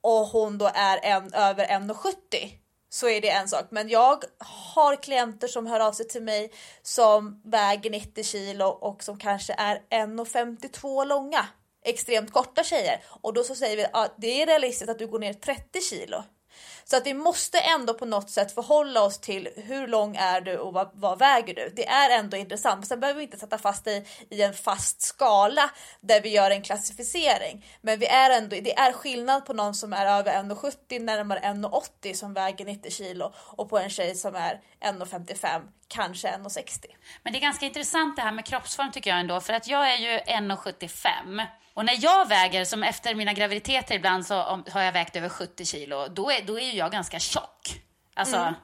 Och 0.00 0.26
hon 0.26 0.58
då 0.58 0.70
är 0.74 0.98
en, 1.02 1.34
över 1.34 1.66
1,70 1.66 2.65
så 2.88 3.08
är 3.08 3.20
det 3.20 3.30
en 3.30 3.48
sak. 3.48 3.64
Men 3.70 3.88
jag 3.88 4.24
har 4.38 4.96
klienter 4.96 5.48
som 5.48 5.66
hör 5.66 5.80
av 5.80 5.92
sig 5.92 6.08
till 6.08 6.22
mig 6.22 6.52
som 6.82 7.40
väger 7.44 7.90
90 7.90 8.24
kilo 8.24 8.64
och 8.64 9.02
som 9.02 9.18
kanske 9.18 9.54
är 9.58 9.82
1,52 9.90 11.04
långa. 11.04 11.46
Extremt 11.84 12.32
korta 12.32 12.64
tjejer. 12.64 13.04
Och 13.22 13.34
då 13.34 13.44
så 13.44 13.54
säger 13.54 13.76
vi 13.76 13.84
att 13.84 13.90
ah, 13.92 14.08
det 14.16 14.42
är 14.42 14.46
realistiskt 14.46 14.90
att 14.90 14.98
du 14.98 15.06
går 15.06 15.18
ner 15.18 15.34
30 15.34 15.80
kilo. 15.80 16.24
Så 16.90 16.96
att 16.96 17.06
vi 17.06 17.14
måste 17.14 17.58
ändå 17.58 17.94
på 17.94 18.04
något 18.04 18.30
sätt 18.30 18.52
förhålla 18.52 19.02
oss 19.02 19.18
till 19.18 19.48
hur 19.56 19.86
lång 19.88 20.16
är 20.16 20.40
du 20.40 20.58
och 20.58 20.72
vad, 20.72 20.90
vad 20.94 21.18
väger 21.18 21.54
du? 21.54 21.72
Det 21.76 21.88
är 21.88 22.18
ändå 22.18 22.36
intressant. 22.36 22.86
Sen 22.86 23.00
behöver 23.00 23.18
vi 23.18 23.24
inte 23.24 23.38
sätta 23.38 23.58
fast 23.58 23.84
dig 23.84 24.06
i 24.30 24.42
en 24.42 24.54
fast 24.54 25.02
skala 25.02 25.70
där 26.00 26.20
vi 26.20 26.28
gör 26.28 26.50
en 26.50 26.62
klassificering. 26.62 27.66
Men 27.80 27.98
vi 27.98 28.06
är 28.06 28.30
ändå, 28.30 28.56
det 28.56 28.78
är 28.78 28.92
skillnad 28.92 29.46
på 29.46 29.52
någon 29.52 29.74
som 29.74 29.92
är 29.92 30.06
över 30.06 30.32
1,70 30.32 31.00
närmare 31.00 31.40
1,80 31.40 32.14
som 32.14 32.34
väger 32.34 32.64
90 32.64 32.90
kilo 32.90 33.32
och 33.36 33.70
på 33.70 33.78
en 33.78 33.90
tjej 33.90 34.14
som 34.14 34.34
är 34.34 34.60
1,55 34.80 35.62
kanske 35.88 36.28
1,60. 36.28 36.84
Men 37.22 37.32
det 37.32 37.38
är 37.38 37.40
ganska 37.40 37.66
intressant 37.66 38.16
det 38.16 38.22
här 38.22 38.32
med 38.32 38.44
kroppsform 38.44 38.92
tycker 38.92 39.10
jag 39.10 39.20
ändå 39.20 39.40
för 39.40 39.52
att 39.52 39.68
jag 39.68 39.92
är 39.92 39.96
ju 39.96 40.18
1,75 40.18 41.46
och 41.74 41.84
när 41.84 41.96
jag 42.00 42.28
väger, 42.28 42.64
som 42.64 42.82
efter 42.82 43.14
mina 43.14 43.32
graviditeter 43.32 43.94
ibland 43.94 44.26
så 44.26 44.34
har 44.70 44.82
jag 44.82 44.92
vägt 44.92 45.16
över 45.16 45.28
70 45.28 45.64
kilo, 45.64 46.08
då 46.08 46.30
är, 46.30 46.42
då 46.42 46.60
är 46.60 46.72
jag 46.72 46.92
ganska 46.92 47.18
tjock. 47.18 47.80
Alltså, 48.14 48.36
mm. 48.36 48.54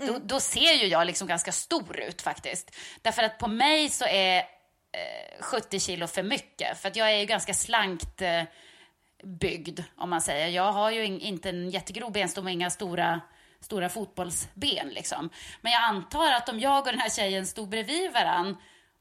Mm. 0.00 0.12
Då, 0.12 0.18
då, 0.18 0.40
ser 0.40 0.72
ju 0.72 0.86
jag 0.86 1.06
liksom 1.06 1.28
ganska 1.28 1.52
stor 1.52 2.00
ut 2.00 2.22
faktiskt. 2.22 2.76
Därför 3.02 3.22
att 3.22 3.38
på 3.38 3.48
mig 3.48 3.88
så 3.88 4.04
är 4.04 4.36
eh, 4.38 5.42
70 5.42 5.80
kilo 5.80 6.06
för 6.06 6.22
mycket. 6.22 6.78
För 6.78 6.88
att 6.88 6.96
jag 6.96 7.12
är 7.12 7.18
ju 7.18 7.26
ganska 7.26 7.54
slankt 7.54 8.22
eh, 8.22 8.42
byggd, 9.22 9.80
om 9.96 10.10
man 10.10 10.20
säger. 10.20 10.48
Jag 10.48 10.72
har 10.72 10.90
ju 10.90 11.04
in, 11.04 11.20
inte 11.20 11.48
en 11.48 11.70
jättegrov 11.70 12.12
benstomme 12.12 12.50
och 12.50 12.54
inga 12.54 12.70
stora, 12.70 13.20
stora 13.60 13.88
fotbollsben 13.88 14.88
liksom. 14.88 15.30
Men 15.60 15.72
jag 15.72 15.82
antar 15.82 16.32
att 16.32 16.48
om 16.48 16.60
jag 16.60 16.78
och 16.78 16.92
den 16.92 17.00
här 17.00 17.10
tjejen 17.10 17.46
stod 17.46 17.68
bredvid 17.68 18.12
varann 18.12 18.56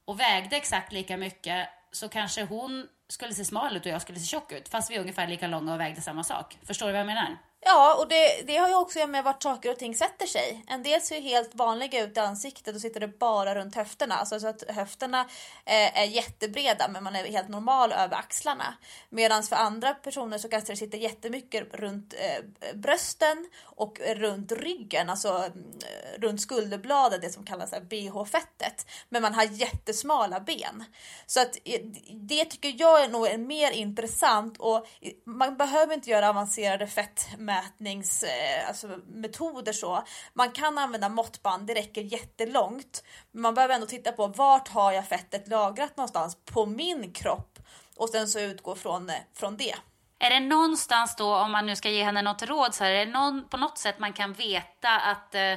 och 0.06 0.20
vägde 0.20 0.56
exakt 0.56 0.94
lika 0.94 1.18
mycket 1.18 1.70
så 1.92 2.10
kanske 2.10 2.44
hon 2.46 2.88
skulle 3.10 3.34
se 3.34 3.46
smal 3.46 3.78
ut 3.78 3.86
och 3.86 3.92
jag 3.92 4.02
skulle 4.02 4.20
se 4.20 4.26
tjock 4.26 4.52
ut. 4.52 4.70
Fast 4.70 4.92
vi 4.92 4.96
är 4.96 5.00
ungefär 5.00 5.28
lika 5.28 5.48
långa 5.48 5.74
och 5.74 5.80
vägde 5.80 6.02
samma 6.02 6.24
sak. 6.24 6.58
Förstår 6.64 6.86
du 6.86 6.92
vad 6.92 7.00
jag 7.00 7.08
menar? 7.08 7.38
Ja, 7.62 7.96
och 8.00 8.08
det, 8.08 8.42
det 8.48 8.58
har 8.58 8.68
ju 8.68 8.76
också 8.76 9.00
att 9.00 9.02
göra 9.02 9.12
med 9.12 9.24
vart 9.24 9.44
saker 9.44 9.72
och 9.72 9.80
ting 9.80 9.96
sätter 9.96 10.26
sig. 10.26 10.64
En 10.68 10.84
del 10.84 11.02
ser 11.02 11.16
ju 11.16 11.22
helt 11.22 11.56
vanliga 11.56 12.04
ut 12.04 12.18
i 12.18 12.20
ansiktet 12.20 12.76
och 12.76 12.82
sitter 12.82 13.00
det 13.00 13.08
bara 13.08 13.56
runt 13.56 13.76
höfterna. 13.76 14.16
Alltså 14.16 14.40
så 14.40 14.48
att 14.48 14.64
höfterna 14.68 15.22
eh, 15.66 16.00
är 16.00 16.04
jättebreda 16.04 16.88
men 16.88 17.04
man 17.04 17.16
är 17.16 17.24
helt 17.24 17.50
normal 17.50 17.92
över 17.92 18.16
axlarna. 18.16 18.74
Medan 19.10 19.44
för 19.44 19.56
andra 19.56 19.94
personer 19.94 20.38
så 20.38 20.50
kanske 20.50 20.74
det 20.74 20.78
sitter 20.78 20.98
jättemycket 20.98 21.74
runt 21.74 22.14
eh, 22.14 22.76
brösten 22.76 23.50
och 23.64 24.00
runt 24.16 24.52
ryggen, 24.52 25.10
alltså 25.10 25.44
eh, 25.46 26.20
runt 26.22 26.42
skulderbladet, 26.42 27.22
det 27.22 27.30
som 27.30 27.46
kallas 27.46 27.72
bh-fettet. 27.72 28.88
Men 29.10 29.22
man 29.22 29.34
har 29.34 29.44
jättesmala 29.44 30.40
ben. 30.40 30.84
Så 31.26 31.42
att 31.42 31.58
eh, 31.66 31.82
det 32.12 32.46
tycker 32.46 32.76
jag 32.78 33.04
är 33.04 33.08
nog 33.08 33.28
är 33.28 33.38
mer 33.38 33.72
intressant 33.72 34.58
och 34.58 34.76
eh, 35.02 35.12
man 35.26 35.58
behöver 35.58 35.94
inte 35.94 36.10
göra 36.10 36.30
avancerade 36.30 36.88
fett 36.88 37.28
mätningsmetoder 37.48 38.62
eh, 38.62 39.68
alltså 39.68 39.74
så. 39.74 40.04
Man 40.34 40.52
kan 40.52 40.78
använda 40.78 41.10
måttband, 41.10 41.68
det 41.68 41.74
räcker 41.74 42.02
jättelångt. 42.02 43.04
Men 43.32 43.42
man 43.42 43.54
behöver 43.54 43.76
ändå 43.76 43.88
titta 43.88 44.12
på 44.12 44.28
vart 44.28 44.68
har 44.68 44.92
jag 44.92 45.08
fettet 45.08 45.48
lagrat 45.48 45.98
någonstans 45.98 46.38
på 46.46 46.66
min 46.66 47.14
kropp 47.14 47.60
och 47.96 48.10
sen 48.10 48.28
så 48.28 48.40
utgå 48.40 48.76
från, 48.76 49.10
eh, 49.10 49.16
från 49.34 49.58
det. 49.58 49.76
Är 50.20 50.30
det 50.30 50.40
någonstans 50.40 51.16
då, 51.16 51.36
om 51.36 51.52
man 51.52 51.66
nu 51.66 51.76
ska 51.76 51.90
ge 51.90 52.04
henne 52.04 52.22
något 52.22 52.44
råd, 52.44 52.76
så 52.76 52.84
här, 52.84 52.92
är 52.92 53.06
det 53.06 53.12
någon, 53.12 53.48
på 53.50 53.58
något 53.58 53.78
sätt 53.78 54.00
man 54.00 54.14
kan 54.14 54.34
veta 54.34 54.90
att 55.00 55.36
eh, 55.36 55.54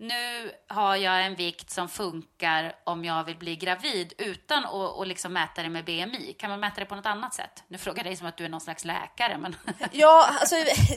nu 0.00 0.52
har 0.66 0.96
jag 0.96 1.26
en 1.26 1.34
vikt 1.34 1.70
som 1.70 1.88
funkar 1.88 2.76
om 2.84 3.04
jag 3.04 3.24
vill 3.24 3.36
bli 3.36 3.56
gravid 3.56 4.12
utan 4.18 4.64
att 4.64 4.72
och 4.72 5.06
liksom 5.06 5.32
mäta 5.32 5.62
det 5.62 5.68
med 5.68 5.84
BMI. 5.84 6.34
Kan 6.38 6.50
man 6.50 6.60
mäta 6.60 6.80
det 6.80 6.86
på 6.86 6.94
något 6.94 7.06
annat 7.06 7.34
sätt? 7.34 7.64
Nu 7.68 7.78
frågar 7.78 7.98
jag 7.98 8.06
dig 8.06 8.16
som 8.16 8.26
att 8.26 8.36
du 8.36 8.44
är 8.44 8.48
någon 8.48 8.60
slags 8.60 8.84
läkare. 8.84 9.38
Men... 9.38 9.56
Ja, 9.92 10.30
alltså, 10.40 10.54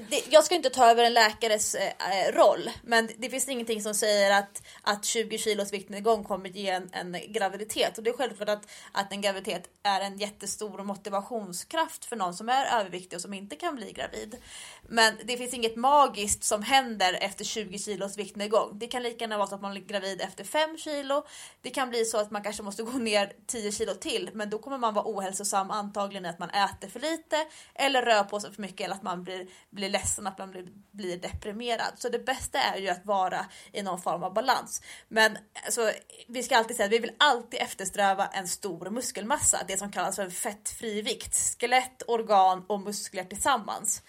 det, 0.10 0.32
jag 0.32 0.44
ska 0.44 0.56
inte 0.56 0.70
ta 0.70 0.92
över 0.92 1.04
en 1.04 1.14
läkares 1.14 1.76
eh, 1.76 2.34
roll, 2.34 2.70
men 2.84 3.10
det 3.18 3.30
finns 3.30 3.50
ingenting 3.50 3.82
som 3.82 3.94
säger 3.94 4.40
att, 4.40 4.64
att 4.82 5.06
20 5.06 5.38
kilos 5.38 5.74
viktnedgång 5.74 6.24
kommer 6.24 6.50
ge 6.50 6.70
en, 6.70 6.90
en 6.92 7.18
graviditet. 7.28 7.98
Och 7.98 8.04
det 8.04 8.10
är 8.10 8.18
självklart 8.18 8.50
att, 8.50 8.72
att 8.92 9.12
en 9.12 9.22
graviditet 9.22 9.70
är 9.84 10.02
en 10.02 10.18
jättestor 10.18 10.84
motivationskraft 10.84 12.06
för 12.06 12.16
någon 12.16 12.34
som 12.34 12.50
är 12.50 12.80
överviktig 12.80 13.18
och 13.18 13.22
som 13.22 13.34
inte 13.34 13.56
kan 13.56 13.76
bli 13.76 13.92
gravid. 13.92 14.36
Men 14.84 15.14
det 15.24 15.38
finns 15.38 15.54
inget 15.54 15.76
magiskt 15.76 16.44
som 16.44 16.64
händer 16.64 17.18
efter 17.22 17.46
20 17.46 17.80
kilos 17.80 18.18
viktnedgång. 18.18 18.80
Det 18.80 18.91
kan 18.92 19.04
lika 19.04 19.24
gärna 19.24 19.38
vara 19.38 19.48
så 19.48 19.56
att 19.56 19.62
man 19.62 19.72
blir 19.72 19.82
gravid 19.82 20.22
efter 20.22 20.44
5 20.44 20.78
kilo. 20.78 21.26
Det 21.62 21.70
kan 21.70 21.90
bli 21.90 22.06
så 22.06 22.18
att 22.18 22.32
man 22.32 22.44
kanske 22.44 22.64
måste 22.64 22.84
gå 22.92 22.92
ner 22.92 23.34
10 23.48 23.72
kilo 23.72 23.94
till, 23.94 24.30
men 24.34 24.50
då 24.50 24.60
kommer 24.60 24.78
man 24.78 24.94
vara 24.94 25.06
ohälsosam 25.08 25.72
antagligen 25.72 26.26
i 26.26 26.30
att 26.30 26.40
man 26.40 26.50
äter 26.50 26.88
för 26.88 27.00
lite 27.00 27.38
eller 27.76 28.02
rör 28.02 28.24
på 28.24 28.40
sig 28.40 28.54
för 28.54 28.62
mycket 28.62 28.86
eller 28.86 28.96
att 28.96 29.04
man 29.04 29.24
blir, 29.24 29.48
blir 29.70 29.90
ledsen, 29.90 30.28
att 30.28 30.38
man 30.38 30.52
blir, 30.52 30.68
blir 30.92 31.18
deprimerad. 31.18 31.94
Så 31.98 32.10
det 32.10 32.20
bästa 32.20 32.60
är 32.60 32.78
ju 32.78 32.90
att 32.90 33.06
vara 33.06 33.46
i 33.72 33.82
någon 33.82 34.02
form 34.02 34.24
av 34.24 34.34
balans. 34.34 34.82
Men 35.08 35.38
alltså, 35.66 35.92
vi 36.28 36.44
ska 36.44 36.58
alltid 36.58 36.76
säga 36.76 36.86
att 36.86 36.92
vi 36.92 37.00
vill 37.00 37.16
alltid 37.18 37.60
eftersträva 37.60 38.28
en 38.28 38.48
stor 38.48 38.90
muskelmassa, 38.90 39.58
det 39.68 39.78
som 39.78 39.92
kallas 39.92 40.16
för 40.16 40.30
fettfri 40.30 41.02
vikt, 41.02 41.60
skelett, 41.60 42.04
organ 42.08 42.66
och 42.68 42.80
muskler 42.80 43.24
tillsammans 43.24 44.02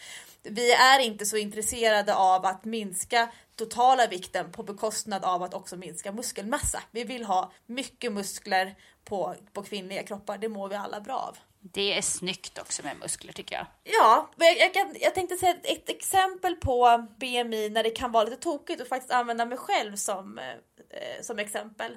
vi 0.42 0.72
är 0.72 0.98
inte 0.98 1.26
så 1.26 1.37
intresserade 1.37 2.14
av 2.14 2.46
att 2.46 2.64
minska 2.64 3.28
totala 3.57 4.07
vikten 4.07 4.52
på 4.52 4.62
bekostnad 4.62 5.24
av 5.24 5.42
att 5.42 5.55
också 5.55 5.76
minska 5.76 6.12
muskelmassa. 6.12 6.83
Vi 6.90 7.05
vill 7.05 7.24
ha 7.24 7.52
mycket 7.66 8.12
muskler 8.12 8.74
på, 9.05 9.35
på 9.52 9.62
kvinnliga 9.62 10.02
kroppar, 10.02 10.38
det 10.38 10.48
mår 10.48 10.68
vi 10.68 10.74
alla 10.74 11.00
bra 11.00 11.16
av. 11.16 11.38
Det 11.64 11.98
är 11.98 12.02
snyggt 12.02 12.59
också 12.59 12.83
med 12.83 12.96
muskler 12.98 13.33
tycker 13.33 13.57
jag. 13.57 13.66
Ja, 13.85 14.31
jag, 14.37 14.59
jag, 14.74 14.96
jag 15.00 15.14
tänkte 15.14 15.37
säga 15.37 15.50
ett, 15.55 15.66
ett, 15.66 15.88
exempel 15.88 16.57
på 16.57 17.07
BMI 17.18 17.68
när 17.68 17.83
det 17.83 17.90
kan 17.90 18.12
vara 18.12 18.24
lite 18.24 18.37
tokigt 18.37 18.81
och 18.81 18.88
faktiskt 18.88 19.12
använda 19.12 19.46
mig 19.46 19.59
själv 19.59 19.96
som, 19.96 20.38
eh, 20.38 21.22
som 21.22 21.38
exempel. 21.38 21.96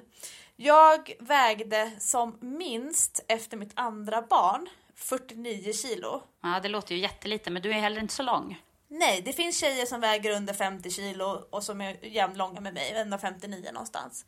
Jag 0.56 1.12
vägde 1.18 1.92
som 1.98 2.38
minst 2.40 3.24
efter 3.28 3.56
mitt 3.56 3.72
andra 3.74 4.22
barn 4.22 4.68
49 4.96 5.72
kilo. 5.72 6.22
Ja, 6.42 6.60
det 6.62 6.68
låter 6.68 6.94
ju 6.94 7.00
jättelite, 7.00 7.50
men 7.50 7.62
du 7.62 7.70
är 7.70 7.74
heller 7.74 8.00
inte 8.00 8.14
så 8.14 8.22
lång. 8.22 8.62
Nej, 8.88 9.22
det 9.24 9.32
finns 9.32 9.60
tjejer 9.60 9.86
som 9.86 10.00
väger 10.00 10.36
under 10.36 10.54
50 10.54 10.90
kilo 10.90 11.46
och 11.50 11.62
som 11.62 11.80
är 11.80 12.04
jämnlånga 12.04 12.60
med 12.60 12.74
mig, 12.74 12.94
1,59 12.96 13.72
någonstans. 13.72 14.26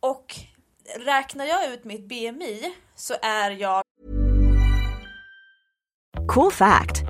Och 0.00 0.34
räknar 0.96 1.44
jag 1.44 1.72
ut 1.72 1.84
mitt 1.84 2.08
BMI 2.08 2.74
så 2.94 3.14
är 3.22 3.50
jag 3.50 3.82
Cool 6.28 6.52
fact 6.52 7.09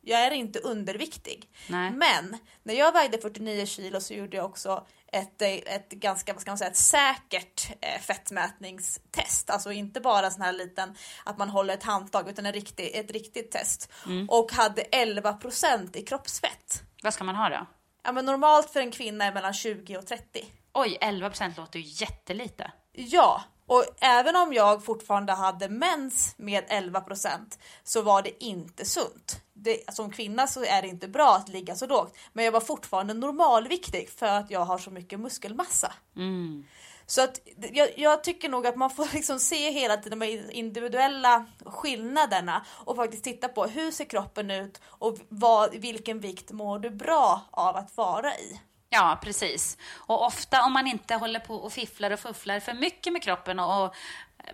Jag 0.00 0.20
är 0.20 0.30
inte 0.30 0.58
underviktig. 0.58 1.50
Nej. 1.68 1.90
Men 1.90 2.38
när 2.62 2.74
jag 2.74 2.92
vägde 2.92 3.18
49 3.18 3.66
kilo 3.66 4.00
så 4.00 4.14
gjorde 4.14 4.36
jag 4.36 4.46
också 4.46 4.86
ett, 5.12 5.42
ett 5.42 5.90
ganska, 5.90 6.32
vad 6.32 6.42
ska 6.42 6.50
man 6.50 6.58
säga, 6.58 6.70
ett 6.70 6.76
säkert 6.76 7.70
eh, 7.80 8.00
fettmätningstest. 8.00 9.50
Alltså 9.50 9.72
inte 9.72 10.00
bara 10.00 10.30
sån 10.30 10.42
här 10.42 10.52
liten, 10.52 10.94
att 11.24 11.38
man 11.38 11.50
håller 11.50 11.74
ett 11.74 11.82
handtag, 11.82 12.28
utan 12.28 12.46
en 12.46 12.52
riktig, 12.52 12.90
ett 12.94 13.10
riktigt 13.10 13.50
test. 13.50 13.92
Mm. 14.06 14.28
Och 14.28 14.52
hade 14.52 14.82
11% 14.82 15.96
i 15.96 16.02
kroppsfett. 16.02 16.82
Vad 17.02 17.14
ska 17.14 17.24
man 17.24 17.36
ha 17.36 17.48
då? 17.48 17.66
Ja, 18.04 18.12
men 18.12 18.24
normalt 18.24 18.70
för 18.70 18.80
en 18.80 18.90
kvinna 18.90 19.24
är 19.24 19.32
mellan 19.32 19.54
20 19.54 19.96
och 19.96 20.06
30. 20.06 20.44
Oj, 20.72 20.98
11% 21.00 21.56
låter 21.56 21.78
ju 21.78 21.84
jättelite. 21.86 22.72
Ja, 22.92 23.44
och 23.68 23.84
även 24.00 24.36
om 24.36 24.52
jag 24.52 24.84
fortfarande 24.84 25.32
hade 25.32 25.68
mens 25.68 26.34
med 26.36 26.64
11% 26.64 27.58
så 27.84 28.02
var 28.02 28.22
det 28.22 28.44
inte 28.44 28.84
sunt. 28.84 29.40
Det, 29.52 29.94
som 29.94 30.10
kvinna 30.10 30.46
så 30.46 30.64
är 30.64 30.82
det 30.82 30.88
inte 30.88 31.08
bra 31.08 31.36
att 31.36 31.48
ligga 31.48 31.74
så 31.74 31.86
lågt. 31.86 32.16
Men 32.32 32.44
jag 32.44 32.52
var 32.52 32.60
fortfarande 32.60 33.14
normalviktig 33.14 34.10
för 34.10 34.26
att 34.26 34.50
jag 34.50 34.64
har 34.64 34.78
så 34.78 34.90
mycket 34.90 35.20
muskelmassa. 35.20 35.92
Mm. 36.16 36.64
Så 37.06 37.22
att 37.22 37.40
jag, 37.72 37.98
jag, 37.98 38.24
tycker 38.24 38.48
nog 38.48 38.66
att 38.66 38.76
man 38.76 38.90
får 38.90 39.08
liksom 39.14 39.38
se 39.38 39.70
hela 39.70 39.96
tiden 39.96 40.18
de 40.18 40.26
individuella 40.50 41.46
skillnaderna 41.64 42.66
och 42.68 42.96
faktiskt 42.96 43.24
titta 43.24 43.48
på 43.48 43.64
hur 43.64 43.90
ser 43.90 44.04
kroppen 44.04 44.50
ut 44.50 44.80
och 44.84 45.18
vad, 45.28 45.74
vilken 45.74 46.20
vikt 46.20 46.52
mår 46.52 46.78
du 46.78 46.90
bra 46.90 47.40
av 47.50 47.76
att 47.76 47.96
vara 47.96 48.34
i. 48.34 48.60
Ja, 48.90 49.18
precis. 49.22 49.78
Och 49.94 50.26
ofta 50.26 50.64
om 50.64 50.72
man 50.72 50.86
inte 50.86 51.14
håller 51.14 51.40
på 51.40 51.54
och 51.54 51.72
fifflar 51.72 52.10
och 52.10 52.20
fufflar 52.20 52.60
för 52.60 52.74
mycket 52.74 53.12
med 53.12 53.22
kroppen 53.22 53.60
och 53.60 53.94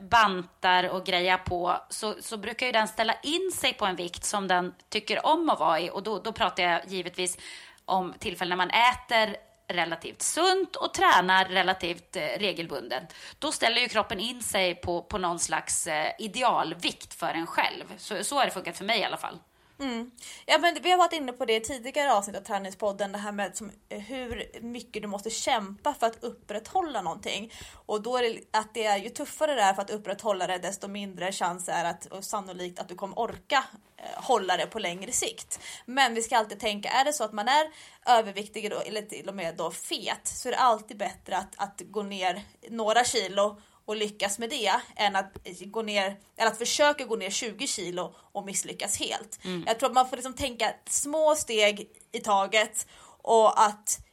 bantar 0.01 0.88
och 0.88 1.07
grejar 1.07 1.38
på 1.38 1.77
så, 1.88 2.14
så 2.20 2.37
brukar 2.37 2.66
ju 2.66 2.73
den 2.73 2.88
ställa 2.88 3.14
in 3.23 3.51
sig 3.53 3.73
på 3.73 3.87
en 3.87 3.97
vikt 3.97 4.25
som 4.25 4.49
den 4.49 4.75
tycker 4.88 5.27
om 5.27 5.51
att 5.51 5.61
vara 5.61 5.81
i. 5.81 5.90
Och 5.90 6.03
då, 6.03 6.18
då 6.18 6.33
pratar 6.33 6.62
jag 6.62 6.81
givetvis 6.87 7.38
om 7.85 8.14
tillfällen 8.18 8.59
när 8.59 8.66
man 8.66 8.70
äter 8.70 9.37
relativt 9.68 10.23
sunt 10.23 10.77
och 10.77 10.94
tränar 10.94 11.44
relativt 11.44 12.16
eh, 12.16 12.20
regelbundet. 12.38 13.14
Då 13.38 13.53
ställer 13.53 13.81
ju 13.81 13.88
kroppen 13.88 14.20
in 14.20 14.42
sig 14.42 14.75
på, 14.75 15.03
på 15.03 15.18
någon 15.18 15.38
slags 15.38 15.87
eh, 15.87 16.12
idealvikt 16.18 17.14
för 17.14 17.35
en 17.35 17.47
själv. 17.47 17.85
Så, 17.97 18.25
så 18.25 18.37
har 18.37 18.44
det 18.44 18.51
funkat 18.51 18.79
för 18.79 18.85
mig 18.85 19.01
i 19.01 19.05
alla 19.05 19.16
fall. 19.16 19.38
Mm. 19.80 20.10
Ja 20.46 20.58
men 20.58 20.78
vi 20.82 20.90
har 20.90 20.98
varit 20.98 21.12
inne 21.12 21.32
på 21.32 21.44
det 21.44 21.56
i 21.56 21.60
tidigare 21.60 22.12
avsnitt 22.12 22.37
av 22.37 22.40
Träningspodden, 22.40 23.12
det 23.12 23.18
här 23.18 23.32
med 23.32 23.56
som, 23.56 23.70
eh, 23.88 23.98
hur 23.98 24.50
mycket 24.60 25.02
du 25.02 25.08
måste 25.08 25.30
kämpa 25.30 25.94
för 25.94 26.06
att 26.06 26.24
upprätthålla 26.24 27.02
någonting. 27.02 27.52
Och 27.87 28.02
då 28.02 28.16
är 28.16 28.22
det 28.22 28.58
att 28.58 28.74
det 28.74 28.84
är 28.84 28.96
ju 28.96 29.08
tuffare 29.08 29.54
det 29.54 29.62
är 29.62 29.74
för 29.74 29.82
att 29.82 29.90
upprätthålla 29.90 30.46
det 30.46 30.58
desto 30.58 30.88
mindre 30.88 31.32
chans 31.32 31.68
är 31.68 31.84
att 31.84 32.06
och 32.06 32.24
sannolikt 32.24 32.78
att 32.78 32.88
du 32.88 32.94
kommer 32.94 33.18
orka 33.18 33.64
eh, 33.96 34.22
hålla 34.22 34.56
det 34.56 34.66
på 34.66 34.78
längre 34.78 35.12
sikt. 35.12 35.60
Men 35.87 36.14
vi 36.14 36.22
ska 36.22 36.37
alltid 36.37 36.60
tänka, 36.60 36.88
är 36.88 37.04
det 37.04 37.12
så 37.12 37.24
att 37.24 37.32
man 37.32 37.48
är 37.48 37.70
överviktig 38.06 38.70
då, 38.70 38.80
eller 38.80 39.02
till 39.02 39.28
och 39.28 39.34
med 39.34 39.56
då 39.56 39.70
fet 39.70 40.26
så 40.26 40.48
är 40.48 40.52
det 40.52 40.58
alltid 40.58 40.96
bättre 40.96 41.37
att, 41.37 41.54
att 41.56 41.82
gå 41.84 42.02
ner 42.02 42.42
några 42.70 43.04
kilo 43.04 43.60
och 43.85 43.97
lyckas 43.97 44.38
med 44.38 44.51
det 44.51 44.81
än 44.97 45.16
att 45.16 45.33
gå 45.61 45.83
ner 45.83 46.16
eller 46.37 46.51
att 46.51 46.59
försöka 46.59 47.05
gå 47.05 47.16
ner 47.16 47.31
20 47.31 47.66
kilo 47.66 48.14
och 48.33 48.47
misslyckas 48.47 48.99
helt. 48.99 49.38
Jag 49.66 49.79
tror 49.79 49.88
att 49.88 49.94
man 49.94 50.09
får 50.09 50.16
liksom 50.16 50.35
tänka 50.35 50.75
små 50.87 51.35
steg 51.35 51.88
i 52.12 52.20
taget 52.20 52.87
och 53.23 53.62
att 53.62 54.05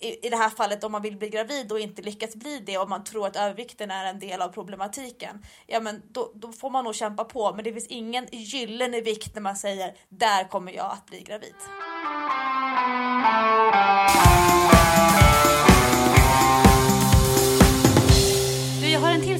i, 0.00 0.26
i 0.26 0.30
det 0.30 0.36
här 0.36 0.50
fallet 0.50 0.84
om 0.84 0.92
man 0.92 1.02
vill 1.02 1.16
bli 1.16 1.28
gravid 1.28 1.72
och 1.72 1.80
inte 1.80 2.02
lyckas 2.02 2.34
bli 2.34 2.62
det 2.66 2.78
och 2.78 2.88
man 2.88 3.04
tror 3.04 3.26
att 3.26 3.36
övervikten 3.36 3.90
är 3.90 4.04
en 4.04 4.18
del 4.18 4.42
av 4.42 4.48
problematiken. 4.48 5.44
Ja 5.66 5.80
men 5.80 6.02
då, 6.10 6.32
då 6.34 6.52
får 6.52 6.70
man 6.70 6.84
nog 6.84 6.94
kämpa 6.94 7.24
på 7.24 7.54
men 7.54 7.64
det 7.64 7.72
finns 7.72 7.86
ingen 7.86 8.26
gyllene 8.30 9.00
vikt 9.00 9.34
när 9.34 9.42
man 9.42 9.56
säger 9.56 9.96
där 10.08 10.48
kommer 10.48 10.72
jag 10.72 10.92
att 10.92 11.06
bli 11.06 11.20
gravid. 11.22 11.54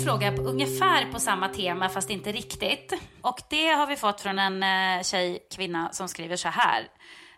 Fråga 0.08 0.32
på, 0.32 0.42
ungefär 0.42 1.12
på 1.12 1.20
samma 1.20 1.48
tema 1.48 1.88
fast 1.88 2.10
inte 2.10 2.32
riktigt. 2.32 2.92
Och 3.20 3.40
det 3.50 3.66
har 3.68 3.86
vi 3.86 3.96
fått 3.96 4.20
från 4.20 4.38
en 4.38 4.62
eh, 4.62 5.02
tjej, 5.02 5.38
kvinna 5.56 5.92
som 5.92 6.08
skriver 6.08 6.36
så 6.36 6.48
här. 6.48 6.88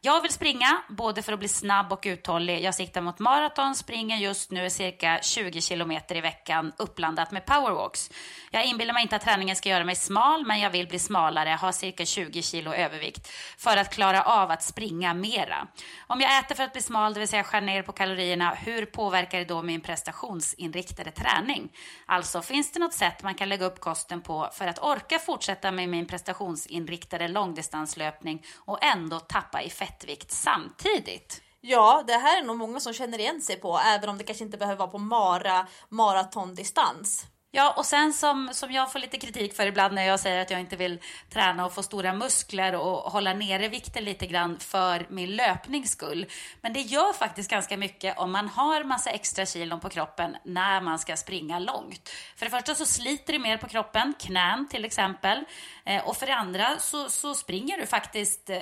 Jag 0.03 0.23
vill 0.23 0.33
springa, 0.33 0.83
både 0.89 1.23
för 1.23 1.33
att 1.33 1.39
bli 1.39 1.49
snabb 1.49 1.93
och 1.93 2.03
uthållig. 2.03 2.63
Jag 2.63 2.75
siktar 2.75 3.01
mot 3.01 3.19
maraton, 3.19 3.75
springer 3.75 4.17
just 4.17 4.51
nu 4.51 4.71
cirka 4.71 5.19
20 5.23 5.61
kilometer 5.61 6.17
i 6.17 6.21
veckan 6.21 6.73
uppblandat 6.77 7.31
med 7.31 7.47
powerwalks. 7.47 8.11
Jag 8.51 8.65
inbillar 8.65 8.95
mig 8.95 9.03
inte 9.03 9.17
att 9.17 9.23
träningen 9.23 9.57
ska 9.57 9.69
göra 9.69 9.85
mig 9.85 9.97
smal, 9.97 10.47
men 10.47 10.61
jag 10.61 10.71
vill 10.71 10.89
bli 10.89 10.99
smalare, 10.99 11.51
ha 11.51 11.73
cirka 11.73 12.05
20 12.05 12.43
kilo 12.43 12.75
övervikt 12.75 13.29
för 13.59 13.77
att 13.77 13.95
klara 13.95 14.23
av 14.23 14.51
att 14.51 14.63
springa 14.63 15.15
mera. 15.15 15.69
Om 16.07 16.21
jag 16.21 16.39
äter 16.39 16.55
för 16.55 16.63
att 16.63 16.73
bli 16.73 16.83
smal, 16.83 17.15
det 17.15 17.21
vill 17.21 17.29
säga 17.29 17.45
skär 17.45 17.61
ner 17.61 17.83
på 17.83 17.93
kalorierna, 17.93 18.55
hur 18.55 18.87
påverkar 18.87 19.39
det 19.39 19.45
då 19.45 19.63
min 19.63 19.81
prestationsinriktade 19.81 21.11
träning? 21.11 21.73
Alltså, 22.07 22.43
finns 22.43 22.73
det 22.73 22.81
något 22.81 22.95
sätt 22.95 23.23
man 23.23 23.35
kan 23.35 23.49
lägga 23.49 23.67
upp 23.67 23.81
kosten 23.81 24.21
på 24.21 24.51
för 24.53 24.67
att 24.67 24.79
orka 24.79 25.19
fortsätta 25.19 25.73
med 25.73 25.89
min 25.89 26.07
prestationsinriktade 26.07 27.29
långdistanslöpning 27.29 28.43
och 28.57 28.85
ändå 28.85 29.21
tappa 29.21 29.63
i 29.63 29.71
fett? 29.71 29.90
Fettvikt 29.91 30.31
samtidigt? 30.31 31.43
Ja, 31.61 32.05
det 32.07 32.13
här 32.13 32.39
är 32.39 32.45
nog 32.45 32.57
många 32.57 32.81
som 32.81 32.93
känner 32.93 33.19
igen 33.19 33.41
sig 33.41 33.57
på, 33.57 33.79
även 33.79 34.09
om 34.09 34.19
det 34.19 34.25
kanske 34.25 34.45
inte 34.45 34.59
behöver 34.59 34.79
vara 34.79 34.91
på 34.91 34.99
mara 34.99 35.67
maratondistans. 35.89 37.27
Ja, 37.53 37.75
och 37.77 37.87
sen 37.87 38.13
som, 38.13 38.51
som 38.53 38.73
jag 38.73 38.93
får 38.93 38.99
lite 38.99 39.19
kritik 39.19 39.55
för 39.55 39.67
ibland 39.67 39.95
när 39.95 40.07
jag 40.07 40.21
säger 40.21 40.43
att 40.43 40.51
jag 40.51 40.61
inte 40.61 40.77
vill 40.77 40.99
träna 41.31 41.67
och 41.67 41.75
få 41.75 41.83
stora 41.83 42.13
muskler 42.13 42.75
och 42.75 43.13
hålla 43.13 43.35
nere 43.35 43.69
vikten 43.69 44.05
lite 44.05 44.27
grann 44.27 44.59
för 44.59 45.07
min 45.11 45.37
löpnings 45.37 45.91
skull. 45.91 46.27
Men 46.61 46.73
det 46.73 46.81
gör 46.81 47.13
faktiskt 47.13 47.51
ganska 47.51 47.77
mycket 47.77 48.19
om 48.19 48.33
man 48.33 48.49
har 48.49 48.85
massa 48.85 49.11
extra 49.11 49.47
kilon 49.47 49.81
på 49.81 49.89
kroppen 49.89 50.37
när 50.45 50.81
man 50.81 50.99
ska 50.99 51.17
springa 51.17 51.59
långt. 51.59 52.09
För 52.37 52.47
det 52.47 52.51
första 52.51 52.75
så 52.75 52.87
sliter 52.87 53.33
det 53.33 53.39
mer 53.39 53.57
på 53.57 53.69
kroppen, 53.69 54.15
knän 54.19 54.69
till 54.69 54.85
exempel. 54.85 55.45
Eh, 55.85 56.09
och 56.09 56.17
för 56.17 56.27
det 56.27 56.35
andra 56.35 56.79
så, 56.79 57.09
så 57.09 57.35
springer 57.35 57.79
du 57.79 57.87
faktiskt 57.87 58.51
eh, 58.51 58.59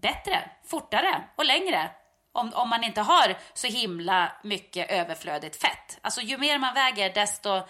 bättre, 0.00 0.50
fortare 0.64 1.24
och 1.36 1.44
längre 1.44 1.90
om, 2.32 2.52
om 2.54 2.68
man 2.68 2.84
inte 2.84 3.00
har 3.00 3.36
så 3.54 3.66
himla 3.66 4.32
mycket 4.44 4.90
överflödigt 4.90 5.56
fett. 5.56 5.98
Alltså 6.00 6.20
ju 6.20 6.38
mer 6.38 6.58
man 6.58 6.74
väger 6.74 7.14
desto, 7.14 7.62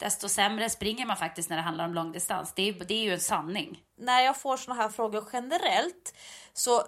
desto 0.00 0.28
sämre 0.28 0.70
springer 0.70 1.06
man 1.06 1.16
faktiskt 1.16 1.50
när 1.50 1.56
det 1.56 1.62
handlar 1.62 1.84
om 1.84 1.94
långdistans. 1.94 2.52
Det 2.54 2.68
är, 2.68 2.72
det 2.72 2.94
är 2.94 3.02
ju 3.02 3.12
en 3.12 3.20
sanning. 3.20 3.78
När 3.98 4.20
jag 4.20 4.40
får 4.40 4.56
såna 4.56 4.82
här 4.82 4.88
frågor 4.88 5.28
generellt 5.32 6.14
så 6.52 6.82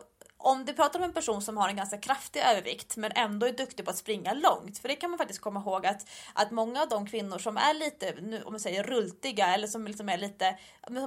om 0.45 0.65
du 0.65 0.73
pratar 0.73 0.99
om 0.99 1.05
en 1.05 1.13
person 1.13 1.43
som 1.43 1.57
har 1.57 1.69
en 1.69 1.77
ganska 1.77 1.99
kraftig 1.99 2.41
övervikt 2.41 2.97
men 2.97 3.13
ändå 3.15 3.47
är 3.47 3.53
duktig 3.53 3.85
på 3.85 3.91
att 3.91 3.97
springa 3.97 4.33
långt. 4.33 4.79
För 4.79 4.89
det 4.89 4.97
kan 4.97 5.11
man 5.11 5.19
faktiskt 5.19 5.41
komma 5.41 5.61
ihåg 5.61 5.87
att, 5.87 6.07
att 6.33 6.51
många 6.51 6.83
av 6.83 6.89
de 6.89 7.07
kvinnor 7.07 7.39
som 7.39 7.57
är 7.57 7.75
lite, 7.75 8.15
nu, 8.23 8.43
om 8.43 8.53
man 8.53 8.61
säger 8.61 8.83
rultiga 8.83 9.55
eller 9.55 9.67
som 9.67 9.87
liksom 9.87 10.09
är 10.09 10.19
lite 10.19 10.59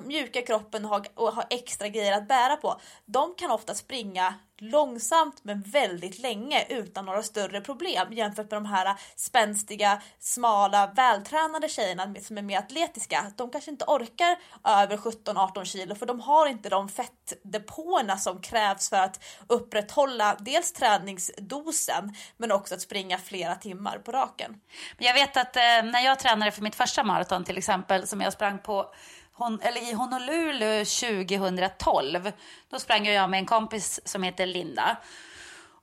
mjuka 0.05 0.39
i 0.39 0.45
kroppen 0.45 0.85
och 0.85 0.91
har, 0.91 1.05
och 1.15 1.33
har 1.33 1.45
extra 1.49 1.87
grejer 1.87 2.17
att 2.17 2.27
bära 2.27 2.55
på. 2.55 2.79
De 3.05 3.35
kan 3.35 3.51
ofta 3.51 3.73
springa 3.73 4.33
långsamt 4.57 5.43
men 5.43 5.61
väldigt 5.61 6.19
länge 6.19 6.65
utan 6.69 7.05
några 7.05 7.23
större 7.23 7.61
problem 7.61 8.13
jämfört 8.13 8.51
med 8.51 8.57
de 8.57 8.65
här 8.65 8.95
spänstiga, 9.15 10.01
smala, 10.19 10.91
vältränade 10.95 11.69
tjejerna 11.69 12.15
som 12.21 12.37
är 12.37 12.41
mer 12.41 12.57
atletiska. 12.57 13.31
De 13.35 13.49
kanske 13.49 13.71
inte 13.71 13.85
orkar 13.85 14.37
över 14.63 14.97
17-18 14.97 15.63
kilo 15.63 15.95
för 15.95 16.05
de 16.05 16.19
har 16.19 16.47
inte 16.47 16.69
de 16.69 16.89
fettdepåerna 16.89 18.17
som 18.17 18.41
krävs 18.41 18.89
för 18.89 18.97
att 18.97 19.23
upprätthålla 19.47 20.37
dels 20.39 20.71
träningsdosen 20.73 22.15
men 22.37 22.51
också 22.51 22.75
att 22.75 22.81
springa 22.81 23.17
flera 23.17 23.55
timmar 23.55 23.97
på 23.97 24.11
raken. 24.11 24.61
Jag 24.97 25.13
vet 25.13 25.37
att 25.37 25.55
eh, 25.55 25.61
när 25.61 26.05
jag 26.05 26.19
tränade 26.19 26.51
för 26.51 26.61
mitt 26.61 26.75
första 26.75 27.03
maraton 27.03 27.43
till 27.43 27.57
exempel 27.57 28.07
som 28.07 28.21
jag 28.21 28.33
sprang 28.33 28.59
på 28.59 28.93
hon, 29.37 29.61
eller 29.61 29.89
i 29.89 29.93
Honolulu 29.93 30.85
2012, 30.85 32.31
då 32.69 32.79
sprang 32.79 33.07
jag 33.07 33.29
med 33.29 33.37
en 33.37 33.45
kompis 33.45 33.99
som 34.05 34.23
heter 34.23 34.45
Linda. 34.45 34.97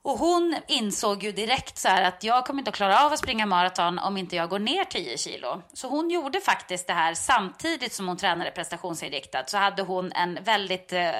Och 0.05 0.19
hon 0.19 0.55
insåg 0.67 1.23
ju 1.23 1.31
direkt 1.31 1.77
så 1.77 1.87
här 1.87 2.03
att 2.03 2.23
jag 2.23 2.45
kommer 2.45 2.61
inte 2.61 2.69
att 2.69 2.75
klara 2.75 3.05
av 3.05 3.13
att 3.13 3.19
springa 3.19 3.45
maraton 3.45 3.99
om 3.99 4.17
inte 4.17 4.35
jag 4.35 4.49
går 4.49 4.59
ner 4.59 4.83
10 4.83 5.17
kilo. 5.17 5.61
Så 5.73 5.87
hon 5.87 6.09
gjorde 6.09 6.41
faktiskt 6.41 6.87
det 6.87 6.93
här 6.93 7.13
samtidigt 7.13 7.93
som 7.93 8.07
hon 8.07 8.17
tränade 8.17 8.51
prestationsinriktat. 8.51 9.49
Så 9.49 9.57
hade 9.57 9.81
hon 9.81 10.11
en 10.11 10.43
väldigt 10.43 10.93
eh, 10.93 11.11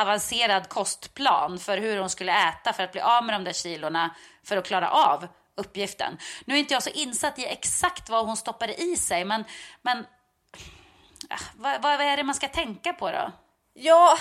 avancerad 0.00 0.68
kostplan 0.68 1.58
för 1.58 1.78
hur 1.78 1.98
hon 1.98 2.10
skulle 2.10 2.48
äta 2.48 2.72
för 2.72 2.82
att 2.82 2.92
bli 2.92 3.00
av 3.00 3.24
med 3.24 3.34
de 3.34 3.44
där 3.44 3.52
kilorna 3.52 4.14
för 4.44 4.56
att 4.56 4.66
klara 4.66 4.90
av 4.90 5.28
uppgiften. 5.56 6.18
Nu 6.44 6.54
är 6.54 6.58
inte 6.58 6.74
jag 6.74 6.82
så 6.82 6.90
insatt 6.90 7.38
i 7.38 7.46
exakt 7.46 8.08
vad 8.08 8.26
hon 8.26 8.36
stoppade 8.36 8.82
i 8.82 8.96
sig, 8.96 9.24
men, 9.24 9.44
men 9.82 10.06
Ah, 11.30 11.38
vad, 11.56 11.82
vad 11.82 12.00
är 12.00 12.16
det 12.16 12.24
man 12.24 12.34
ska 12.34 12.48
tänka 12.48 12.92
på 12.92 13.10
då? 13.10 13.32
Ja, 13.76 14.18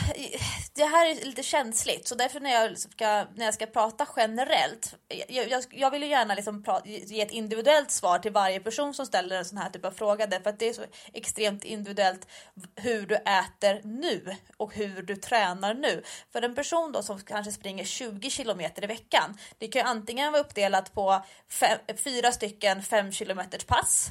det 0.75 0.85
här 0.85 1.09
är 1.09 1.25
lite 1.25 1.43
känsligt 1.43 2.07
så 2.07 2.15
därför 2.15 2.39
när 2.39 2.51
jag 2.51 2.77
ska, 2.77 3.25
när 3.35 3.45
jag 3.45 3.53
ska 3.53 3.65
prata 3.65 4.07
generellt. 4.15 4.95
Jag, 5.29 5.49
jag, 5.49 5.63
jag 5.71 5.91
vill 5.91 6.03
ju 6.03 6.09
gärna 6.09 6.35
liksom 6.35 6.63
prata, 6.63 6.89
ge 6.89 7.21
ett 7.21 7.31
individuellt 7.31 7.91
svar 7.91 8.19
till 8.19 8.31
varje 8.31 8.59
person 8.59 8.93
som 8.93 9.05
ställer 9.05 9.35
en 9.35 9.45
sån 9.45 9.57
här 9.57 9.69
typ 9.69 9.85
av 9.85 9.91
fråga 9.91 10.27
därför 10.27 10.49
att 10.49 10.59
det 10.59 10.69
är 10.69 10.73
så 10.73 10.81
extremt 11.13 11.63
individuellt 11.63 12.27
hur 12.75 13.07
du 13.07 13.15
äter 13.15 13.81
nu 13.83 14.35
och 14.57 14.75
hur 14.75 15.01
du 15.01 15.15
tränar 15.15 15.73
nu. 15.73 16.03
För 16.31 16.41
en 16.41 16.55
person 16.55 16.91
då 16.91 17.03
som 17.03 17.21
kanske 17.21 17.51
springer 17.51 17.85
20 17.85 18.29
kilometer 18.29 18.83
i 18.83 18.87
veckan. 18.87 19.37
Det 19.57 19.67
kan 19.67 19.81
ju 19.81 19.87
antingen 19.87 20.31
vara 20.31 20.41
uppdelat 20.41 20.93
på 20.93 21.25
fem, 21.49 21.79
fyra 22.03 22.31
stycken 22.31 22.83
5 22.83 23.11
kilometers 23.11 23.63
pass 23.63 24.09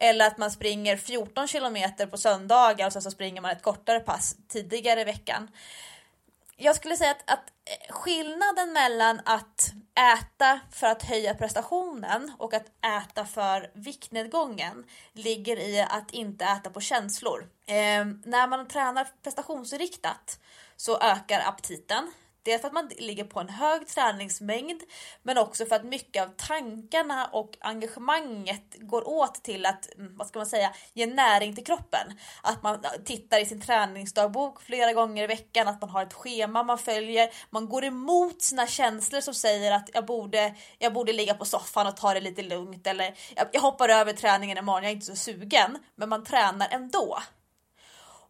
eller 0.00 0.26
att 0.26 0.38
man 0.38 0.50
springer 0.50 0.96
14 0.96 1.48
kilometer 1.48 2.06
på 2.06 2.16
söndagar 2.16 2.84
alltså 2.84 2.86
och 2.86 2.92
sen 2.92 3.02
så 3.02 3.10
springer 3.10 3.40
man 3.40 3.50
ett 3.50 3.62
kortare 3.62 4.00
pass 4.00 4.36
tidigare 4.48 5.00
i 5.00 5.04
veckan. 5.04 5.50
Jag 6.56 6.76
skulle 6.76 6.96
säga 6.96 7.10
att, 7.10 7.30
att 7.30 7.52
eh, 7.64 7.94
skillnaden 7.94 8.72
mellan 8.72 9.20
att 9.24 9.72
äta 10.18 10.60
för 10.72 10.86
att 10.86 11.02
höja 11.02 11.34
prestationen 11.34 12.32
och 12.38 12.54
att 12.54 12.66
äta 12.84 13.24
för 13.24 13.70
viktnedgången 13.74 14.84
ligger 15.12 15.56
i 15.56 15.80
att 15.80 16.10
inte 16.10 16.44
äta 16.44 16.70
på 16.70 16.80
känslor. 16.80 17.48
Eh, 17.66 18.04
när 18.24 18.46
man 18.46 18.68
tränar 18.68 19.08
prestationsinriktat 19.22 20.40
så 20.76 20.98
ökar 21.00 21.40
aptiten. 21.40 22.12
Dels 22.42 22.60
för 22.60 22.68
att 22.68 22.74
man 22.74 22.90
ligger 22.98 23.24
på 23.24 23.40
en 23.40 23.48
hög 23.48 23.88
träningsmängd 23.88 24.82
men 25.22 25.38
också 25.38 25.66
för 25.66 25.76
att 25.76 25.84
mycket 25.84 26.22
av 26.22 26.28
tankarna 26.36 27.26
och 27.26 27.56
engagemanget 27.60 28.76
går 28.78 29.08
åt 29.08 29.34
till 29.34 29.66
att, 29.66 29.94
mm, 29.94 30.16
vad 30.16 30.26
ska 30.26 30.38
man 30.38 30.46
säga, 30.46 30.74
ge 30.92 31.06
näring 31.06 31.54
till 31.54 31.64
kroppen. 31.64 32.18
Att 32.42 32.62
man 32.62 32.84
tittar 33.04 33.40
i 33.40 33.46
sin 33.46 33.60
träningsdagbok 33.60 34.62
flera 34.62 34.92
gånger 34.92 35.24
i 35.24 35.26
veckan, 35.26 35.68
att 35.68 35.80
man 35.80 35.90
har 35.90 36.02
ett 36.02 36.12
schema 36.12 36.62
man 36.62 36.78
följer. 36.78 37.30
Man 37.50 37.68
går 37.68 37.84
emot 37.84 38.42
sina 38.42 38.66
känslor 38.66 39.20
som 39.20 39.34
säger 39.34 39.72
att 39.72 39.90
jag 39.92 40.06
borde, 40.06 40.54
jag 40.78 40.92
borde 40.92 41.12
ligga 41.12 41.34
på 41.34 41.44
soffan 41.44 41.86
och 41.86 41.96
ta 41.96 42.14
det 42.14 42.20
lite 42.20 42.42
lugnt 42.42 42.86
eller 42.86 43.14
jag, 43.36 43.46
jag 43.52 43.60
hoppar 43.60 43.88
över 43.88 44.12
träningen 44.12 44.58
imorgon, 44.58 44.82
jag 44.82 44.90
är 44.90 44.94
inte 44.94 45.06
så 45.06 45.16
sugen. 45.16 45.78
Men 45.94 46.08
man 46.08 46.24
tränar 46.24 46.68
ändå. 46.70 47.18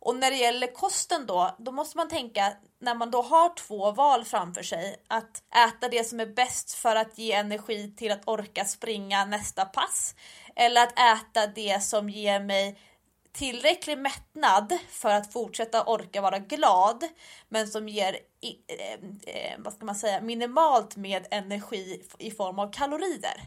Och 0.01 0.17
när 0.17 0.31
det 0.31 0.37
gäller 0.37 0.75
kosten 0.75 1.27
då, 1.27 1.57
då 1.59 1.73
måste 1.73 1.97
man 1.97 2.09
tänka 2.09 2.53
när 2.81 2.95
man 2.95 3.11
då 3.11 3.23
har 3.23 3.55
två 3.55 3.91
val 3.93 4.25
framför 4.25 4.63
sig 4.63 4.97
att 5.09 5.43
äta 5.69 5.89
det 5.89 6.05
som 6.05 6.21
är 6.21 6.27
bäst 6.27 6.73
för 6.75 6.97
att 6.97 7.19
ge 7.19 7.33
energi 7.33 7.95
till 7.97 8.13
att 8.13 8.29
orka 8.29 8.65
springa 8.65 9.25
nästa 9.25 9.65
pass 9.65 10.15
eller 10.57 10.83
att 10.83 10.99
äta 10.99 11.47
det 11.47 11.83
som 11.83 12.11
ger 12.11 12.41
mig 12.41 12.79
tillräcklig 13.33 13.99
mättnad 13.99 14.79
för 14.89 15.09
att 15.09 15.33
fortsätta 15.33 15.85
orka 15.85 16.21
vara 16.21 16.39
glad 16.39 17.05
men 17.49 17.69
som 17.69 17.89
ger 17.89 18.19
eh, 18.69 18.93
eh, 19.35 19.59
vad 19.59 19.73
ska 19.73 19.85
man 19.85 19.95
säga, 19.95 20.21
minimalt 20.21 20.97
med 20.97 21.27
energi 21.31 22.03
i 22.19 22.31
form 22.31 22.59
av 22.59 22.73
kalorier. 22.73 23.41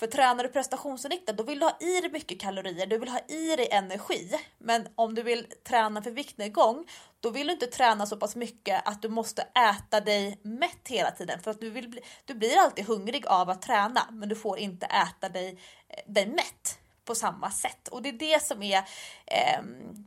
För 0.00 0.06
tränar 0.06 0.44
du 0.44 0.48
prestationsinriktat 0.48 1.36
då 1.36 1.44
vill 1.44 1.58
du 1.58 1.66
ha 1.66 1.76
i 1.80 2.00
dig 2.00 2.10
mycket 2.10 2.40
kalorier, 2.40 2.86
du 2.86 2.98
vill 2.98 3.08
ha 3.08 3.18
i 3.18 3.56
dig 3.56 3.68
energi. 3.70 4.38
Men 4.58 4.88
om 4.94 5.14
du 5.14 5.22
vill 5.22 5.46
träna 5.64 6.02
för 6.02 6.10
viktnedgång 6.10 6.86
då 7.20 7.30
vill 7.30 7.46
du 7.46 7.52
inte 7.52 7.66
träna 7.66 8.06
så 8.06 8.16
pass 8.16 8.36
mycket 8.36 8.88
att 8.88 9.02
du 9.02 9.08
måste 9.08 9.42
äta 9.42 10.00
dig 10.00 10.40
mätt 10.42 10.88
hela 10.88 11.10
tiden. 11.10 11.40
För 11.40 11.50
att 11.50 11.60
du, 11.60 11.70
vill 11.70 11.88
bli, 11.88 12.00
du 12.24 12.34
blir 12.34 12.58
alltid 12.58 12.86
hungrig 12.86 13.26
av 13.26 13.50
att 13.50 13.62
träna 13.62 14.00
men 14.10 14.28
du 14.28 14.36
får 14.36 14.58
inte 14.58 14.86
äta 14.86 15.28
dig, 15.28 15.58
eh, 15.88 16.12
dig 16.12 16.26
mätt 16.26 16.78
på 17.04 17.14
samma 17.14 17.50
sätt. 17.50 17.88
Och 17.88 18.02
det 18.02 18.08
är 18.08 18.12
det 18.12 18.42
som 18.42 18.62
är 18.62 18.78
eh, 19.26 19.62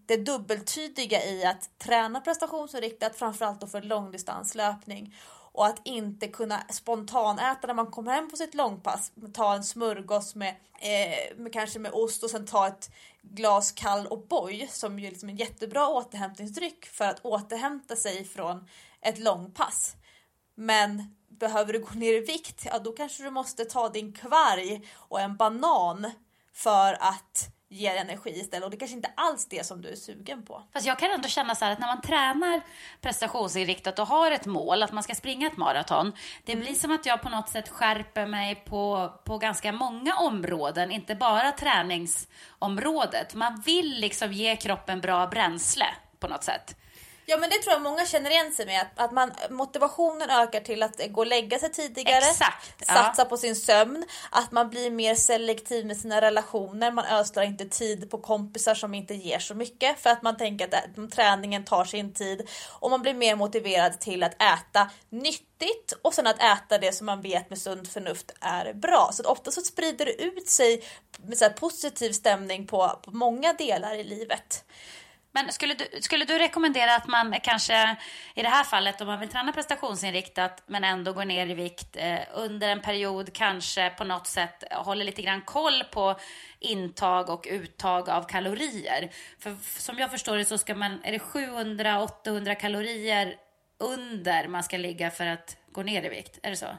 det 0.06 0.18
dubbeltydiga 0.18 1.26
i 1.26 1.46
att 1.46 1.70
träna 1.78 2.22
prestationsinriktat, 2.22 3.16
framförallt 3.16 3.62
då 3.62 3.68
för 3.68 3.82
långdistanslöpning 3.82 5.16
och 5.54 5.66
att 5.66 5.82
inte 5.84 6.28
kunna 6.28 6.64
spontanäta 6.70 7.68
när 7.68 7.74
man 7.74 7.92
kommer 7.92 8.12
hem 8.14 8.30
på 8.30 8.38
sitt 8.38 8.56
långpass. 8.56 9.12
Ta 9.34 9.56
en 9.56 9.64
smörgås 9.64 10.36
med, 10.36 10.56
eh, 10.80 11.38
med 11.38 11.54
kanske 11.54 11.80
med 11.80 11.92
ost 11.92 12.24
och 12.24 12.30
sen 12.30 12.46
ta 12.46 12.68
ett 12.68 12.92
glas 13.22 13.72
kall 13.72 14.08
O'boy 14.08 14.68
som 14.68 15.00
ju 15.00 15.10
liksom 15.10 15.30
en 15.30 15.38
jättebra 15.38 15.88
återhämtningsdryck 15.88 16.86
för 16.86 17.06
att 17.06 17.26
återhämta 17.26 17.96
sig 17.96 18.26
från 18.26 18.68
ett 19.02 19.20
långpass. 19.20 19.96
Men 20.56 21.16
behöver 21.30 21.74
du 21.74 21.80
gå 21.80 21.94
ner 21.94 22.14
i 22.14 22.20
vikt, 22.20 22.66
ja 22.66 22.80
då 22.80 22.92
kanske 22.92 23.24
du 23.24 23.30
måste 23.30 23.66
ta 23.66 23.90
din 23.90 24.14
kvarg 24.14 24.88
och 24.96 25.20
en 25.20 25.38
banan 25.38 26.12
för 26.54 26.94
att 26.94 27.53
ger 27.74 27.96
energi 27.96 28.30
istället 28.30 28.64
och 28.64 28.72
det 28.72 28.78
kanske 28.78 28.96
inte 28.96 29.12
alls 29.16 29.46
det 29.46 29.66
som 29.66 29.82
du 29.82 29.90
är 29.90 29.96
sugen 29.96 30.44
på. 30.44 30.64
Fast 30.74 30.86
jag 30.86 31.00
kan 31.00 31.12
ändå 31.12 31.28
känna 31.28 31.56
så 31.56 31.66
här 31.66 31.72
att 31.72 31.80
när 31.80 31.88
man 31.88 32.02
tränar 32.02 32.62
prestationsinriktat 33.02 34.00
och 34.00 34.08
har 34.08 34.32
ett 34.32 34.46
mål, 34.46 34.84
att 34.84 34.92
man 34.92 35.04
ska 35.04 35.16
springa 35.16 35.48
ett 35.48 35.58
maraton, 35.58 36.14
det 36.44 36.52
mm. 36.52 36.66
blir 36.66 36.76
som 36.76 36.92
att 36.92 37.06
jag 37.06 37.22
på 37.22 37.30
något 37.30 37.50
sätt 37.50 37.70
skärper 37.70 38.26
mig 38.26 38.56
på, 38.56 39.14
på 39.24 39.38
ganska 39.38 39.72
många 39.72 40.16
områden, 40.16 40.92
inte 40.92 41.16
bara 41.16 41.52
träningsområdet. 41.52 43.36
Man 43.36 43.62
vill 43.66 44.00
liksom 44.00 44.34
ge 44.34 44.56
kroppen 44.56 45.02
bra 45.02 45.28
bränsle 45.28 45.86
på 46.20 46.28
något 46.28 46.44
sätt. 46.44 46.76
Ja 47.26 47.38
men 47.38 47.50
det 47.50 47.58
tror 47.58 47.74
jag 47.74 47.82
många 47.82 48.06
känner 48.06 48.30
igen 48.30 48.52
sig 48.52 48.66
med. 48.66 48.86
Att 48.96 49.12
man, 49.12 49.32
motivationen 49.50 50.30
ökar 50.30 50.60
till 50.60 50.84
att 50.84 51.02
gå 51.10 51.22
och 51.22 51.28
lägga 51.28 51.60
sig 51.60 51.72
tidigare. 51.72 52.18
Exakt, 52.18 52.88
satsa 52.88 53.22
ja. 53.22 53.26
på 53.26 53.38
sin 53.38 53.56
sömn. 53.56 54.06
Att 54.32 54.52
man 54.52 54.70
blir 54.70 54.92
mer 54.92 55.16
selektiv 55.16 55.86
med 55.86 55.98
sina 55.98 56.22
relationer. 56.22 56.92
Man 56.92 57.06
ödslar 57.06 57.44
inte 57.44 57.66
tid 57.66 58.12
på 58.12 58.18
kompisar 58.18 58.76
som 58.76 58.94
inte 58.94 59.14
ger 59.14 59.40
så 59.40 59.56
mycket. 59.56 60.00
För 60.00 60.10
att 60.10 60.22
man 60.22 60.38
tänker 60.38 60.66
att 60.66 61.12
träningen 61.12 61.64
tar 61.64 61.86
sin 61.86 62.14
tid. 62.14 62.50
Och 62.80 62.90
man 62.90 63.02
blir 63.02 63.14
mer 63.14 63.36
motiverad 63.36 64.00
till 64.00 64.24
att 64.24 64.34
äta 64.34 64.90
nyttigt. 65.10 65.94
Och 66.02 66.14
sen 66.14 66.28
att 66.28 66.44
äta 66.44 66.78
det 66.78 66.92
som 66.92 67.06
man 67.06 67.22
vet 67.22 67.50
med 67.50 67.60
sunt 67.60 67.88
förnuft 67.88 68.32
är 68.42 68.74
bra. 68.74 69.10
Så 69.14 69.22
att 69.22 69.28
ofta 69.28 69.52
så 69.52 69.62
sprider 69.62 70.06
det 70.06 70.22
ut 70.24 70.50
sig 70.50 70.84
med 71.18 71.38
så 71.38 71.50
positiv 71.50 72.12
stämning 72.12 72.68
på, 72.68 73.00
på 73.04 73.12
många 73.12 73.54
delar 73.54 73.96
i 73.96 74.04
livet. 74.04 74.64
Men 75.36 75.52
skulle 75.52 75.74
du, 75.74 76.02
skulle 76.02 76.26
du 76.26 76.38
rekommendera 76.38 76.96
att 76.96 77.08
man 77.08 77.36
kanske 77.44 77.96
i 78.36 78.42
det 78.42 78.50
här 78.50 78.64
fallet 78.64 79.02
om 79.02 79.08
man 79.08 79.20
vill 79.20 79.30
träna 79.30 79.52
prestationsinriktat 79.52 80.64
men 80.68 80.84
ändå 80.84 81.14
går 81.14 81.26
ner 81.26 81.48
i 81.48 81.54
vikt 81.54 81.96
eh, 81.96 82.20
under 82.34 82.70
en 82.70 82.82
period 82.82 83.34
kanske 83.34 83.90
på 83.90 84.04
något 84.04 84.28
sätt 84.28 84.64
håller 84.72 85.06
lite 85.06 85.22
grann 85.22 85.42
koll 85.42 85.84
på 85.92 86.20
intag 86.60 87.30
och 87.30 87.48
uttag 87.50 88.10
av 88.10 88.24
kalorier? 88.24 89.12
För 89.40 89.56
som 89.80 89.98
jag 89.98 90.12
förstår 90.12 90.38
det 90.38 90.46
så 90.46 90.58
ska 90.58 90.76
man, 90.76 91.00
är 91.04 91.12
det 91.12 91.18
700-800 91.18 92.56
kalorier 92.56 93.36
under 93.80 94.48
man 94.48 94.64
ska 94.64 94.78
ligga 94.78 95.12
för 95.12 95.26
att 95.26 95.58
gå 95.72 95.84
ner 95.84 96.06
i 96.06 96.10
vikt? 96.10 96.40
Är 96.44 96.50
det 96.50 96.58
så? 96.58 96.78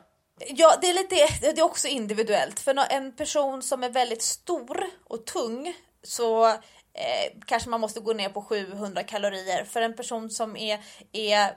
Ja, 0.49 0.79
det 0.81 0.91
är, 0.91 0.95
lite, 0.95 1.15
det 1.41 1.61
är 1.61 1.65
också 1.65 1.89
individuellt. 1.89 2.61
För 2.61 2.93
en 2.93 3.13
person 3.13 3.63
som 3.63 3.85
är 3.85 3.91
väldigt 3.91 4.23
stor 4.23 4.85
och 5.05 5.27
tung 5.27 5.75
så 6.03 6.57
eh, 6.95 7.33
kanske 7.47 7.71
man 7.71 7.81
måste 7.81 8.01
gå 8.01 8.13
ner 8.13 8.29
på 8.29 8.43
700 8.43 9.03
kalorier. 9.03 9.65
För 9.65 9.83
en 9.83 9.97
person 9.97 10.31
som 10.31 10.57
är, 10.57 10.81
är 11.13 11.43
eh, 11.45 11.53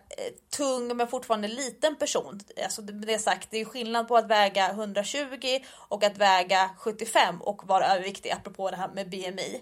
tung 0.57 0.97
men 0.97 1.07
fortfarande 1.07 1.47
liten 1.47 1.95
person, 1.95 2.39
alltså 2.63 2.81
det 2.81 3.13
är 3.13 3.17
sagt, 3.17 3.47
det 3.51 3.57
är 3.57 3.65
skillnad 3.65 4.07
på 4.07 4.17
att 4.17 4.27
väga 4.27 4.69
120 4.69 5.59
och 5.73 6.03
att 6.03 6.17
väga 6.17 6.69
75 6.77 7.41
och 7.41 7.67
vara 7.67 7.88
överviktig, 7.88 8.31
apropå 8.31 8.69
det 8.69 8.77
här 8.77 8.89
med 8.89 9.09
BMI. 9.09 9.61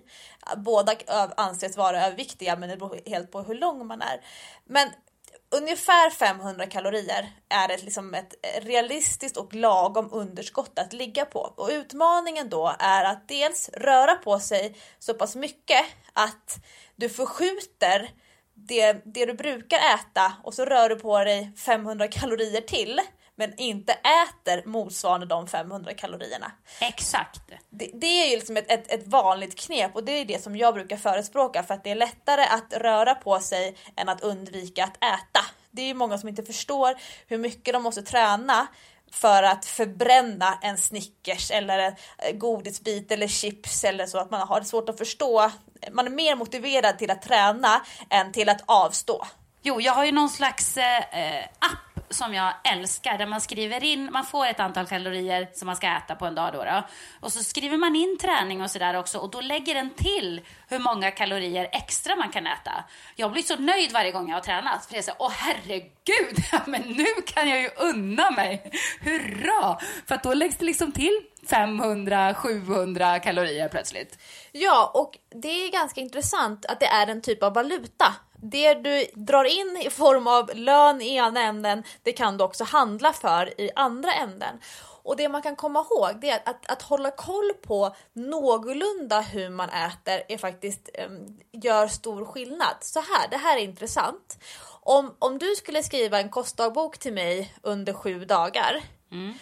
Båda 0.57 0.95
anses 1.38 1.78
vara 1.78 2.05
överviktiga 2.05 2.55
men 2.55 2.69
det 2.69 2.78
beror 2.78 2.99
helt 3.05 3.32
på 3.32 3.41
hur 3.41 3.55
lång 3.55 3.88
man 3.88 4.01
är. 4.01 4.21
Men 4.65 4.89
ungefär 5.50 6.10
500 6.10 6.66
kalorier 6.66 7.30
är 7.50 7.72
ett, 7.72 7.84
liksom 7.84 8.14
ett 8.14 8.34
realistiskt 8.62 9.38
och 9.38 9.54
lagom 9.54 10.10
underskott 10.12 10.80
att 10.80 10.93
ligga 10.93 11.26
på. 11.26 11.39
Och 11.39 11.70
utmaningen 11.72 12.50
då 12.50 12.76
är 12.80 13.04
att 13.04 13.28
dels 13.28 13.70
röra 13.70 14.16
på 14.16 14.39
sig 14.39 14.76
så 15.00 15.14
pass 15.14 15.36
mycket 15.36 15.86
att 16.14 16.58
du 16.96 17.10
förskjuter 17.10 18.10
det, 18.54 18.93
det 18.93 19.26
du 19.26 19.34
brukar 19.34 19.78
äta 19.78 20.34
och 20.43 20.54
så 20.54 20.66
rör 20.66 20.89
du 20.89 20.96
på 20.96 21.24
dig 21.24 21.52
500 21.58 22.08
kalorier 22.08 22.62
till 22.62 23.02
men 23.36 23.59
inte 23.59 23.93
äter 23.93 24.69
motsvarande 24.69 25.25
de 25.25 25.47
500 25.47 25.93
kalorierna. 25.93 26.51
Exakt. 26.81 27.41
Det, 27.69 27.89
det 27.93 28.07
är 28.23 28.29
ju 28.29 28.36
liksom 28.36 28.57
ett, 28.57 28.71
ett, 28.71 28.91
ett, 28.91 29.07
vanligt 29.07 29.59
knep 29.59 29.95
och 29.95 30.03
det 30.03 30.11
är 30.11 30.25
det 30.25 30.43
som 30.43 30.55
jag 30.55 30.73
brukar 30.73 30.97
förespråka 30.97 31.63
för 31.63 31.73
att 31.73 31.83
det 31.83 31.91
är 31.91 31.95
lättare 31.95 32.41
att 32.43 32.73
röra 32.73 33.15
på 33.15 33.39
sig 33.39 33.75
än 33.95 34.09
att 34.09 34.21
undvika 34.21 34.83
att 34.83 34.97
äta. 34.97 35.45
Det 35.71 35.81
är 35.81 35.86
ju 35.86 35.93
många 35.93 36.17
som 36.17 36.29
inte 36.29 36.43
förstår 36.43 36.95
hur 37.27 37.38
mycket 37.38 37.73
de 37.73 37.83
måste 37.83 38.01
träna 38.01 38.67
för 39.11 39.43
att 39.43 39.65
förbränna 39.65 40.59
en 40.61 40.77
Snickers 40.77 41.51
eller 41.51 41.79
en 41.79 41.95
eh, 42.17 42.36
godisbit 42.36 43.11
eller 43.11 43.27
chips 43.27 43.83
eller 43.83 44.05
så 44.05 44.17
att 44.17 44.31
man 44.31 44.47
har 44.47 44.61
svårt 44.61 44.89
att 44.89 44.97
förstå. 44.97 45.51
Man 45.91 46.05
är 46.05 46.11
mer 46.11 46.36
motiverad 46.36 46.99
till 46.99 47.11
att 47.11 47.21
träna 47.21 47.86
än 48.09 48.31
till 48.31 48.49
att 48.49 48.61
avstå. 48.65 49.25
Jo, 49.68 49.82
jag 49.82 49.93
har 49.93 50.05
ju 50.05 50.11
någon 50.11 50.30
slags 50.30 50.78
eh, 50.78 50.97
eh, 50.97 51.43
app 51.43 52.05
som 52.09 52.34
jag 52.34 52.53
älskar 52.74 53.18
där 53.18 53.26
man 53.26 53.41
skriver 53.41 53.84
in, 53.84 54.09
man 54.11 54.26
får 54.26 54.45
ett 54.45 54.59
antal 54.59 54.88
kalorier 54.88 55.49
som 55.53 55.66
man 55.66 55.76
ska 55.76 55.88
äta 55.88 56.16
på 56.16 56.26
en 56.26 56.36
dag 56.36 56.53
då. 56.53 56.63
då. 56.63 56.84
Och 57.20 57.34
så 57.34 57.43
skriver 57.43 57.78
man 57.78 57.95
in 57.95 58.18
träning 58.22 58.61
och 58.61 58.72
sådär 58.72 58.93
också 58.93 59.18
och 59.18 59.32
då 59.32 59.41
lägger 59.41 59.74
den 59.74 59.89
till 59.89 60.41
hur 60.68 60.80
många 60.80 61.11
kalorier 61.11 61.70
extra 61.72 62.16
man 62.16 62.30
kan 62.30 62.47
äta. 62.47 62.72
Jag 63.16 63.32
blir 63.32 63.41
så 63.41 63.55
nöjd 63.55 63.91
varje 63.91 64.11
gång 64.11 64.30
jag 64.30 64.36
har 64.36 64.41
tränat 64.41 64.86
för 64.86 64.95
jag 64.95 65.03
säger 65.03 65.18
åh 65.20 65.32
herregud, 65.32 66.38
men 66.66 66.82
nu 66.82 67.22
kan 67.26 67.49
jag 67.49 67.61
ju 67.61 67.70
unna 67.78 68.32
mig. 68.32 68.72
Hurra! 69.01 69.80
För 70.07 70.16
att 70.16 70.24
då 70.24 70.34
läggs 70.34 70.57
det 70.57 70.66
liksom 70.66 70.91
till 70.91 71.22
500-700 71.47 73.20
kalorier 73.20 73.70
plötsligt. 73.70 74.20
Ja, 74.51 74.91
och 74.93 75.18
det 75.41 75.47
är 75.47 75.72
ganska 75.72 76.01
intressant 76.01 76.66
att 76.66 76.80
det 76.80 76.88
är 76.88 77.07
en 77.07 77.22
typ 77.22 77.43
av 77.43 77.53
valuta 77.53 78.16
det 78.41 78.73
du 78.73 79.07
drar 79.13 79.43
in 79.43 79.77
i 79.86 79.89
form 79.89 80.27
av 80.27 80.51
lön 80.53 81.01
i 81.01 81.15
ena 81.15 81.41
änden, 81.41 81.83
det 82.03 82.11
kan 82.11 82.38
du 82.38 82.43
också 82.43 82.63
handla 82.63 83.13
för 83.13 83.61
i 83.61 83.71
andra 83.75 84.13
änden. 84.13 84.59
Och 85.05 85.15
det 85.15 85.29
man 85.29 85.41
kan 85.41 85.55
komma 85.55 85.79
ihåg 85.79 86.21
det 86.21 86.29
är 86.29 86.36
att, 86.36 86.49
att, 86.49 86.71
att 86.71 86.81
hålla 86.81 87.11
koll 87.11 87.53
på 87.61 87.95
någorlunda 88.13 89.21
hur 89.21 89.49
man 89.49 89.69
äter 89.69 90.23
är 90.27 90.38
faktiskt 90.38 90.89
um, 91.07 91.39
gör 91.51 91.88
stor 91.88 92.25
skillnad. 92.25 92.75
Så 92.81 92.99
här, 92.99 93.27
det 93.29 93.38
här 93.38 93.57
är 93.57 93.61
intressant. 93.61 94.38
Om, 94.81 95.15
om 95.19 95.38
du 95.38 95.55
skulle 95.55 95.83
skriva 95.83 96.19
en 96.19 96.29
kostdagbok 96.29 96.97
till 96.97 97.13
mig 97.13 97.53
under 97.61 97.93
sju 97.93 98.25
dagar 98.25 98.81
mm. 99.11 99.33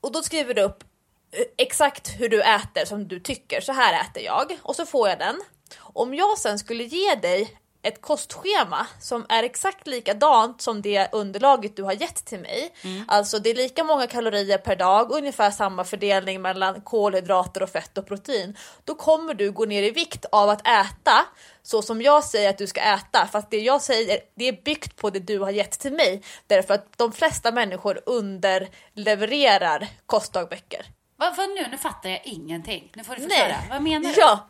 och 0.00 0.12
då 0.12 0.22
skriver 0.22 0.54
du 0.54 0.62
upp 0.62 0.84
eh, 1.32 1.44
exakt 1.56 2.08
hur 2.20 2.28
du 2.28 2.42
äter 2.42 2.84
som 2.84 3.08
du 3.08 3.20
tycker. 3.20 3.60
Så 3.60 3.72
här 3.72 4.00
äter 4.00 4.22
jag 4.22 4.58
och 4.62 4.76
så 4.76 4.86
får 4.86 5.08
jag 5.08 5.18
den. 5.18 5.40
Om 5.78 6.14
jag 6.14 6.38
sen 6.38 6.58
skulle 6.58 6.84
ge 6.84 7.14
dig 7.14 7.61
ett 7.82 8.00
kostschema 8.00 8.86
som 9.00 9.26
är 9.28 9.42
exakt 9.42 9.86
likadant 9.86 10.62
som 10.62 10.82
det 10.82 11.08
underlaget 11.12 11.76
du 11.76 11.82
har 11.82 11.92
gett 11.92 12.24
till 12.24 12.40
mig. 12.40 12.74
Mm. 12.82 13.04
Alltså 13.08 13.38
det 13.38 13.50
är 13.50 13.54
lika 13.54 13.84
många 13.84 14.06
kalorier 14.06 14.58
per 14.58 14.76
dag, 14.76 15.12
ungefär 15.12 15.50
samma 15.50 15.84
fördelning 15.84 16.42
mellan 16.42 16.80
kolhydrater 16.80 17.62
och 17.62 17.70
fett 17.70 17.98
och 17.98 18.06
protein. 18.06 18.56
Då 18.84 18.94
kommer 18.94 19.34
du 19.34 19.52
gå 19.52 19.64
ner 19.64 19.82
i 19.82 19.90
vikt 19.90 20.24
av 20.32 20.50
att 20.50 20.68
äta 20.68 21.24
så 21.62 21.82
som 21.82 22.02
jag 22.02 22.24
säger 22.24 22.50
att 22.50 22.58
du 22.58 22.66
ska 22.66 22.80
äta. 22.80 23.28
Fast 23.32 23.50
det 23.50 23.60
jag 23.60 23.82
säger 23.82 24.18
det 24.34 24.48
är 24.48 24.62
byggt 24.64 24.96
på 24.96 25.10
det 25.10 25.18
du 25.18 25.38
har 25.38 25.50
gett 25.50 25.78
till 25.78 25.92
mig. 25.92 26.22
Därför 26.46 26.74
att 26.74 26.98
de 26.98 27.12
flesta 27.12 27.52
människor 27.52 28.00
underlevererar 28.06 29.88
kostdagböcker. 30.06 30.86
Vad, 31.22 31.36
vad 31.36 31.48
nu? 31.48 31.66
Nu 31.70 31.78
fattar 31.78 32.10
jag 32.10 32.20
ingenting. 32.24 32.92
Nu 32.94 33.04
får 33.04 33.14
du 33.14 33.20
förklara. 33.20 33.56
Vad 33.70 33.82
menar 33.82 34.10
du? 34.10 34.20
Ja, 34.20 34.48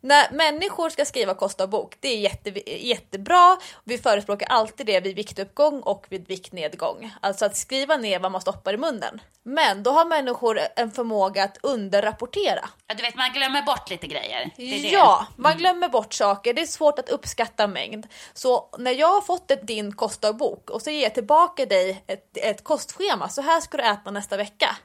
när 0.00 0.30
människor 0.32 0.90
ska 0.90 1.04
skriva 1.04 1.34
kostdagbok, 1.34 1.96
det 2.00 2.08
är 2.08 2.18
jätte, 2.18 2.70
jättebra. 2.86 3.56
Vi 3.84 3.98
förespråkar 3.98 4.46
alltid 4.46 4.86
det 4.86 5.00
vid 5.00 5.16
viktuppgång 5.16 5.80
och 5.80 6.06
vid 6.08 6.28
viktnedgång. 6.28 7.12
Alltså 7.20 7.44
att 7.44 7.56
skriva 7.56 7.96
ner 7.96 8.18
vad 8.18 8.32
man 8.32 8.40
stoppar 8.40 8.74
i 8.74 8.76
munnen. 8.76 9.20
Men 9.42 9.82
då 9.82 9.90
har 9.90 10.04
människor 10.04 10.60
en 10.76 10.90
förmåga 10.90 11.44
att 11.44 11.58
underrapportera. 11.62 12.68
Ja, 12.86 12.94
du 12.94 13.02
vet, 13.02 13.16
man 13.16 13.32
glömmer 13.32 13.62
bort 13.62 13.90
lite 13.90 14.06
grejer. 14.06 14.50
Det 14.56 14.62
det. 14.62 14.88
Ja, 14.88 15.26
man 15.36 15.56
glömmer 15.56 15.88
bort 15.88 16.12
saker. 16.12 16.54
Det 16.54 16.62
är 16.62 16.66
svårt 16.66 16.98
att 16.98 17.08
uppskatta 17.08 17.66
mängd. 17.66 18.06
Så 18.32 18.68
när 18.78 18.92
jag 18.92 19.08
har 19.08 19.20
fått 19.20 19.50
ett, 19.50 19.66
din 19.66 19.92
kostdagbok 19.92 20.70
och 20.70 20.82
så 20.82 20.90
ger 20.90 21.02
jag 21.02 21.14
tillbaka 21.14 21.66
dig 21.66 22.04
ett, 22.06 22.36
ett 22.36 22.64
kostschema. 22.64 23.28
Så 23.28 23.42
här 23.42 23.60
ska 23.60 23.76
du 23.76 23.82
äta 23.82 24.10
nästa 24.10 24.36
vecka. 24.36 24.76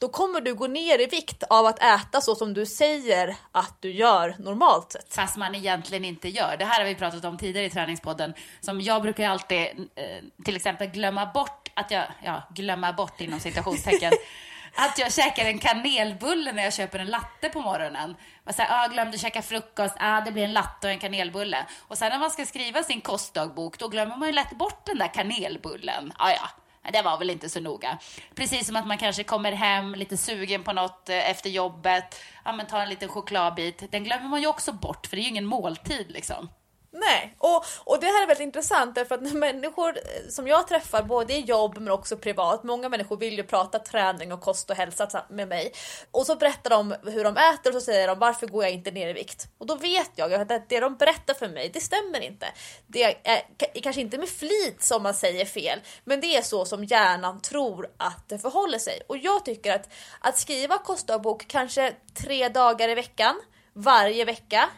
Då 0.00 0.08
kommer 0.08 0.40
du 0.40 0.54
gå 0.54 0.66
ner 0.66 0.98
i 0.98 1.06
vikt 1.06 1.42
av 1.42 1.66
att 1.66 1.82
äta 1.82 2.20
så 2.20 2.34
som 2.34 2.54
du 2.54 2.66
säger 2.66 3.36
att 3.52 3.74
du 3.80 3.92
gör 3.92 4.36
normalt 4.38 4.92
sett. 4.92 5.14
Fast 5.14 5.36
man 5.36 5.54
egentligen 5.54 6.04
inte 6.04 6.28
gör. 6.28 6.56
Det 6.56 6.64
här 6.64 6.80
har 6.80 6.88
vi 6.88 6.94
pratat 6.94 7.24
om 7.24 7.38
tidigare 7.38 7.66
i 7.66 7.70
träningspodden. 7.70 8.34
Som 8.60 8.80
jag 8.80 9.02
brukar 9.02 9.28
alltid 9.28 9.66
eh, 9.94 10.44
till 10.44 10.56
exempel 10.56 10.88
glömma 10.88 11.26
bort 11.26 11.68
att 11.74 11.90
jag, 11.90 12.04
ja, 12.24 12.42
glömma 12.54 12.92
bort 12.92 13.20
inom 13.20 13.40
citationstecken. 13.40 14.12
att 14.74 14.98
jag 14.98 15.12
käkar 15.12 15.44
en 15.44 15.58
kanelbulle 15.58 16.52
när 16.52 16.62
jag 16.62 16.72
köper 16.72 16.98
en 16.98 17.06
latte 17.06 17.48
på 17.48 17.60
morgonen. 17.60 18.16
Så 18.50 18.62
här, 18.62 18.84
ah, 18.84 18.88
glömde 18.88 19.18
käka 19.18 19.42
frukost, 19.42 19.96
ah, 19.98 20.20
det 20.20 20.32
blir 20.32 20.44
en 20.44 20.52
latte 20.52 20.86
och 20.86 20.92
en 20.92 20.98
kanelbulle. 20.98 21.66
Och 21.88 21.98
sen 21.98 22.08
när 22.08 22.18
man 22.18 22.30
ska 22.30 22.46
skriva 22.46 22.82
sin 22.82 23.00
kostdagbok, 23.00 23.78
då 23.78 23.88
glömmer 23.88 24.16
man 24.16 24.28
ju 24.28 24.34
lätt 24.34 24.58
bort 24.58 24.86
den 24.86 24.98
där 24.98 25.14
kanelbullen. 25.14 26.12
Ah, 26.16 26.30
ja, 26.30 26.48
det 26.92 27.02
var 27.02 27.18
väl 27.18 27.30
inte 27.30 27.48
så 27.48 27.60
noga. 27.60 27.98
Precis 28.34 28.66
som 28.66 28.76
att 28.76 28.86
man 28.86 28.98
kanske 28.98 29.24
kommer 29.24 29.52
hem 29.52 29.94
lite 29.94 30.16
sugen 30.16 30.62
på 30.62 30.72
något 30.72 31.08
eh, 31.08 31.30
efter 31.30 31.50
jobbet, 31.50 32.20
ja 32.44 32.52
men 32.52 32.66
tar 32.66 32.80
en 32.80 32.88
liten 32.88 33.08
chokladbit. 33.08 33.92
Den 33.92 34.04
glömmer 34.04 34.28
man 34.28 34.40
ju 34.40 34.46
också 34.46 34.72
bort, 34.72 35.06
för 35.06 35.16
det 35.16 35.20
är 35.20 35.24
ju 35.24 35.30
ingen 35.30 35.46
måltid 35.46 36.10
liksom. 36.10 36.48
Nej, 36.92 37.34
och, 37.38 37.64
och 37.84 38.00
det 38.00 38.06
här 38.06 38.22
är 38.22 38.26
väldigt 38.26 38.44
intressant 38.44 38.94
därför 38.94 39.14
att 39.14 39.22
när 39.22 39.34
människor 39.34 39.88
eh, 39.88 40.28
som 40.28 40.46
jag 40.46 40.68
träffar, 40.68 41.02
både 41.02 41.34
i 41.34 41.40
jobb 41.40 41.78
men 41.78 41.92
också 41.92 42.16
privat, 42.16 42.64
många 42.64 42.88
människor 42.88 43.16
vill 43.16 43.36
ju 43.36 43.42
prata 43.42 43.78
träning 43.78 44.32
och 44.32 44.40
kost 44.40 44.70
och 44.70 44.76
hälsa 44.76 45.24
med 45.30 45.48
mig. 45.48 45.72
Och 46.10 46.26
så 46.26 46.36
berättar 46.36 46.70
de 46.70 46.94
hur 47.02 47.24
de 47.24 47.36
äter 47.36 47.70
och 47.70 47.74
så 47.74 47.80
säger 47.80 48.08
de 48.08 48.18
varför 48.18 48.46
går 48.46 48.64
jag 48.64 48.72
inte 48.72 48.90
ner 48.90 49.08
i 49.08 49.12
vikt? 49.12 49.48
Och 49.58 49.66
då 49.66 49.74
vet 49.74 50.10
jag 50.14 50.34
att 50.34 50.68
det 50.68 50.80
de 50.80 50.96
berättar 50.96 51.34
för 51.34 51.48
mig, 51.48 51.70
det 51.74 51.80
stämmer 51.80 52.20
inte. 52.20 52.46
Det 52.86 53.04
eh, 53.04 53.42
är 53.58 53.80
kanske 53.80 54.00
inte 54.00 54.18
med 54.18 54.28
flit 54.28 54.82
som 54.82 55.02
man 55.02 55.14
säger 55.14 55.44
fel, 55.44 55.80
men 56.04 56.20
det 56.20 56.36
är 56.36 56.42
så 56.42 56.64
som 56.64 56.84
hjärnan 56.84 57.40
tror 57.40 57.90
att 57.96 58.28
det 58.28 58.38
förhåller 58.38 58.78
sig. 58.78 59.02
Och 59.08 59.16
jag 59.16 59.44
tycker 59.44 59.74
att 59.74 59.88
att 60.20 60.38
skriva 60.38 60.78
kostdagbok 60.78 61.48
kanske 61.48 61.94
tre 62.14 62.48
dagar 62.48 62.88
i 62.88 62.94
veckan, 62.94 63.40
varje 63.72 64.24
vecka, 64.24 64.68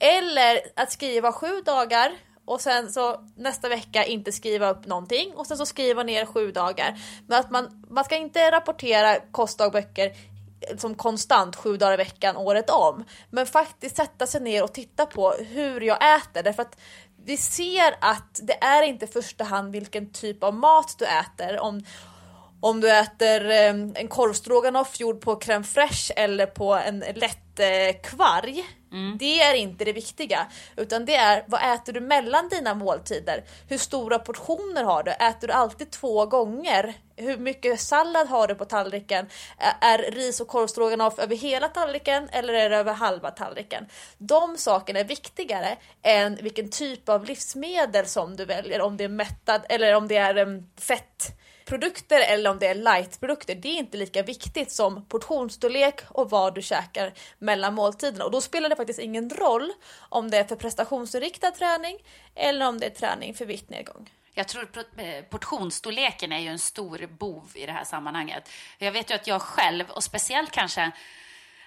eller 0.00 0.60
att 0.76 0.92
skriva 0.92 1.32
sju 1.32 1.60
dagar 1.64 2.12
och 2.44 2.60
sen 2.60 2.92
så 2.92 3.24
nästa 3.36 3.68
vecka 3.68 4.04
inte 4.04 4.32
skriva 4.32 4.70
upp 4.70 4.86
någonting 4.86 5.34
och 5.34 5.46
sen 5.46 5.56
så 5.56 5.66
skriva 5.66 6.02
ner 6.02 6.26
sju 6.26 6.52
dagar. 6.52 6.98
Men 7.26 7.40
att 7.40 7.50
man, 7.50 7.84
man 7.90 8.04
ska 8.04 8.16
inte 8.16 8.50
rapportera 8.50 9.20
kostdagböcker 9.30 10.12
som 10.78 10.94
konstant 10.94 11.56
sju 11.56 11.76
dagar 11.76 11.94
i 11.94 11.96
veckan 11.96 12.36
året 12.36 12.70
om. 12.70 13.04
Men 13.30 13.46
faktiskt 13.46 13.96
sätta 13.96 14.26
sig 14.26 14.40
ner 14.40 14.64
och 14.64 14.72
titta 14.72 15.06
på 15.06 15.30
hur 15.30 15.80
jag 15.80 16.16
äter 16.16 16.42
därför 16.42 16.62
att 16.62 16.76
vi 17.24 17.36
ser 17.36 17.94
att 18.00 18.40
det 18.42 18.64
är 18.64 18.82
inte 18.82 19.04
i 19.04 19.08
första 19.08 19.44
hand 19.44 19.72
vilken 19.72 20.12
typ 20.12 20.44
av 20.44 20.54
mat 20.54 20.98
du 20.98 21.04
äter. 21.04 21.60
Om, 21.60 21.84
om 22.60 22.80
du 22.80 22.90
äter 22.90 23.50
eh, 23.50 23.68
en 23.94 24.08
korvstroganoff 24.08 25.00
gjord 25.00 25.20
på 25.20 25.40
crème 25.40 25.64
fraîche 25.64 26.12
eller 26.16 26.46
på 26.46 26.74
en 26.74 26.98
lätt 26.98 27.60
eh, 27.60 28.00
kvarg. 28.02 28.64
Mm. 28.92 29.18
Det 29.18 29.40
är 29.40 29.54
inte 29.54 29.84
det 29.84 29.92
viktiga, 29.92 30.46
utan 30.76 31.04
det 31.04 31.14
är 31.14 31.44
vad 31.48 31.74
äter 31.74 31.92
du 31.92 32.00
mellan 32.00 32.48
dina 32.48 32.74
måltider? 32.74 33.44
Hur 33.68 33.78
stora 33.78 34.18
portioner 34.18 34.84
har 34.84 35.02
du? 35.02 35.10
Äter 35.10 35.48
du 35.48 35.52
alltid 35.52 35.90
två 35.90 36.26
gånger? 36.26 36.94
Hur 37.16 37.36
mycket 37.36 37.80
sallad 37.80 38.28
har 38.28 38.48
du 38.48 38.54
på 38.54 38.64
tallriken? 38.64 39.26
Är 39.80 39.98
ris 39.98 40.40
och 40.40 40.48
korvstroganoff 40.48 41.18
över 41.18 41.36
hela 41.36 41.68
tallriken 41.68 42.28
eller 42.32 42.54
är 42.54 42.70
det 42.70 42.76
över 42.76 42.92
halva 42.92 43.30
tallriken? 43.30 43.86
De 44.18 44.56
sakerna 44.58 44.98
är 45.00 45.04
viktigare 45.04 45.76
än 46.02 46.38
vilken 46.42 46.70
typ 46.70 47.08
av 47.08 47.24
livsmedel 47.24 48.06
som 48.06 48.36
du 48.36 48.44
väljer, 48.44 48.80
om 48.80 48.96
det 48.96 49.04
är 49.04 49.08
mättad 49.08 49.60
eller 49.68 49.94
om 49.94 50.08
det 50.08 50.16
är 50.16 50.38
um, 50.38 50.66
fett 50.80 51.40
produkter 51.70 52.20
eller 52.20 52.50
om 52.50 52.58
det 52.58 52.66
är 52.66 52.74
lightprodukter, 52.74 53.54
det 53.54 53.68
är 53.68 53.78
inte 53.78 53.96
lika 53.96 54.22
viktigt 54.22 54.72
som 54.72 55.04
portionsstorlek 55.04 56.00
och 56.08 56.30
vad 56.30 56.54
du 56.54 56.62
käkar 56.62 57.12
mellan 57.38 57.74
måltiderna. 57.74 58.24
Och 58.24 58.30
då 58.30 58.40
spelar 58.40 58.68
det 58.68 58.76
faktiskt 58.76 58.98
ingen 58.98 59.30
roll 59.30 59.72
om 59.98 60.30
det 60.30 60.38
är 60.38 60.44
för 60.44 60.56
prestationsinriktad 60.56 61.50
träning 61.50 61.98
eller 62.34 62.68
om 62.68 62.80
det 62.80 62.86
är 62.86 62.90
träning 62.90 63.34
för 63.34 63.44
viktnedgång. 63.44 64.10
Jag 64.34 64.48
tror 64.48 64.68
eh, 64.96 65.24
portionsstorleken 65.24 66.32
är 66.32 66.38
ju 66.38 66.48
en 66.48 66.58
stor 66.58 67.06
bov 67.06 67.50
i 67.54 67.66
det 67.66 67.72
här 67.72 67.84
sammanhanget. 67.84 68.50
Jag 68.78 68.92
vet 68.92 69.10
ju 69.10 69.14
att 69.14 69.26
jag 69.26 69.42
själv, 69.42 69.90
och 69.90 70.04
speciellt 70.04 70.50
kanske 70.50 70.90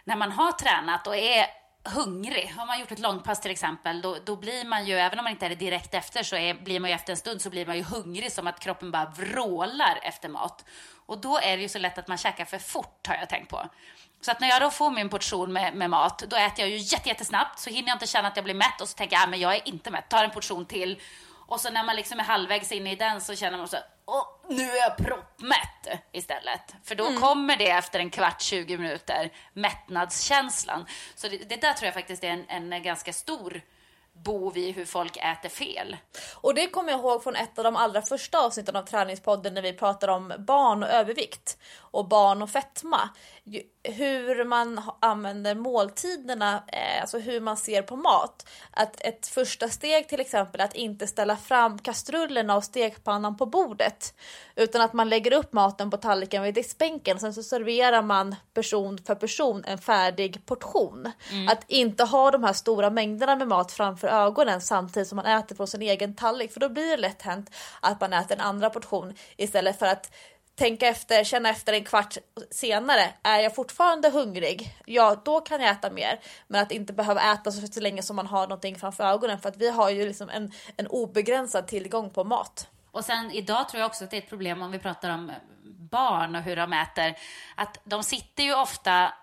när 0.04 0.16
man 0.16 0.32
har 0.32 0.51
tränat 0.51 1.08
och 1.08 1.18
är 1.18 1.45
hungrig. 1.84 2.54
Har 2.58 2.66
man 2.66 2.80
gjort 2.80 2.92
ett 2.92 3.00
långpass 3.00 3.42
till 3.42 3.52
exempel, 3.52 4.02
då, 4.02 4.18
då 4.26 4.36
blir 4.36 4.66
man 4.66 4.86
ju, 4.86 4.94
även 4.94 5.20
om 5.20 5.24
man 5.24 5.32
inte 5.32 5.46
är 5.46 5.50
det 5.50 5.56
direkt 5.56 5.94
efter, 5.94 6.24
så 6.24 6.36
är, 6.36 6.54
blir 6.54 6.80
man 6.80 6.90
ju 6.90 6.96
efter 6.96 7.14
en 7.14 7.18
stund 7.18 7.42
så 7.42 7.50
blir 7.50 7.66
man 7.66 7.78
ju 7.78 7.84
hungrig 7.84 8.32
som 8.32 8.48
att 8.48 8.60
kroppen 8.60 8.92
bara 8.92 9.06
vrålar 9.06 10.00
efter 10.04 10.30
mat. 10.30 10.66
Och 11.06 11.18
då 11.18 11.38
är 11.38 11.58
det 11.58 11.64
ju 11.64 11.70
så 11.70 11.80
lätt 11.80 11.98
att 11.98 12.08
man 12.08 12.18
käkar 12.18 12.46
för 12.46 12.58
fort, 12.58 13.08
har 13.08 13.16
jag 13.16 13.30
tänkt 13.30 13.50
på. 13.50 13.70
Så 14.22 14.32
att 14.32 14.40
när 14.40 14.48
jag 14.48 14.62
då 14.62 14.70
får 14.70 14.92
min 14.92 15.10
portion 15.10 15.54
med, 15.54 15.76
med 15.76 15.90
mat, 15.90 16.24
då 16.28 16.36
äter 16.36 16.60
jag 16.60 16.70
ju 16.70 16.78
jättesnabbt, 16.78 17.60
så 17.60 17.70
hinner 17.70 17.88
jag 17.88 17.96
inte 17.96 18.08
känna 18.08 18.28
att 18.28 18.36
jag 18.36 18.44
blir 18.44 18.56
mätt 18.56 18.82
och 18.82 18.90
så 18.90 18.98
tänker 18.98 19.16
jag, 19.16 19.24
ah, 19.24 19.28
men 19.28 19.40
jag 19.40 19.56
är 19.56 19.68
inte 19.68 19.92
mätt, 19.92 20.10
tar 20.10 20.24
en 20.24 20.32
portion 20.32 20.66
till. 20.66 21.00
Och 21.54 21.62
så 21.62 21.70
när 21.70 21.84
man 21.84 21.95
liksom 21.95 22.20
är 22.20 22.24
halvvägs 22.24 22.72
in 22.72 22.88
i 22.88 22.95
den 22.95 23.22
så 23.22 23.36
känner 23.36 23.58
man 23.58 23.68
så 23.68 23.78
åh, 24.06 24.26
nu 24.49 24.64
är 24.64 24.78
jag 24.78 24.97
proppmätt 24.97 26.01
istället. 26.12 26.76
För 26.84 26.95
då 26.95 27.08
mm. 27.08 27.22
kommer 27.22 27.58
det 27.58 27.70
efter 27.70 27.99
en 27.99 28.10
kvart, 28.10 28.41
20 28.41 28.78
minuter, 28.78 29.32
mättnadskänslan. 29.54 30.86
Så 31.16 31.28
det, 31.28 31.38
det 31.38 31.62
där 31.62 31.74
tror 31.74 31.86
jag 31.86 31.93
faktiskt 31.93 32.24
är 32.24 32.28
en, 32.47 32.72
en 32.72 32.84
ganska 32.84 33.14
stor 33.14 33.62
bov 34.14 34.58
i 34.58 34.72
hur 34.72 34.86
folk 34.86 35.18
äter 35.18 35.49
fel. 35.49 35.97
Och 36.36 36.54
det 36.54 36.68
kommer 36.68 36.91
jag 36.91 36.99
ihåg 36.99 37.24
från 37.24 37.36
ett 37.36 37.58
av 37.58 37.64
de 37.64 37.76
allra 37.76 38.01
första 38.01 38.45
avsnitten 38.45 38.76
av 38.76 38.84
Träningspodden 38.84 39.54
när 39.54 39.62
vi 39.62 39.74
pratade 39.74 40.14
om 40.14 40.34
barn 40.38 40.84
och 40.84 40.89
övervikt 40.89 41.58
och 41.78 42.08
barn 42.08 42.41
och 42.41 42.49
fetma. 42.49 43.10
Hur 43.84 44.46
man 44.46 44.82
använder 45.00 45.56
måltiderna, 45.56 46.64
eh, 46.68 47.02
alltså 47.02 47.20
hur 47.20 47.41
man 47.41 47.58
ser 47.58 47.82
på 47.82 47.96
mat. 47.96 48.50
Att 48.72 49.02
ett 49.02 49.28
första 49.28 49.70
steg 49.70 50.08
till 50.08 50.20
exempel 50.20 50.62
att 50.62 50.76
inte 50.76 51.08
ställa 51.08 51.38
fram 51.38 51.80
kastrullerna 51.80 52.56
och 52.56 52.64
stekpannan 52.64 53.38
på 53.38 53.46
bordet. 53.46 54.14
Utan 54.56 54.82
att 54.82 54.94
man 54.94 55.10
lägger 55.10 55.34
upp 55.34 55.54
maten 55.54 55.91
på 55.91 55.98
tallriken 55.98 56.44
vid 56.44 56.54
diskbänken. 56.54 57.20
Sen 57.20 57.34
så 57.34 57.44
serverar 57.44 58.02
man 58.02 58.36
person 58.54 58.98
för 58.98 59.16
person 59.16 59.64
en 59.68 59.78
färdig 59.78 60.46
portion. 60.46 61.12
Mm. 61.32 61.48
Att 61.48 61.64
inte 61.68 62.04
ha 62.04 62.32
de 62.32 62.44
här 62.44 62.54
stora 62.54 62.89
mängderna 62.89 63.36
med 63.36 63.48
mat 63.48 63.72
framför 63.72 64.08
ögonen 64.08 64.62
samtidigt 64.62 65.08
som 65.08 65.16
man 65.16 65.26
äter 65.26 65.56
från 65.56 65.68
sin 65.68 65.82
egen 65.82 66.16
tallrik. 66.16 66.52
För 66.52 66.60
då 66.60 66.70
blir 66.70 66.89
det 66.89 66.98
lätt 66.98 67.22
hänt 67.22 67.52
att 67.80 68.02
man 68.02 68.14
äter 68.14 68.36
en 68.36 68.41
andra 68.41 68.70
portion 68.70 69.14
istället 69.38 69.80
för 69.80 69.86
att 69.86 70.12
tänka 70.56 70.88
efter, 70.88 71.24
känna 71.24 71.49
efter 71.49 71.74
en 71.74 71.84
kvart 71.84 72.18
senare. 72.51 73.14
Är 73.24 73.39
jag 73.39 73.56
fortfarande 73.56 74.10
hungrig? 74.10 74.76
Ja, 74.86 75.22
då 75.26 75.41
kan 75.41 75.62
jag 75.62 75.72
äta 75.72 75.89
mer. 75.89 76.20
Men 76.47 76.62
att 76.62 76.72
inte 76.72 76.93
behöva 76.93 77.34
äta 77.34 77.51
så 77.51 77.80
länge 77.80 78.01
som 78.01 78.16
man 78.16 78.28
har 78.28 78.41
någonting 78.41 78.76
framför 78.76 79.04
ögonen. 79.04 79.39
För 79.39 79.49
att 79.49 79.58
vi 79.58 79.70
har 79.70 79.89
ju 79.89 80.08
liksom 80.08 80.30
en, 80.30 80.51
en 80.78 80.88
obegränsad 80.88 81.68
tillgång 81.68 82.10
på 82.10 82.24
mat. 82.24 82.68
Och 82.91 83.06
sen 83.06 83.32
idag 83.32 83.70
tror 83.70 83.82
jag 83.82 83.88
också 83.88 84.04
att 84.04 84.12
det 84.12 84.18
är 84.18 84.22
ett 84.22 84.30
problem 84.30 84.62
om 84.62 84.72
vi 84.72 84.80
pratar 84.80 85.10
om 85.10 85.32
barn 85.64 86.36
och 86.36 86.41
hur 86.41 86.56
de 86.56 86.74
äter. 86.74 87.16
Att 87.56 87.78
de 87.84 88.04
sitter 88.04 88.43
ju 88.43 88.56
ofta 88.56 89.14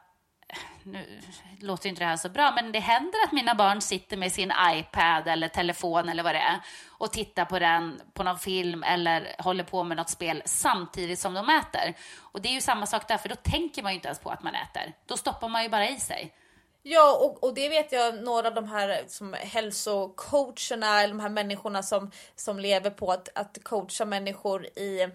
nu 0.83 1.21
låter 1.61 1.89
inte 1.89 2.01
det 2.01 2.07
här 2.07 2.17
så 2.17 2.29
bra, 2.29 2.53
men 2.55 2.73
det 2.73 2.79
händer 2.79 3.25
att 3.25 3.33
mina 3.33 3.55
barn 3.55 3.81
sitter 3.81 4.17
med 4.17 4.33
sin 4.33 4.53
iPad 4.75 5.29
eller 5.29 5.49
telefon 5.49 6.09
eller 6.09 6.23
vad 6.23 6.35
det 6.35 6.39
är 6.39 6.61
och 6.89 7.13
tittar 7.13 7.45
på 7.45 7.59
den, 7.59 8.01
på 8.13 8.23
någon 8.23 8.39
film 8.39 8.83
eller 8.83 9.37
håller 9.39 9.65
på 9.65 9.85
med 9.85 9.97
något 9.97 10.11
spel 10.11 10.43
samtidigt 10.45 11.19
som 11.19 11.35
de 11.35 11.49
äter. 11.49 11.95
Och 12.19 12.43
det 12.43 12.49
är 12.49 12.53
ju 12.53 12.61
samma 12.61 12.87
sak 12.87 13.09
där, 13.09 13.19
för 13.19 13.29
då 13.29 13.35
tänker 13.35 13.83
man 13.83 13.93
ju 13.93 13.97
inte 13.97 14.09
ens 14.09 14.21
på 14.21 14.31
att 14.31 14.43
man 14.43 14.55
äter. 14.55 14.93
Då 15.07 15.17
stoppar 15.17 15.49
man 15.49 15.63
ju 15.63 15.69
bara 15.69 15.89
i 15.89 16.01
sig. 16.01 16.35
Ja, 16.83 17.17
och, 17.17 17.45
och 17.45 17.55
det 17.55 17.69
vet 17.69 17.93
jag 17.93 18.23
några 18.23 18.49
av 18.49 18.55
de 18.55 18.69
här 18.69 19.05
som 19.09 19.33
hälsocoacherna, 19.33 21.03
eller 21.03 21.15
de 21.15 21.21
här 21.21 21.29
människorna 21.29 21.83
som, 21.83 22.11
som 22.37 22.59
lever 22.59 22.91
på 22.91 23.13
att, 23.13 23.29
att 23.35 23.59
coacha 23.63 24.05
människor 24.05 24.67
i 24.67 25.09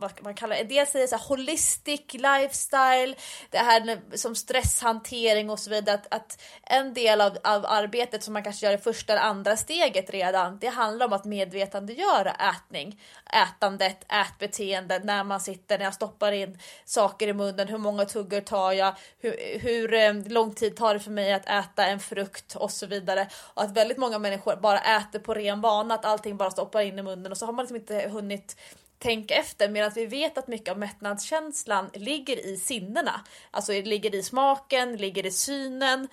vad 0.00 0.22
man 0.22 0.34
kallar 0.34 0.56
det, 0.56 0.64
dels 0.64 0.94
är 0.94 0.98
det 0.98 1.08
så 1.08 1.16
här 1.16 1.28
holistic 1.28 2.00
lifestyle, 2.12 3.14
det 3.50 3.58
här 3.58 4.16
som 4.16 4.34
stresshantering 4.34 5.50
och 5.50 5.58
så 5.58 5.70
vidare. 5.70 5.94
Att, 5.94 6.14
att 6.14 6.42
en 6.62 6.94
del 6.94 7.20
av, 7.20 7.38
av 7.44 7.66
arbetet 7.66 8.22
som 8.22 8.32
man 8.32 8.44
kanske 8.44 8.66
gör 8.66 8.74
i 8.74 8.78
första 8.78 9.12
eller 9.12 9.22
andra 9.22 9.56
steget 9.56 10.10
redan, 10.10 10.58
det 10.58 10.66
handlar 10.66 11.06
om 11.06 11.12
att 11.12 11.24
medvetandegöra 11.24 12.30
ätning, 12.30 13.00
ätandet, 13.32 14.12
ätbeteende, 14.12 15.00
när 15.04 15.24
man 15.24 15.40
sitter, 15.40 15.78
när 15.78 15.84
jag 15.84 15.94
stoppar 15.94 16.32
in 16.32 16.58
saker 16.84 17.28
i 17.28 17.32
munnen, 17.32 17.68
hur 17.68 17.78
många 17.78 18.04
tuggor 18.04 18.40
tar 18.40 18.72
jag, 18.72 18.94
hur, 19.18 19.58
hur 19.60 19.94
eh, 19.94 20.14
lång 20.14 20.54
tid 20.54 20.76
tar 20.76 20.94
det 20.94 21.00
för 21.00 21.10
mig 21.10 21.32
att 21.32 21.48
äta 21.48 21.86
en 21.86 22.00
frukt 22.00 22.56
och 22.56 22.70
så 22.70 22.86
vidare. 22.86 23.28
Och 23.54 23.62
att 23.62 23.76
väldigt 23.76 23.98
många 23.98 24.18
människor 24.18 24.56
bara 24.56 24.80
äter 24.80 25.18
på 25.18 25.34
ren 25.34 25.60
vana, 25.60 25.94
att 25.94 26.04
allting 26.04 26.36
bara 26.36 26.50
stoppar 26.50 26.80
in 26.80 26.98
i 26.98 27.02
munnen 27.02 27.32
och 27.32 27.38
så 27.38 27.46
har 27.46 27.52
man 27.52 27.62
liksom 27.62 27.76
inte 27.76 28.08
hunnit 28.08 28.56
tänka 29.00 29.34
efter 29.34 29.68
medan 29.68 29.90
vi 29.94 30.06
vet 30.06 30.38
att 30.38 30.48
mycket 30.48 30.72
av 30.72 30.78
mättnadskänslan 30.78 31.90
ligger 31.94 32.46
i 32.46 32.56
sinnena. 32.56 33.20
Alltså 33.50 33.72
det 33.72 33.82
ligger 33.82 34.14
i 34.14 34.22
smaken, 34.22 34.96
ligger 34.96 35.26
i 35.26 35.30
synen, 35.30 36.08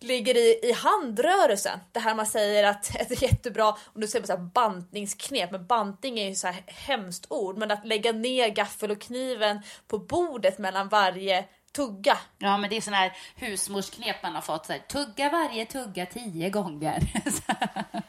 ligger 0.00 0.36
i, 0.36 0.60
i 0.62 0.72
handrörelsen. 0.72 1.78
Det 1.92 2.00
här 2.00 2.14
man 2.14 2.26
säger 2.26 2.64
att 2.64 2.96
ett 3.00 3.22
jättebra, 3.22 3.68
om 3.68 4.00
du 4.00 4.06
säger 4.06 4.26
så 4.26 4.32
här 4.32 4.40
bantningsknep, 4.40 5.50
men 5.50 5.66
bantning 5.66 6.18
är 6.18 6.28
ju 6.28 6.34
så 6.34 6.46
här 6.46 6.62
hemskt 6.66 7.26
ord, 7.28 7.58
men 7.58 7.70
att 7.70 7.86
lägga 7.86 8.12
ner 8.12 8.48
gaffel 8.48 8.90
och 8.90 9.00
kniven 9.00 9.60
på 9.88 9.98
bordet 9.98 10.58
mellan 10.58 10.88
varje 10.88 11.44
tugga. 11.76 12.18
Ja, 12.38 12.56
men 12.56 12.70
det 12.70 12.76
är 12.76 12.80
sån 12.80 12.94
här 12.94 13.16
husmorsknep 13.36 14.22
man 14.22 14.34
har 14.34 14.42
fått. 14.42 14.66
Så 14.66 14.72
här, 14.72 14.80
tugga 14.80 15.30
varje 15.30 15.66
tugga 15.66 16.06
tio 16.06 16.50
gånger. 16.50 17.02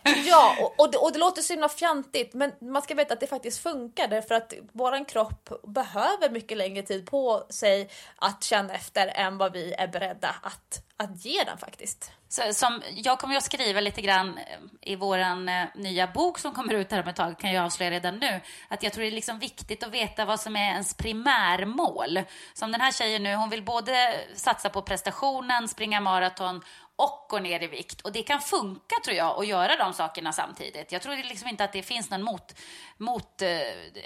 ja, 0.26 0.56
och, 0.62 0.80
och, 0.80 0.92
det, 0.92 0.98
och 0.98 1.12
det 1.14 1.20
låter 1.20 1.42
så 1.42 1.54
himla 1.54 1.70
fjantigt, 1.70 2.34
men 2.34 2.52
man 2.62 2.82
ska 2.82 2.96
veta 2.96 3.14
att 3.14 3.20
det 3.20 3.28
faktiskt 3.28 3.64
funkar 3.64 4.08
därför 4.08 4.36
att 4.36 4.54
våran 4.72 5.06
kropp 5.06 5.50
behöver 5.68 6.30
mycket 6.30 6.58
längre 6.58 6.84
tid 6.84 7.06
på 7.06 7.46
sig 7.50 7.90
att 8.16 8.44
känna 8.44 8.74
efter 8.74 9.08
än 9.08 9.38
vad 9.38 9.54
vi 9.54 9.74
är 9.74 9.88
beredda 9.88 10.36
att, 10.42 10.87
att 10.98 11.26
ge 11.26 11.44
den 11.44 11.58
faktiskt. 11.58 12.12
Så, 12.30 12.54
som, 12.54 12.82
jag 12.96 13.20
kommer 13.20 13.36
att 13.36 13.44
skriva 13.44 13.82
lite 13.82 14.02
grann 14.02 14.38
eh, 14.38 14.44
i 14.82 14.96
vår 14.96 15.18
eh, 15.18 15.66
nya 15.76 16.08
bok 16.08 16.40
som 16.40 16.54
kommer 16.54 16.74
ut 16.74 16.92
här 16.92 17.04
om 17.04 17.10
ett 17.10 17.16
tag, 17.16 17.40
kan 17.40 17.54
jag 17.54 17.66
avslöja 17.66 17.92
redan 17.92 18.20
nu, 18.20 18.42
att 18.68 18.84
jag 18.84 18.94
tror 18.94 19.04
det 19.04 19.10
är 19.10 19.12
liksom 19.12 19.40
viktigt 19.40 19.84
att 19.84 19.94
veta 19.94 20.26
vad 20.26 20.40
som 20.40 20.56
är 20.56 20.70
ens 20.70 20.94
primärmål. 20.94 22.20
Som 22.54 22.72
den 22.72 22.82
här 22.82 22.92
tjejen 22.92 23.24
nu, 23.24 23.36
hon 23.36 23.50
vill 23.50 23.64
både 23.64 24.20
satsa 24.36 24.70
på 24.70 24.82
prestationen, 24.82 25.68
springa 25.68 26.02
maraton 26.02 26.62
och 26.96 27.26
gå 27.30 27.40
ner 27.40 27.64
i 27.64 27.68
vikt. 27.68 28.02
Och 28.02 28.12
det 28.12 28.24
kan 28.24 28.42
funka 28.42 28.96
tror 29.04 29.18
jag 29.18 29.40
att 29.40 29.48
göra 29.48 29.76
de 29.76 29.94
sakerna 29.94 30.32
samtidigt. 30.32 30.92
Jag 30.92 31.02
tror 31.02 31.16
liksom 31.16 31.50
inte 31.50 31.64
att 31.64 31.74
det 31.74 31.84
finns 31.84 32.10
någon 32.10 32.24
mot, 32.24 32.56
mot 32.98 33.42
eh, 33.42 33.50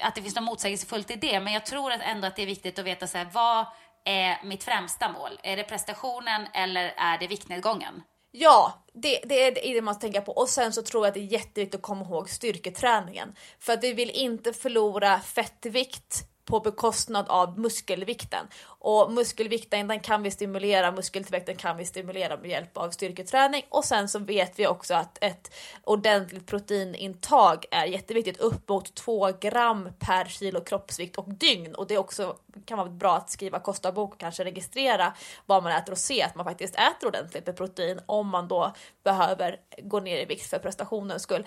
att 0.02 0.16
det 0.16 0.22
finns 0.22 0.36
något 0.36 0.44
motsägelsefullt 0.44 1.12
i 1.12 1.16
det, 1.16 1.40
men 1.40 1.54
jag 1.54 1.66
tror 1.66 1.92
ändå 1.92 2.28
att 2.28 2.36
det 2.36 2.42
är 2.42 2.46
viktigt 2.46 2.80
att 2.80 2.86
veta 2.86 3.08
så 3.08 3.18
här, 3.18 3.30
vad 3.34 3.66
är 4.06 4.44
mitt 4.44 4.64
främsta 4.64 5.12
mål? 5.12 5.40
Är 5.44 5.58
det 5.58 5.64
prestationen 5.64 6.48
eller 6.54 6.94
är 6.98 7.18
det 7.18 7.28
viktnedgången? 7.28 8.04
Ja, 8.32 8.86
det, 8.94 9.20
det 9.24 9.44
är 9.44 9.74
det 9.74 9.82
man 9.82 9.96
ska 9.96 10.02
tänka 10.02 10.22
på. 10.22 10.32
Och 10.32 10.50
sen 10.50 10.74
så 10.74 10.82
tror 10.82 11.06
jag 11.06 11.08
att 11.08 11.14
det 11.14 11.20
är 11.20 11.34
jätteviktigt 11.40 11.76
att 11.76 11.82
komma 11.82 12.06
ihåg 12.06 12.30
styrketräningen. 12.30 13.36
För 13.60 13.74
att 13.74 13.84
vi 13.84 13.94
vill 13.94 14.10
inte 14.10 14.54
förlora 14.54 15.20
fettvikt 15.20 16.32
på 16.46 16.60
bekostnad 16.60 17.26
av 17.30 17.60
muskelvikten. 17.60 18.48
Och 18.84 19.12
muskelvikten 19.12 19.88
den 19.88 20.00
kan 20.00 20.24
vi 20.24 20.32
stimulera, 20.32 20.92
muskeltillväxten 20.92 21.56
kan 21.56 21.78
vi 21.78 21.86
stimulera 21.86 22.38
med 22.38 22.50
hjälp 22.50 22.78
av 22.78 22.90
styrketräning. 22.90 23.66
Och 23.70 23.86
sen 23.86 24.10
så 24.10 24.20
vet 24.20 24.60
vi 24.60 24.68
också 24.68 24.94
att 24.94 25.18
ett 25.24 25.54
ordentligt 25.84 26.48
proteinintag 26.48 27.66
är 27.72 27.86
jätteviktigt, 27.86 28.40
upp 28.40 28.70
mot 28.70 28.96
2 28.96 29.32
gram 29.40 29.90
per 30.00 30.26
kilo 30.26 30.62
kroppsvikt 30.62 31.18
och 31.18 31.34
dygn. 31.34 31.76
Och 31.76 31.88
det 31.88 31.94
är 31.94 31.98
också 31.98 32.36
kan 32.66 32.78
vara 32.78 32.90
bra 32.90 33.16
att 33.16 33.30
skriva 33.30 33.60
kostarbok 33.60 34.14
och 34.14 34.20
kanske 34.20 34.44
registrera 34.44 35.14
vad 35.46 35.64
man 35.64 35.72
äter 35.72 35.92
och 35.92 35.98
se 35.98 36.24
att 36.24 36.36
man 36.36 36.46
faktiskt 36.46 36.76
äter 36.76 37.08
ordentligt 37.08 37.46
med 37.46 37.58
protein 37.58 38.00
om 38.06 38.28
man 38.28 38.48
då 38.48 38.74
behöver 39.04 39.58
gå 39.84 40.00
ner 40.00 40.18
i 40.18 40.26
vikt 40.26 40.50
för 40.50 40.60
prestationens 40.60 41.24
skull. 41.24 41.46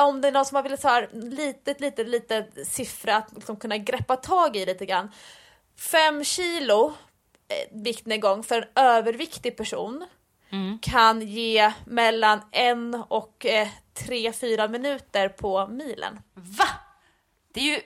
Om 0.00 0.20
det 0.20 0.28
är 0.28 0.32
någon 0.32 0.44
som 0.44 0.56
har 0.56 0.62
velat 0.62 0.82
ha 0.82 1.02
litet, 1.12 1.80
litet, 1.80 2.08
litet 2.08 2.66
siffra 2.66 3.16
att 3.16 3.32
liksom 3.34 3.56
kunna 3.56 3.76
greppa 3.76 4.16
tag 4.16 4.56
i 4.56 4.66
lite 4.66 4.86
grann 4.86 5.10
5 5.76 6.24
kilo 6.24 6.92
eh, 7.48 7.82
viktnedgång 7.82 8.42
för 8.42 8.56
en 8.56 8.84
överviktig 8.84 9.56
person 9.56 10.06
mm. 10.50 10.78
kan 10.82 11.22
ge 11.22 11.72
mellan 11.86 12.40
en 12.52 12.94
och 13.08 13.46
eh, 13.46 13.68
tre, 13.94 14.32
fyra 14.32 14.68
minuter 14.68 15.28
på 15.28 15.66
milen. 15.66 16.20
Va? 16.34 16.68
Det 17.52 17.60
är 17.60 17.64
ju 17.64 17.80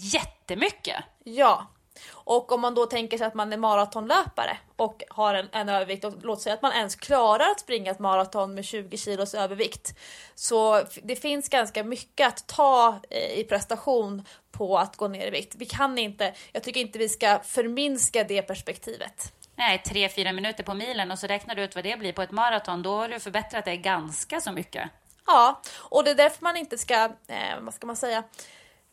jättemycket. 0.00 1.04
Ja, 1.24 1.73
och 2.10 2.52
om 2.52 2.60
man 2.60 2.74
då 2.74 2.86
tänker 2.86 3.18
sig 3.18 3.26
att 3.26 3.34
man 3.34 3.52
är 3.52 3.56
maratonlöpare 3.56 4.56
och 4.76 5.02
har 5.08 5.34
en, 5.34 5.48
en 5.52 5.68
övervikt 5.68 6.04
och 6.04 6.14
låt 6.22 6.40
säga 6.40 6.54
att 6.54 6.62
man 6.62 6.72
ens 6.72 6.96
klarar 6.96 7.50
att 7.50 7.60
springa 7.60 7.90
ett 7.90 7.98
maraton 7.98 8.54
med 8.54 8.64
20 8.64 8.96
kilos 8.96 9.34
övervikt. 9.34 9.94
Så 10.34 10.82
det 11.02 11.16
finns 11.16 11.48
ganska 11.48 11.84
mycket 11.84 12.28
att 12.28 12.46
ta 12.46 13.00
eh, 13.10 13.38
i 13.38 13.44
prestation 13.44 14.22
på 14.52 14.78
att 14.78 14.96
gå 14.96 15.08
ner 15.08 15.26
i 15.26 15.30
vikt. 15.30 15.54
Vi 15.58 15.66
kan 15.66 15.98
inte, 15.98 16.34
jag 16.52 16.62
tycker 16.62 16.80
inte 16.80 16.98
vi 16.98 17.08
ska 17.08 17.38
förminska 17.38 18.24
det 18.24 18.42
perspektivet. 18.42 19.32
Nej, 19.56 19.82
tre, 19.86 20.08
fyra 20.08 20.32
minuter 20.32 20.62
på 20.62 20.74
milen 20.74 21.10
och 21.10 21.18
så 21.18 21.26
räknar 21.26 21.54
du 21.54 21.62
ut 21.62 21.74
vad 21.74 21.84
det 21.84 21.98
blir 21.98 22.12
på 22.12 22.22
ett 22.22 22.30
maraton. 22.30 22.82
Då 22.82 22.96
har 22.96 23.08
du 23.08 23.20
förbättrat 23.20 23.64
det 23.64 23.76
ganska 23.76 24.40
så 24.40 24.52
mycket. 24.52 24.90
Ja, 25.26 25.60
och 25.76 26.04
det 26.04 26.10
är 26.10 26.14
därför 26.14 26.42
man 26.42 26.56
inte 26.56 26.78
ska, 26.78 27.04
eh, 27.26 27.60
vad 27.60 27.74
ska 27.74 27.86
man 27.86 27.96
säga, 27.96 28.22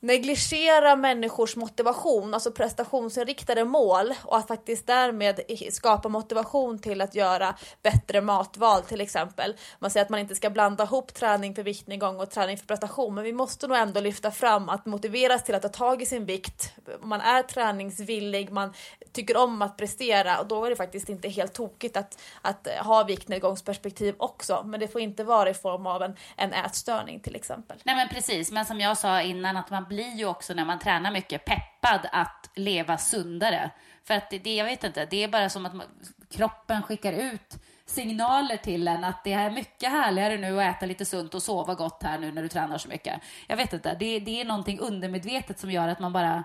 negligera 0.02 0.96
människors 0.96 1.56
motivation, 1.56 2.34
alltså 2.34 2.52
prestationsinriktade 2.52 3.66
mål 3.66 4.14
och 4.24 4.38
att 4.38 4.48
faktiskt 4.48 4.88
därmed 4.88 5.40
skapa 5.72 6.10
motivation 6.10 6.80
till 6.80 7.02
att 7.02 7.16
göra 7.16 7.56
bättre 7.82 8.22
matval 8.22 8.82
till 8.82 9.02
exempel. 9.02 9.56
Man 9.80 9.92
säger 9.92 10.06
att 10.06 10.10
man 10.10 10.20
inte 10.20 10.36
ska 10.36 10.50
blanda 10.50 10.84
ihop 10.84 11.14
träning 11.14 11.56
för 11.56 11.64
viktnedgång 11.64 12.20
och 12.20 12.30
träning 12.30 12.58
för 12.58 12.66
prestation, 12.66 13.16
men 13.16 13.24
vi 13.24 13.34
måste 13.34 13.68
nog 13.68 13.78
ändå 13.78 14.00
lyfta 14.00 14.32
fram 14.32 14.70
att 14.70 14.86
motiveras 14.86 15.44
till 15.44 15.56
att 15.56 15.62
ta 15.62 15.70
tag 15.70 16.02
i 16.02 16.06
sin 16.06 16.26
vikt. 16.26 16.74
Man 17.04 17.22
är 17.22 17.44
träningsvillig, 17.44 18.52
man 18.52 18.74
tycker 19.12 19.38
om 19.38 19.62
att 19.62 19.78
prestera 19.78 20.40
och 20.40 20.48
då 20.48 20.66
är 20.66 20.70
det 20.70 20.76
faktiskt 20.76 21.10
inte 21.10 21.30
helt 21.30 21.54
tokigt 21.54 21.98
att, 21.98 22.22
att 22.42 22.68
eh, 22.68 22.74
ha 22.74 23.04
viktnedgångsperspektiv 23.04 24.16
också. 24.18 24.64
Men 24.66 24.80
det 24.80 24.88
får 24.88 25.02
inte 25.02 25.24
vara 25.24 25.50
i 25.50 25.54
form 25.54 25.88
av 25.88 26.04
en, 26.04 26.16
en 26.38 26.54
ätstörning 26.54 27.20
till 27.20 27.36
exempel. 27.36 27.78
Nej 27.84 27.96
men 27.96 28.10
precis, 28.10 28.52
men 28.52 28.66
som 28.66 28.80
jag 28.80 28.98
sa 28.98 29.22
innan 29.22 29.58
att 29.58 29.70
man 29.70 29.86
blir 29.92 30.16
ju 30.16 30.26
också 30.26 30.54
när 30.54 30.66
man 30.66 30.80
tränar 30.80 31.12
mycket 31.12 31.46
peppad 31.46 32.10
att 32.12 32.50
leva 32.56 32.98
sundare. 32.98 33.72
För 34.04 34.14
att 34.14 34.30
det, 34.30 34.56
jag 34.56 34.66
vet 34.66 34.84
inte, 34.84 35.06
det 35.06 35.24
är 35.24 35.28
bara 35.28 35.50
som 35.50 35.66
att 35.66 35.74
man, 35.74 35.88
kroppen 36.30 36.84
skickar 36.84 37.14
ut 37.14 37.58
signaler 37.86 38.58
till 38.58 38.88
en 38.88 39.04
att 39.04 39.24
det 39.24 39.34
är 39.34 39.52
mycket 39.52 39.92
härligare 39.92 40.38
nu 40.38 40.62
att 40.62 40.76
äta 40.76 40.86
lite 40.86 41.06
sunt 41.06 41.36
och 41.36 41.44
sova 41.44 41.74
gott 41.74 42.04
här 42.04 42.20
nu 42.20 42.32
när 42.32 42.44
du 42.44 42.50
tränar 42.50 42.78
så 42.78 42.90
mycket. 42.90 43.22
Jag 43.48 43.58
vet 43.58 43.74
inte, 43.74 43.96
det, 44.00 44.20
det 44.20 44.42
är 44.42 44.46
någonting 44.46 44.80
undermedvetet 44.80 45.60
som 45.60 45.72
gör 45.72 45.88
att 45.88 46.00
man 46.00 46.14
bara, 46.14 46.44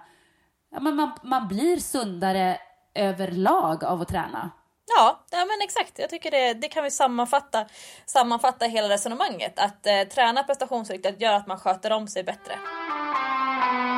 ja, 0.71 0.81
men 0.81 0.97
man, 0.97 1.11
man 1.23 1.49
blir 1.49 1.77
sundare 1.77 2.59
överlag 2.95 3.85
av 3.85 4.01
att 4.01 4.09
träna. 4.09 4.51
Ja, 4.87 5.25
ja 5.31 5.39
men 5.39 5.65
exakt. 5.65 5.99
Jag 5.99 6.11
tycker 6.11 6.31
det, 6.31 6.55
det 6.55 6.69
kan 6.69 6.85
vi 6.85 6.91
sammanfatta, 6.91 7.67
sammanfatta 8.07 8.65
hela 8.67 8.89
resonemanget. 8.89 9.59
Att 9.59 9.87
eh, 9.87 10.03
träna 10.03 10.43
prestationsriktat 10.43 11.21
gör 11.21 11.33
att 11.33 11.47
man 11.47 11.59
sköter 11.59 11.93
om 11.93 12.09
sig 12.09 12.25
bättre. 12.25 12.53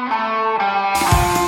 Música 0.08 1.47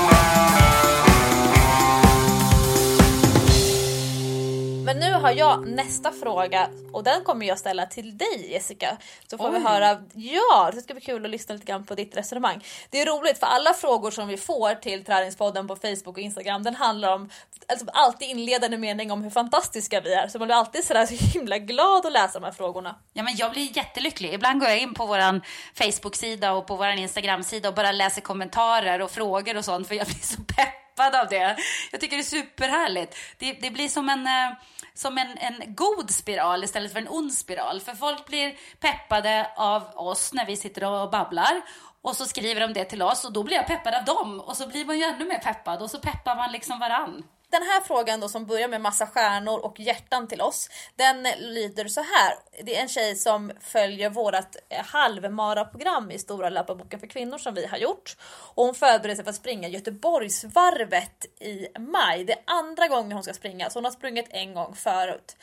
Men 4.90 4.98
nu 4.98 5.12
har 5.12 5.30
jag 5.30 5.66
nästa 5.66 6.12
fråga 6.12 6.68
och 6.92 7.04
den 7.04 7.24
kommer 7.24 7.46
jag 7.46 7.58
ställa 7.58 7.86
till 7.86 8.18
dig 8.18 8.52
Jessica. 8.52 8.96
Så 9.26 9.38
får 9.38 9.48
Oj. 9.48 9.52
vi 9.52 9.58
höra, 9.58 10.02
ja 10.14 10.70
det 10.74 10.80
ska 10.80 10.94
bli 10.94 11.00
kul 11.00 11.24
att 11.24 11.30
lyssna 11.30 11.54
lite 11.54 11.66
grann 11.66 11.84
på 11.84 11.94
ditt 11.94 12.16
resonemang. 12.16 12.64
Det 12.90 13.00
är 13.00 13.06
roligt 13.06 13.38
för 13.38 13.46
alla 13.46 13.74
frågor 13.74 14.10
som 14.10 14.28
vi 14.28 14.36
får 14.36 14.74
till 14.74 15.04
träningspodden 15.04 15.68
på 15.68 15.76
Facebook 15.76 16.16
och 16.16 16.18
Instagram 16.18 16.62
den 16.62 16.74
handlar 16.74 17.14
om 17.14 17.30
alltså, 17.68 17.86
alltid 17.92 18.28
inledande 18.28 18.78
mening 18.78 19.12
om 19.12 19.22
hur 19.22 19.30
fantastiska 19.30 20.00
vi 20.00 20.14
är. 20.14 20.28
Så 20.28 20.38
man 20.38 20.48
blir 20.48 20.56
alltid 20.56 20.84
sådär 20.84 21.06
så 21.06 21.38
himla 21.38 21.58
glad 21.58 22.06
att 22.06 22.12
läsa 22.12 22.38
de 22.40 22.44
här 22.44 22.52
frågorna. 22.52 22.96
Ja 23.12 23.22
men 23.22 23.36
jag 23.36 23.52
blir 23.52 23.76
jättelycklig. 23.76 24.34
Ibland 24.34 24.60
går 24.60 24.68
jag 24.68 24.78
in 24.78 24.94
på 24.94 25.06
våran 25.06 25.42
Facebook-sida 25.74 26.52
och 26.52 26.66
på 26.66 26.76
våran 26.76 26.98
Instagram-sida 26.98 27.68
och 27.68 27.74
bara 27.74 27.92
läser 27.92 28.20
kommentarer 28.20 29.02
och 29.02 29.10
frågor 29.10 29.56
och 29.56 29.64
sånt 29.64 29.88
för 29.88 29.94
jag 29.94 30.06
blir 30.06 30.22
så 30.22 30.42
peppad 30.56 31.20
av 31.20 31.28
det. 31.28 31.56
Jag 31.92 32.00
tycker 32.00 32.16
det 32.16 32.22
är 32.22 32.42
superhärligt. 32.42 33.16
Det, 33.38 33.52
det 33.52 33.70
blir 33.70 33.88
som 33.88 34.08
en 34.08 34.26
eh, 34.26 34.56
som 34.94 35.18
en, 35.18 35.38
en 35.38 35.74
god 35.74 36.10
spiral 36.10 36.64
istället 36.64 36.92
för 36.92 36.98
en 36.98 37.08
ond 37.08 37.32
spiral. 37.32 37.80
För 37.80 37.92
folk 37.92 38.26
blir 38.26 38.56
peppade 38.80 39.50
av 39.56 39.82
oss 39.94 40.32
när 40.32 40.46
vi 40.46 40.56
sitter 40.56 40.84
och 40.84 41.10
babblar. 41.10 41.62
Och 42.02 42.16
så 42.16 42.24
skriver 42.24 42.60
de 42.60 42.72
det 42.72 42.84
till 42.84 43.02
oss 43.02 43.24
och 43.24 43.32
då 43.32 43.42
blir 43.42 43.56
jag 43.56 43.66
peppad 43.66 43.94
av 43.94 44.04
dem. 44.04 44.40
Och 44.40 44.56
så 44.56 44.66
blir 44.66 44.84
man 44.84 44.98
ju 44.98 45.04
ännu 45.04 45.24
mer 45.24 45.38
peppad 45.38 45.82
och 45.82 45.90
så 45.90 45.98
peppar 45.98 46.36
man 46.36 46.52
liksom 46.52 46.78
varann 46.78 47.24
den 47.50 47.62
här 47.62 47.80
frågan 47.80 48.20
då 48.20 48.28
som 48.28 48.46
börjar 48.46 48.68
med 48.68 48.80
massa 48.80 49.06
stjärnor 49.06 49.58
och 49.58 49.80
hjärtan 49.80 50.28
till 50.28 50.40
oss. 50.40 50.70
Den 50.96 51.22
lyder 51.38 51.88
så 51.88 52.00
här. 52.00 52.34
Det 52.62 52.76
är 52.76 52.82
en 52.82 52.88
tjej 52.88 53.16
som 53.16 53.52
följer 53.60 54.10
vårat 54.10 54.56
eh, 54.68 54.84
halvmaraprogram 54.84 56.10
i 56.10 56.18
Stora 56.18 56.50
löparboken 56.50 57.00
för 57.00 57.06
kvinnor 57.06 57.38
som 57.38 57.54
vi 57.54 57.66
har 57.66 57.78
gjort. 57.78 58.16
Och 58.54 58.64
hon 58.64 58.74
förbereder 58.74 59.14
sig 59.14 59.24
för 59.24 59.30
att 59.30 59.36
springa 59.36 59.68
Göteborgsvarvet 59.68 61.26
i 61.40 61.78
maj. 61.78 62.24
Det 62.24 62.32
är 62.32 62.42
andra 62.44 62.88
gången 62.88 63.12
hon 63.12 63.22
ska 63.22 63.32
springa 63.32 63.70
så 63.70 63.78
hon 63.78 63.84
har 63.84 63.92
sprungit 63.92 64.26
en 64.30 64.54
gång 64.54 64.74
förut. 64.74 65.36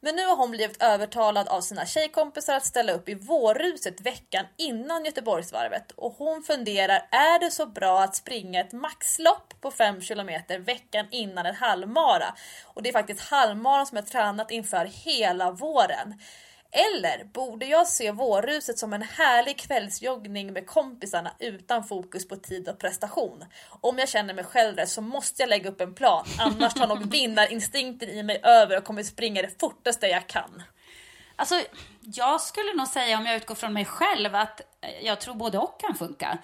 Men 0.00 0.16
nu 0.16 0.26
har 0.26 0.36
hon 0.36 0.50
blivit 0.50 0.82
övertalad 0.82 1.48
av 1.48 1.60
sina 1.60 1.86
tjejkompisar 1.86 2.54
att 2.56 2.66
ställa 2.66 2.92
upp 2.92 3.08
i 3.08 3.14
vårruset 3.14 4.00
veckan 4.00 4.46
innan 4.56 5.04
Göteborgsvarvet 5.04 5.92
och 5.92 6.14
hon 6.18 6.42
funderar, 6.42 7.08
är 7.10 7.38
det 7.38 7.50
så 7.50 7.66
bra 7.66 8.02
att 8.02 8.16
springa 8.16 8.60
ett 8.60 8.72
maxlopp 8.72 9.54
på 9.60 9.70
5 9.70 10.00
km 10.00 10.28
veckan 10.64 11.06
innan 11.10 11.46
en 11.52 11.58
halvmara? 11.58 12.34
Och 12.64 12.82
det 12.82 12.88
är 12.88 12.92
faktiskt 12.92 13.20
halvmaran 13.20 13.86
som 13.86 13.96
jag 13.96 14.06
tränat 14.06 14.50
inför 14.50 14.84
hela 14.84 15.50
våren. 15.50 16.14
Eller 16.74 17.24
borde 17.24 17.66
jag 17.66 17.88
se 17.88 18.10
vårruset 18.10 18.78
som 18.78 18.92
en 18.92 19.02
härlig 19.02 19.58
kvällsjoggning 19.58 20.52
med 20.52 20.66
kompisarna 20.66 21.32
utan 21.38 21.84
fokus 21.84 22.28
på 22.28 22.36
tid 22.36 22.68
och 22.68 22.78
prestation? 22.78 23.44
Om 23.80 23.98
jag 23.98 24.08
känner 24.08 24.34
mig 24.34 24.44
själv 24.44 24.76
rätt 24.76 24.88
så 24.88 25.00
måste 25.00 25.42
jag 25.42 25.48
lägga 25.48 25.70
upp 25.70 25.80
en 25.80 25.94
plan, 25.94 26.24
annars 26.38 26.74
tar 26.74 26.86
nog 26.86 27.10
vinnarinstinkten 27.10 28.08
i 28.08 28.22
mig 28.22 28.40
över 28.42 28.78
och 28.78 28.84
kommer 28.84 29.02
springa 29.02 29.42
det 29.42 29.60
fortaste 29.60 30.06
jag 30.06 30.26
kan. 30.26 30.62
Alltså, 31.36 31.60
jag 32.00 32.40
skulle 32.40 32.74
nog 32.74 32.88
säga 32.88 33.18
om 33.18 33.26
jag 33.26 33.36
utgår 33.36 33.54
från 33.54 33.72
mig 33.72 33.84
själv 33.84 34.34
att 34.34 34.60
jag 35.02 35.20
tror 35.20 35.34
både 35.34 35.58
och 35.58 35.80
kan 35.80 35.94
funka. 35.94 36.38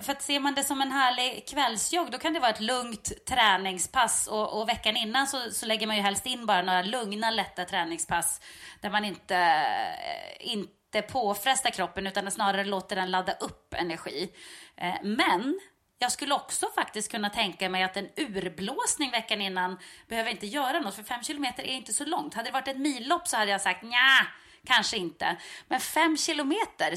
För 0.00 0.12
att 0.12 0.22
ser 0.22 0.40
man 0.40 0.54
det 0.54 0.64
som 0.64 0.80
en 0.80 0.92
härlig 0.92 1.48
kvällsjogg 1.48 2.10
då 2.10 2.18
kan 2.18 2.32
det 2.32 2.40
vara 2.40 2.50
ett 2.50 2.60
lugnt 2.60 3.26
träningspass 3.26 4.26
och, 4.26 4.60
och 4.60 4.68
veckan 4.68 4.96
innan 4.96 5.26
så, 5.26 5.50
så, 5.50 5.66
lägger 5.66 5.86
man 5.86 5.96
ju 5.96 6.02
helst 6.02 6.26
in 6.26 6.46
bara 6.46 6.62
några 6.62 6.82
lugna 6.82 7.30
lätta 7.30 7.64
träningspass 7.64 8.40
där 8.80 8.90
man 8.90 9.04
inte, 9.04 9.36
eh, 9.36 10.52
inte 10.52 11.02
påfrestar 11.02 11.70
kroppen 11.70 12.06
utan 12.06 12.30
snarare 12.30 12.64
låter 12.64 12.96
den 12.96 13.10
ladda 13.10 13.32
upp 13.32 13.74
energi. 13.74 14.32
Eh, 14.76 14.94
men 15.02 15.60
jag 15.98 16.12
skulle 16.12 16.34
också 16.34 16.66
faktiskt 16.74 17.10
kunna 17.10 17.30
tänka 17.30 17.68
mig 17.68 17.82
att 17.82 17.96
en 17.96 18.08
urblåsning 18.16 19.10
veckan 19.10 19.40
innan 19.40 19.78
behöver 20.08 20.30
inte 20.30 20.46
göra 20.46 20.80
något, 20.80 20.94
för 20.94 21.02
fem 21.02 21.22
kilometer 21.22 21.62
är 21.62 21.72
inte 21.72 21.92
så 21.92 22.04
långt. 22.04 22.34
Hade 22.34 22.48
det 22.48 22.52
varit 22.52 22.68
ett 22.68 22.78
millopp 22.78 23.28
så 23.28 23.36
hade 23.36 23.50
jag 23.50 23.60
sagt 23.60 23.82
nja, 23.82 24.26
kanske 24.66 24.96
inte. 24.96 25.36
Men 25.68 25.80
fem 25.80 26.16
kilometer, 26.16 26.94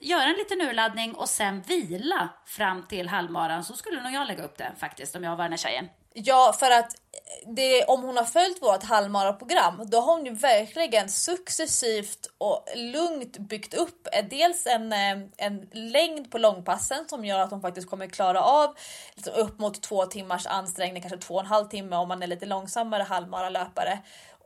göra 0.00 0.24
en 0.24 0.36
liten 0.36 0.60
urladdning 0.60 1.14
och 1.14 1.28
sen 1.28 1.62
vila 1.62 2.28
fram 2.46 2.86
till 2.86 3.08
halvmaran 3.08 3.64
så 3.64 3.74
skulle 3.76 4.02
nog 4.02 4.12
jag 4.12 4.26
lägga 4.26 4.44
upp 4.44 4.58
det 4.58 4.72
faktiskt 4.78 5.16
om 5.16 5.24
jag 5.24 5.36
var 5.36 5.44
den 5.44 5.52
här 5.52 5.58
tjejen. 5.58 5.88
Ja, 6.16 6.54
för 6.58 6.70
att 6.70 6.94
eh, 6.94 7.52
det, 7.54 7.84
om 7.84 8.02
hon 8.02 8.16
har 8.16 8.24
följt 8.24 8.62
vårt 8.62 8.82
halvmaraprogram 8.82 9.82
då 9.90 10.00
har 10.00 10.16
hon 10.16 10.26
ju 10.26 10.34
verkligen 10.34 11.08
successivt 11.08 12.26
och 12.38 12.66
lugnt 12.76 13.38
byggt 13.38 13.74
upp 13.74 14.08
eh, 14.12 14.24
dels 14.30 14.66
en, 14.66 14.92
eh, 14.92 15.18
en 15.36 15.68
längd 15.72 16.30
på 16.30 16.38
långpassen 16.38 17.08
som 17.08 17.24
gör 17.24 17.38
att 17.38 17.50
hon 17.50 17.60
faktiskt 17.60 17.90
kommer 17.90 18.06
klara 18.06 18.42
av 18.42 18.76
liksom 19.14 19.34
upp 19.34 19.58
mot 19.58 19.82
två 19.82 20.06
timmars 20.06 20.46
ansträngning, 20.46 21.02
kanske 21.02 21.18
två 21.18 21.34
och 21.34 21.40
en 21.40 21.46
halv 21.46 21.68
timme 21.68 21.96
om 21.96 22.08
man 22.08 22.22
är 22.22 22.26
lite 22.26 22.46
långsammare 22.46 23.02
halvmaralöpare 23.02 23.98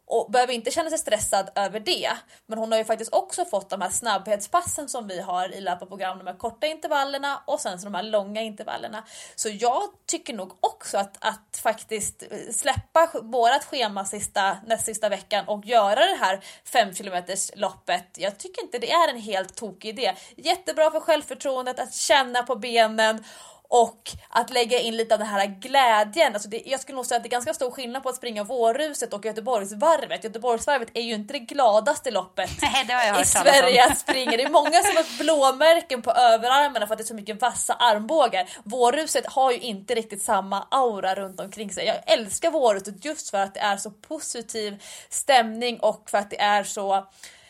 och 0.08 0.30
behöver 0.30 0.52
inte 0.52 0.70
känna 0.70 0.90
sig 0.90 0.98
stressad 0.98 1.50
över 1.54 1.80
det. 1.80 2.10
Men 2.46 2.58
hon 2.58 2.72
har 2.72 2.78
ju 2.78 2.84
faktiskt 2.84 3.12
också 3.12 3.44
fått 3.44 3.70
de 3.70 3.80
här 3.80 3.90
snabbhetspassen 3.90 4.88
som 4.88 5.08
vi 5.08 5.20
har 5.20 5.54
i 5.54 5.60
löparprogram, 5.60 6.18
de 6.18 6.26
här 6.26 6.38
korta 6.38 6.66
intervallerna 6.66 7.42
och 7.46 7.60
sen 7.60 7.78
så 7.78 7.84
de 7.84 7.94
här 7.94 8.02
långa 8.02 8.42
intervallerna. 8.42 9.04
Så 9.36 9.48
jag 9.48 9.82
tycker 10.06 10.34
nog 10.34 10.52
också 10.60 10.98
att, 10.98 11.16
att 11.20 11.60
faktiskt 11.62 12.22
släppa 12.52 13.10
vårat 13.22 13.64
schema 13.64 14.04
sista, 14.04 14.56
näst 14.66 14.86
sista 14.86 15.08
veckan 15.08 15.48
och 15.48 15.66
göra 15.66 16.06
det 16.06 16.18
här 16.20 16.44
5 16.64 16.94
km 16.94 17.22
loppet. 17.54 18.06
Jag 18.16 18.38
tycker 18.38 18.62
inte 18.62 18.78
det 18.78 18.90
är 18.90 19.08
en 19.08 19.20
helt 19.20 19.54
tokig 19.54 19.88
idé. 19.88 20.14
Jättebra 20.36 20.90
för 20.90 21.00
självförtroendet 21.00 21.80
att 21.80 21.94
känna 21.94 22.42
på 22.42 22.56
benen 22.56 23.24
och 23.68 24.10
att 24.28 24.50
lägga 24.50 24.78
in 24.78 24.96
lite 24.96 25.14
av 25.14 25.18
den 25.18 25.28
här 25.28 25.46
glädjen. 25.46 26.34
Alltså 26.34 26.48
det, 26.48 26.62
jag 26.66 26.80
skulle 26.80 26.96
nog 26.96 27.06
säga 27.06 27.16
att 27.16 27.22
det 27.22 27.28
är 27.28 27.30
ganska 27.30 27.54
stor 27.54 27.70
skillnad 27.70 28.02
på 28.02 28.08
att 28.08 28.16
springa 28.16 28.44
Vårruset 28.44 29.12
och 29.12 29.24
Göteborgsvarvet. 29.24 30.24
Göteborgsvarvet 30.24 30.88
är 30.94 31.02
ju 31.02 31.14
inte 31.14 31.32
det 31.32 31.38
gladaste 31.38 32.10
loppet 32.10 32.50
Nej, 32.62 33.22
i 33.22 33.24
Sverige 33.24 33.84
att 33.84 33.98
springa. 33.98 34.30
Det 34.30 34.42
är 34.42 34.50
många 34.50 34.82
som 34.82 34.96
har 34.96 35.18
blåmärken 35.18 36.02
på 36.02 36.10
överarmarna 36.10 36.86
för 36.86 36.94
att 36.94 36.98
det 36.98 37.04
är 37.04 37.06
så 37.06 37.14
mycket 37.14 37.42
vassa 37.42 37.74
armbågar. 37.74 38.48
Vårruset 38.64 39.26
har 39.26 39.52
ju 39.52 39.58
inte 39.58 39.94
riktigt 39.94 40.22
samma 40.22 40.66
aura 40.70 41.14
runt 41.14 41.40
omkring 41.40 41.70
sig. 41.70 41.86
Jag 41.86 41.96
älskar 42.06 42.50
Vårruset 42.50 43.04
just 43.04 43.30
för 43.30 43.38
att 43.38 43.54
det 43.54 43.60
är 43.60 43.76
så 43.76 43.90
positiv 43.90 44.82
stämning 45.08 45.80
och 45.80 46.10
för 46.10 46.18
att 46.18 46.30
det 46.30 46.40
är 46.40 46.64
så 46.64 47.06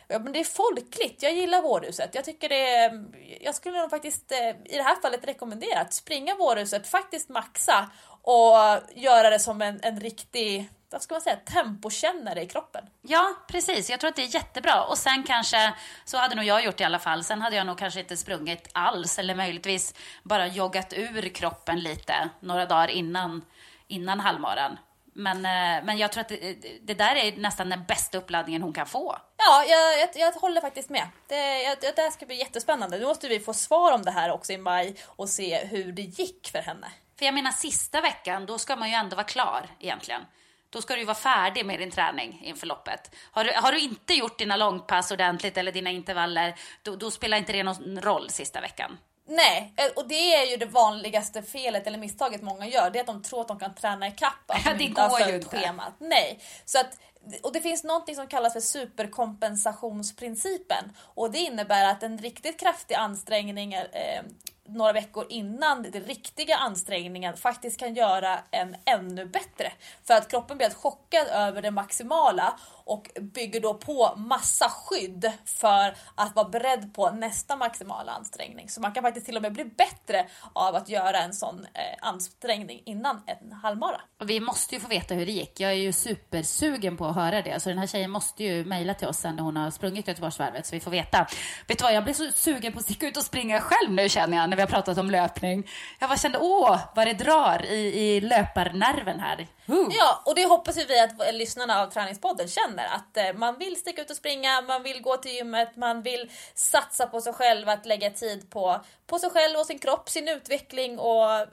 Ja, 0.09 0.19
men 0.19 0.33
det 0.33 0.41
är 0.41 0.45
folkligt. 0.45 1.23
Jag 1.23 1.33
gillar 1.33 1.63
Vårhuset. 1.63 2.15
Jag 2.15 2.25
tycker 2.25 2.49
det 2.49 2.75
är, 2.75 3.05
Jag 3.41 3.55
skulle 3.55 3.81
nog 3.81 3.91
faktiskt 3.91 4.33
eh, 4.33 4.49
i 4.49 4.77
det 4.77 4.83
här 4.83 5.01
fallet 5.03 5.27
rekommendera 5.27 5.81
att 5.81 5.95
springa 5.95 6.35
Vårhuset, 6.35 6.89
faktiskt 6.89 7.29
maxa 7.29 7.91
och 8.23 8.57
göra 8.95 9.31
det 9.31 9.39
som 9.39 9.63
en, 9.63 9.81
en 9.83 10.01
riktig 10.01 10.71
vad 10.91 11.03
ska 11.03 11.15
man 11.15 11.23
säga, 11.23 11.37
tempokännare 11.37 12.43
i 12.43 12.47
kroppen. 12.47 12.85
Ja, 13.03 13.35
precis. 13.49 13.91
Jag 13.91 14.01
tror 14.01 14.09
att 14.09 14.17
det 14.17 14.23
är 14.23 14.35
jättebra. 14.35 14.85
Och 14.85 14.99
sen 14.99 15.23
kanske, 15.23 15.75
så 16.05 16.17
hade 16.19 16.35
nog 16.35 16.45
jag 16.45 16.65
gjort 16.65 16.81
i 16.81 16.85
alla 16.85 16.99
fall, 16.99 17.25
sen 17.25 17.43
hade 17.43 17.57
jag 17.57 17.67
nog 17.67 17.79
kanske 17.79 18.01
inte 18.01 18.17
sprungit 18.17 18.69
alls 18.73 19.19
eller 19.19 19.35
möjligtvis 19.35 19.95
bara 20.23 20.47
joggat 20.47 20.93
ur 20.93 21.29
kroppen 21.29 21.81
lite 21.81 22.29
några 22.41 22.67
dagar 22.67 22.89
innan, 22.89 23.45
innan 23.87 24.21
halvmaran. 24.21 24.79
Men, 25.19 25.37
eh, 25.37 25.85
men 25.85 25.99
jag 25.99 26.13
tror 26.13 26.21
att 26.21 26.29
det, 26.29 26.57
det, 26.83 26.95
där 26.95 27.17
är 27.17 27.37
nästan 27.37 27.69
den 27.69 27.85
bästa 27.85 28.19
uppladdningen 28.19 28.63
hon 28.63 28.73
kan 28.73 28.87
få. 28.87 29.19
Ja, 29.37 29.65
jag, 29.65 30.01
jag, 30.01 30.09
jag 30.15 30.33
håller 30.33 30.61
faktiskt 30.61 30.91
med. 30.91 31.09
Det, 31.27 31.63
jag, 31.63 31.79
det 31.81 32.03
här 32.03 32.11
ska 32.11 32.27
bli 32.27 32.37
jättespännande. 32.37 32.99
Nu 32.99 33.07
måste 33.07 33.29
vi 33.29 33.41
få 33.41 33.55
svar 33.55 33.93
om 33.93 34.03
det 34.03 34.11
här 34.11 34.33
också 34.33 34.53
i 34.53 34.59
maj 34.59 34.97
och 35.07 35.29
se 35.29 35.65
hur 35.65 35.93
det 35.93 36.03
gick 36.03 36.49
för 36.53 36.59
henne. 36.59 36.93
För 37.19 37.25
jag 37.25 37.35
menar 37.35 37.51
sista 37.51 38.01
veckan, 38.01 38.47
då 38.47 38.59
ska 38.59 38.77
man 38.77 38.89
ju 38.89 38.95
ändå 38.95 39.17
vara 39.17 39.27
klar 39.27 39.67
egentligen. 39.81 40.23
Då 40.71 40.83
ska 40.83 40.95
du 40.95 41.01
ju 41.01 41.07
vara 41.07 41.15
färdig 41.15 41.67
med 41.67 41.81
din 41.81 41.91
träning 41.91 42.41
inför 42.45 42.67
loppet. 42.67 43.15
Har 43.31 43.45
du, 43.45 43.53
har 43.55 43.73
du 43.73 43.81
inte 43.81 44.15
gjort 44.15 44.39
dina 44.39 44.57
långpass 44.57 45.11
ordentligt 45.11 45.57
eller 45.57 45.73
dina 45.73 45.91
intervaller, 45.91 46.55
då, 46.83 46.97
då 46.97 47.11
spelar 47.11 47.39
inte 47.39 47.53
det 47.53 47.63
någon 47.63 48.01
roll 48.01 48.31
sista 48.31 48.61
veckan. 48.61 48.99
Nej, 49.31 49.73
eh, 49.77 49.87
och 49.97 50.09
det 50.09 50.35
är 50.35 50.51
ju 50.51 50.57
det 50.57 50.67
vanligaste 50.67 51.43
felet 51.43 51.87
eller 51.87 51.99
misstaget 51.99 52.43
många 52.43 52.67
gör. 52.67 52.91
Det 52.91 52.99
är 52.99 53.01
att 53.01 53.07
de 53.07 53.23
tror 53.23 53.41
att 53.41 53.49
de 53.49 53.59
kan 53.59 53.75
träna 53.75 54.09
ikapp. 54.09 54.33
Att 54.47 54.61
ja, 54.65 54.75
det 54.75 54.85
inte 54.85 55.09
går 55.09 55.29
ju 55.29 55.35
inte. 55.35 55.57
Schemat. 55.57 55.95
Nej, 55.99 56.41
så 56.65 56.79
att 56.79 56.99
och 57.43 57.53
det 57.53 57.61
finns 57.61 57.85
något 57.85 58.15
som 58.15 58.27
kallas 58.27 58.53
för 58.53 58.61
superkompensationsprincipen 58.61 60.97
och 61.15 61.31
det 61.31 61.39
innebär 61.39 61.85
att 61.85 62.03
en 62.03 62.19
riktigt 62.19 62.61
kraftig 62.61 62.95
ansträngning 62.95 63.75
eh, 63.75 64.23
några 64.69 64.93
veckor 64.93 65.27
innan 65.29 65.83
den 65.83 66.03
riktiga 66.03 66.57
ansträngningen 66.57 67.37
faktiskt 67.37 67.79
kan 67.79 67.95
göra 67.95 68.39
en 68.51 68.77
ännu 68.85 69.27
bättre. 69.27 69.73
För 70.05 70.15
att 70.15 70.31
kroppen 70.31 70.59
blir 70.59 70.71
chockad 70.71 71.27
över 71.27 71.63
det 71.63 71.71
maximala 71.71 72.59
och 72.89 73.11
bygger 73.21 73.61
då 73.61 73.75
på 73.75 74.15
massa 74.17 74.69
skydd 74.69 75.33
för 75.45 75.95
att 76.15 76.37
vara 76.37 76.49
beredd 76.49 76.95
på 76.95 77.11
nästa 77.11 77.57
maximala 77.57 78.13
ansträngning. 78.13 78.69
Så 78.69 78.81
man 78.81 78.93
kan 78.93 79.03
faktiskt 79.03 79.27
till 79.27 79.37
och 79.37 79.43
med 79.43 79.53
bli 79.53 79.65
bättre 79.65 80.27
av 80.53 80.75
att 80.75 80.89
göra 80.89 81.19
en 81.19 81.35
sån 81.35 81.67
eh, 81.75 81.81
ansträngning 82.01 82.83
innan 82.85 83.23
en 83.27 83.53
halvmara. 83.53 84.01
Vi 84.25 84.41
måste 84.41 84.75
ju 84.75 84.81
få 84.81 84.89
veta 84.89 85.15
hur 85.15 85.27
det 85.27 85.33
gick. 85.33 85.61
Jag 85.61 85.71
är 85.71 85.75
ju 85.75 85.93
supersugen 85.93 86.97
på 86.97 87.07
att 87.07 87.15
höra 87.15 87.43
det. 87.43 87.61
Så 87.61 87.69
den 87.69 87.79
här 87.79 87.87
tjejen 87.87 88.11
måste 88.11 88.45
ju 88.45 88.65
mejla 88.65 88.95
till 88.95 89.09
oss 89.09 89.19
sen 89.19 89.37
när 89.37 89.43
hon 89.43 89.57
har 89.57 89.71
sprungit 89.71 90.09
Göteborgsvarvet 90.09 90.67
så 90.67 90.75
vi 90.77 90.81
får 90.81 90.91
veta. 90.91 91.27
Vet 91.67 91.79
du 91.79 91.83
vad, 91.83 91.95
jag 91.95 92.05
blir 92.05 92.15
så 92.15 92.31
sugen 92.33 92.73
på 92.73 92.79
att 92.79 92.85
sticka 92.85 93.09
ut 93.09 93.17
och 93.17 93.23
springa 93.23 93.61
själv 93.61 93.93
nu 93.93 94.09
känner 94.09 94.37
jag 94.37 94.51
när 94.51 94.57
vi 94.57 94.63
har 94.63 94.69
pratat 94.69 94.99
om 94.99 95.11
löpning. 95.11 95.67
Jag 95.99 96.09
bara 96.09 96.19
kände, 96.19 96.39
åh, 96.39 96.81
vad 96.95 97.07
det 97.07 97.15
drar 97.15 97.65
i, 97.65 98.01
i 98.01 98.21
löparnerven 98.21 99.21
här. 99.21 99.47
Uh. 99.71 99.89
Ja, 99.91 100.23
och 100.25 100.35
det 100.35 100.45
hoppas 100.45 100.77
vi 100.77 101.01
att 101.01 101.35
lyssnarna 101.35 101.83
av 101.83 101.91
Träningspodden 101.91 102.49
känner 102.49 102.87
att 102.87 103.17
eh, 103.17 103.33
man 103.35 103.59
vill 103.59 103.77
sticka 103.77 104.03
ut 104.03 104.11
och 104.11 104.17
springa, 104.17 104.61
man 104.61 104.83
vill 104.83 105.03
gå 105.03 105.17
till 105.17 105.33
gymmet, 105.33 105.77
man 105.77 106.03
vill 106.03 106.31
satsa 106.55 107.07
på 107.07 107.21
sig 107.21 107.33
själv, 107.33 107.69
att 107.69 107.87
lägga 107.87 108.11
tid 108.11 108.51
på, 108.51 108.81
på 109.07 109.19
sig 109.19 109.31
själv 109.31 109.57
och 109.59 109.67
sin 109.67 109.79
kropp, 109.79 110.09
sin 110.09 110.29
utveckling 110.29 110.99
och 110.99 111.33
eh, 111.35 111.47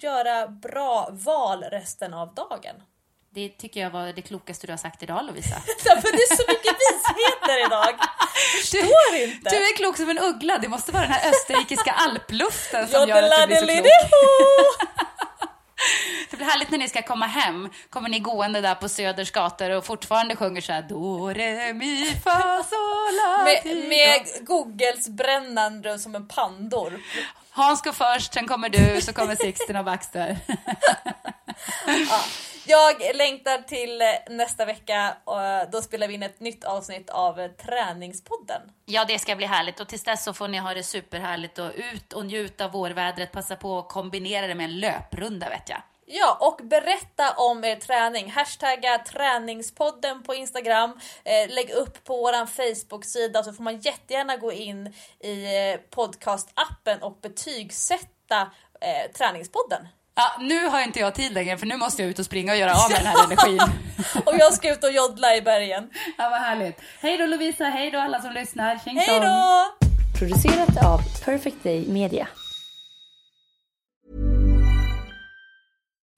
göra 0.00 0.48
bra 0.48 1.08
val 1.10 1.62
resten 1.62 2.14
av 2.14 2.34
dagen. 2.34 2.82
Det 3.34 3.48
tycker 3.48 3.80
jag 3.80 3.90
var 3.90 4.06
det 4.12 4.22
klokaste 4.22 4.66
du 4.66 4.72
har 4.72 4.78
sagt 4.78 5.02
idag 5.02 5.24
Lovisa. 5.24 5.56
ja, 5.84 5.94
men 5.94 6.02
det 6.02 6.22
är 6.22 6.36
så 6.36 6.44
mycket 6.48 6.74
visheter 6.84 7.66
idag. 7.66 7.94
Förstår 8.60 9.12
du, 9.12 9.24
inte. 9.24 9.50
Du 9.50 9.56
är 9.56 9.76
klok 9.76 9.96
som 9.96 10.10
en 10.10 10.18
uggla. 10.18 10.58
Det 10.58 10.68
måste 10.68 10.92
vara 10.92 11.02
den 11.02 11.12
här 11.12 11.30
österrikiska 11.30 11.90
alpluften 11.90 12.88
som 12.88 13.08
gör 13.08 13.22
att 13.22 13.48
du 13.48 13.64
blir 13.64 13.76
så 13.76 14.08
klok. 14.08 14.88
Det 16.30 16.36
blir 16.36 16.46
härligt 16.46 16.70
när 16.70 16.78
ni 16.78 16.88
ska 16.88 17.02
komma 17.02 17.26
hem. 17.26 17.68
Kommer 17.90 18.08
ni 18.08 18.18
gående 18.18 18.60
där 18.60 18.74
på 18.74 18.88
Söders 18.88 19.30
gator 19.30 19.70
och 19.70 19.86
fortfarande 19.86 20.36
sjunger 20.36 20.60
så 20.60 20.72
här 20.72 20.82
Do, 20.82 21.28
re, 21.28 21.72
mi, 21.72 22.06
fa, 22.24 22.64
sol, 22.70 23.16
la, 23.16 23.44
Med, 23.44 23.88
med 23.88 24.46
Googles 24.46 25.08
brännande 25.08 25.98
som 25.98 26.14
en 26.14 26.28
pandor. 26.28 27.00
Hans 27.50 27.82
går 27.82 27.92
först, 27.92 28.34
sen 28.34 28.48
kommer 28.48 28.68
du, 28.68 29.00
så 29.00 29.12
kommer 29.12 29.36
Sixten 29.36 29.76
och 29.76 29.84
Baxter. 29.84 30.38
ja. 31.86 32.20
Jag 32.66 33.16
längtar 33.16 33.58
till 33.58 34.02
eh, 34.02 34.06
nästa 34.28 34.64
vecka 34.64 35.16
och 35.24 35.42
eh, 35.42 35.70
då 35.70 35.82
spelar 35.82 36.08
vi 36.08 36.14
in 36.14 36.22
ett 36.22 36.40
nytt 36.40 36.64
avsnitt 36.64 37.10
av 37.10 37.40
eh, 37.40 37.50
Träningspodden. 37.50 38.62
Ja, 38.84 39.04
det 39.04 39.18
ska 39.18 39.36
bli 39.36 39.46
härligt 39.46 39.80
och 39.80 39.88
tills 39.88 40.04
dess 40.04 40.24
så 40.24 40.32
får 40.32 40.48
ni 40.48 40.58
ha 40.58 40.74
det 40.74 40.82
superhärligt 40.82 41.58
och 41.58 41.70
ut 41.74 42.12
och 42.12 42.26
njuta 42.26 42.64
av 42.64 42.72
vårvädret. 42.72 43.32
Passa 43.32 43.56
på 43.56 43.78
att 43.78 43.88
kombinera 43.88 44.46
det 44.46 44.54
med 44.54 44.64
en 44.64 44.80
löprunda 44.80 45.48
vet 45.48 45.68
jag. 45.68 45.82
Ja, 46.06 46.38
och 46.40 46.66
berätta 46.66 47.34
om 47.36 47.64
er 47.64 47.76
träning. 47.76 48.30
Hashtagga 48.30 48.98
träningspodden 48.98 50.22
på 50.22 50.34
Instagram. 50.34 51.00
Lägg 51.48 51.70
upp 51.70 52.04
på 52.04 52.16
vår 52.16 52.46
Facebook-sida 52.46 53.42
så 53.42 53.52
får 53.52 53.62
man 53.62 53.80
jättegärna 53.80 54.36
gå 54.36 54.52
in 54.52 54.86
i 55.20 55.46
podcastappen 55.90 57.02
och 57.02 57.18
betygsätta 57.20 58.50
träningspodden. 59.14 59.86
Ja, 60.20 60.32
nu 60.40 60.66
har 60.66 60.82
inte 60.82 61.00
jag 61.00 61.14
tid 61.14 61.32
längre 61.32 61.58
för 61.58 61.66
nu 61.66 61.76
måste 61.76 62.02
jag 62.02 62.10
ut 62.10 62.18
och 62.18 62.24
springa 62.24 62.52
och 62.52 62.58
göra 62.58 62.72
av 62.72 62.90
med 62.90 62.98
den 62.98 63.06
här 63.06 63.24
energin. 63.24 63.60
och 64.26 64.34
jag 64.38 64.54
ska 64.54 64.72
ut 64.72 64.84
och 64.84 64.92
joddla 64.92 65.36
i 65.36 65.42
bergen. 65.42 65.90
Ja, 66.18 66.30
vad 66.30 66.40
härligt. 66.40 66.80
Hej 67.00 67.16
då 67.16 67.26
Lovisa, 67.26 67.64
hej 67.64 67.90
då 67.90 67.98
alla 67.98 68.20
som 68.20 68.32
lyssnar. 68.32 68.74
Hej 68.74 69.20
då! 69.20 69.64
Producerat 70.18 70.84
av 70.84 71.00
Perfect 71.24 71.62
Day 71.62 71.84
Media. 71.88 72.28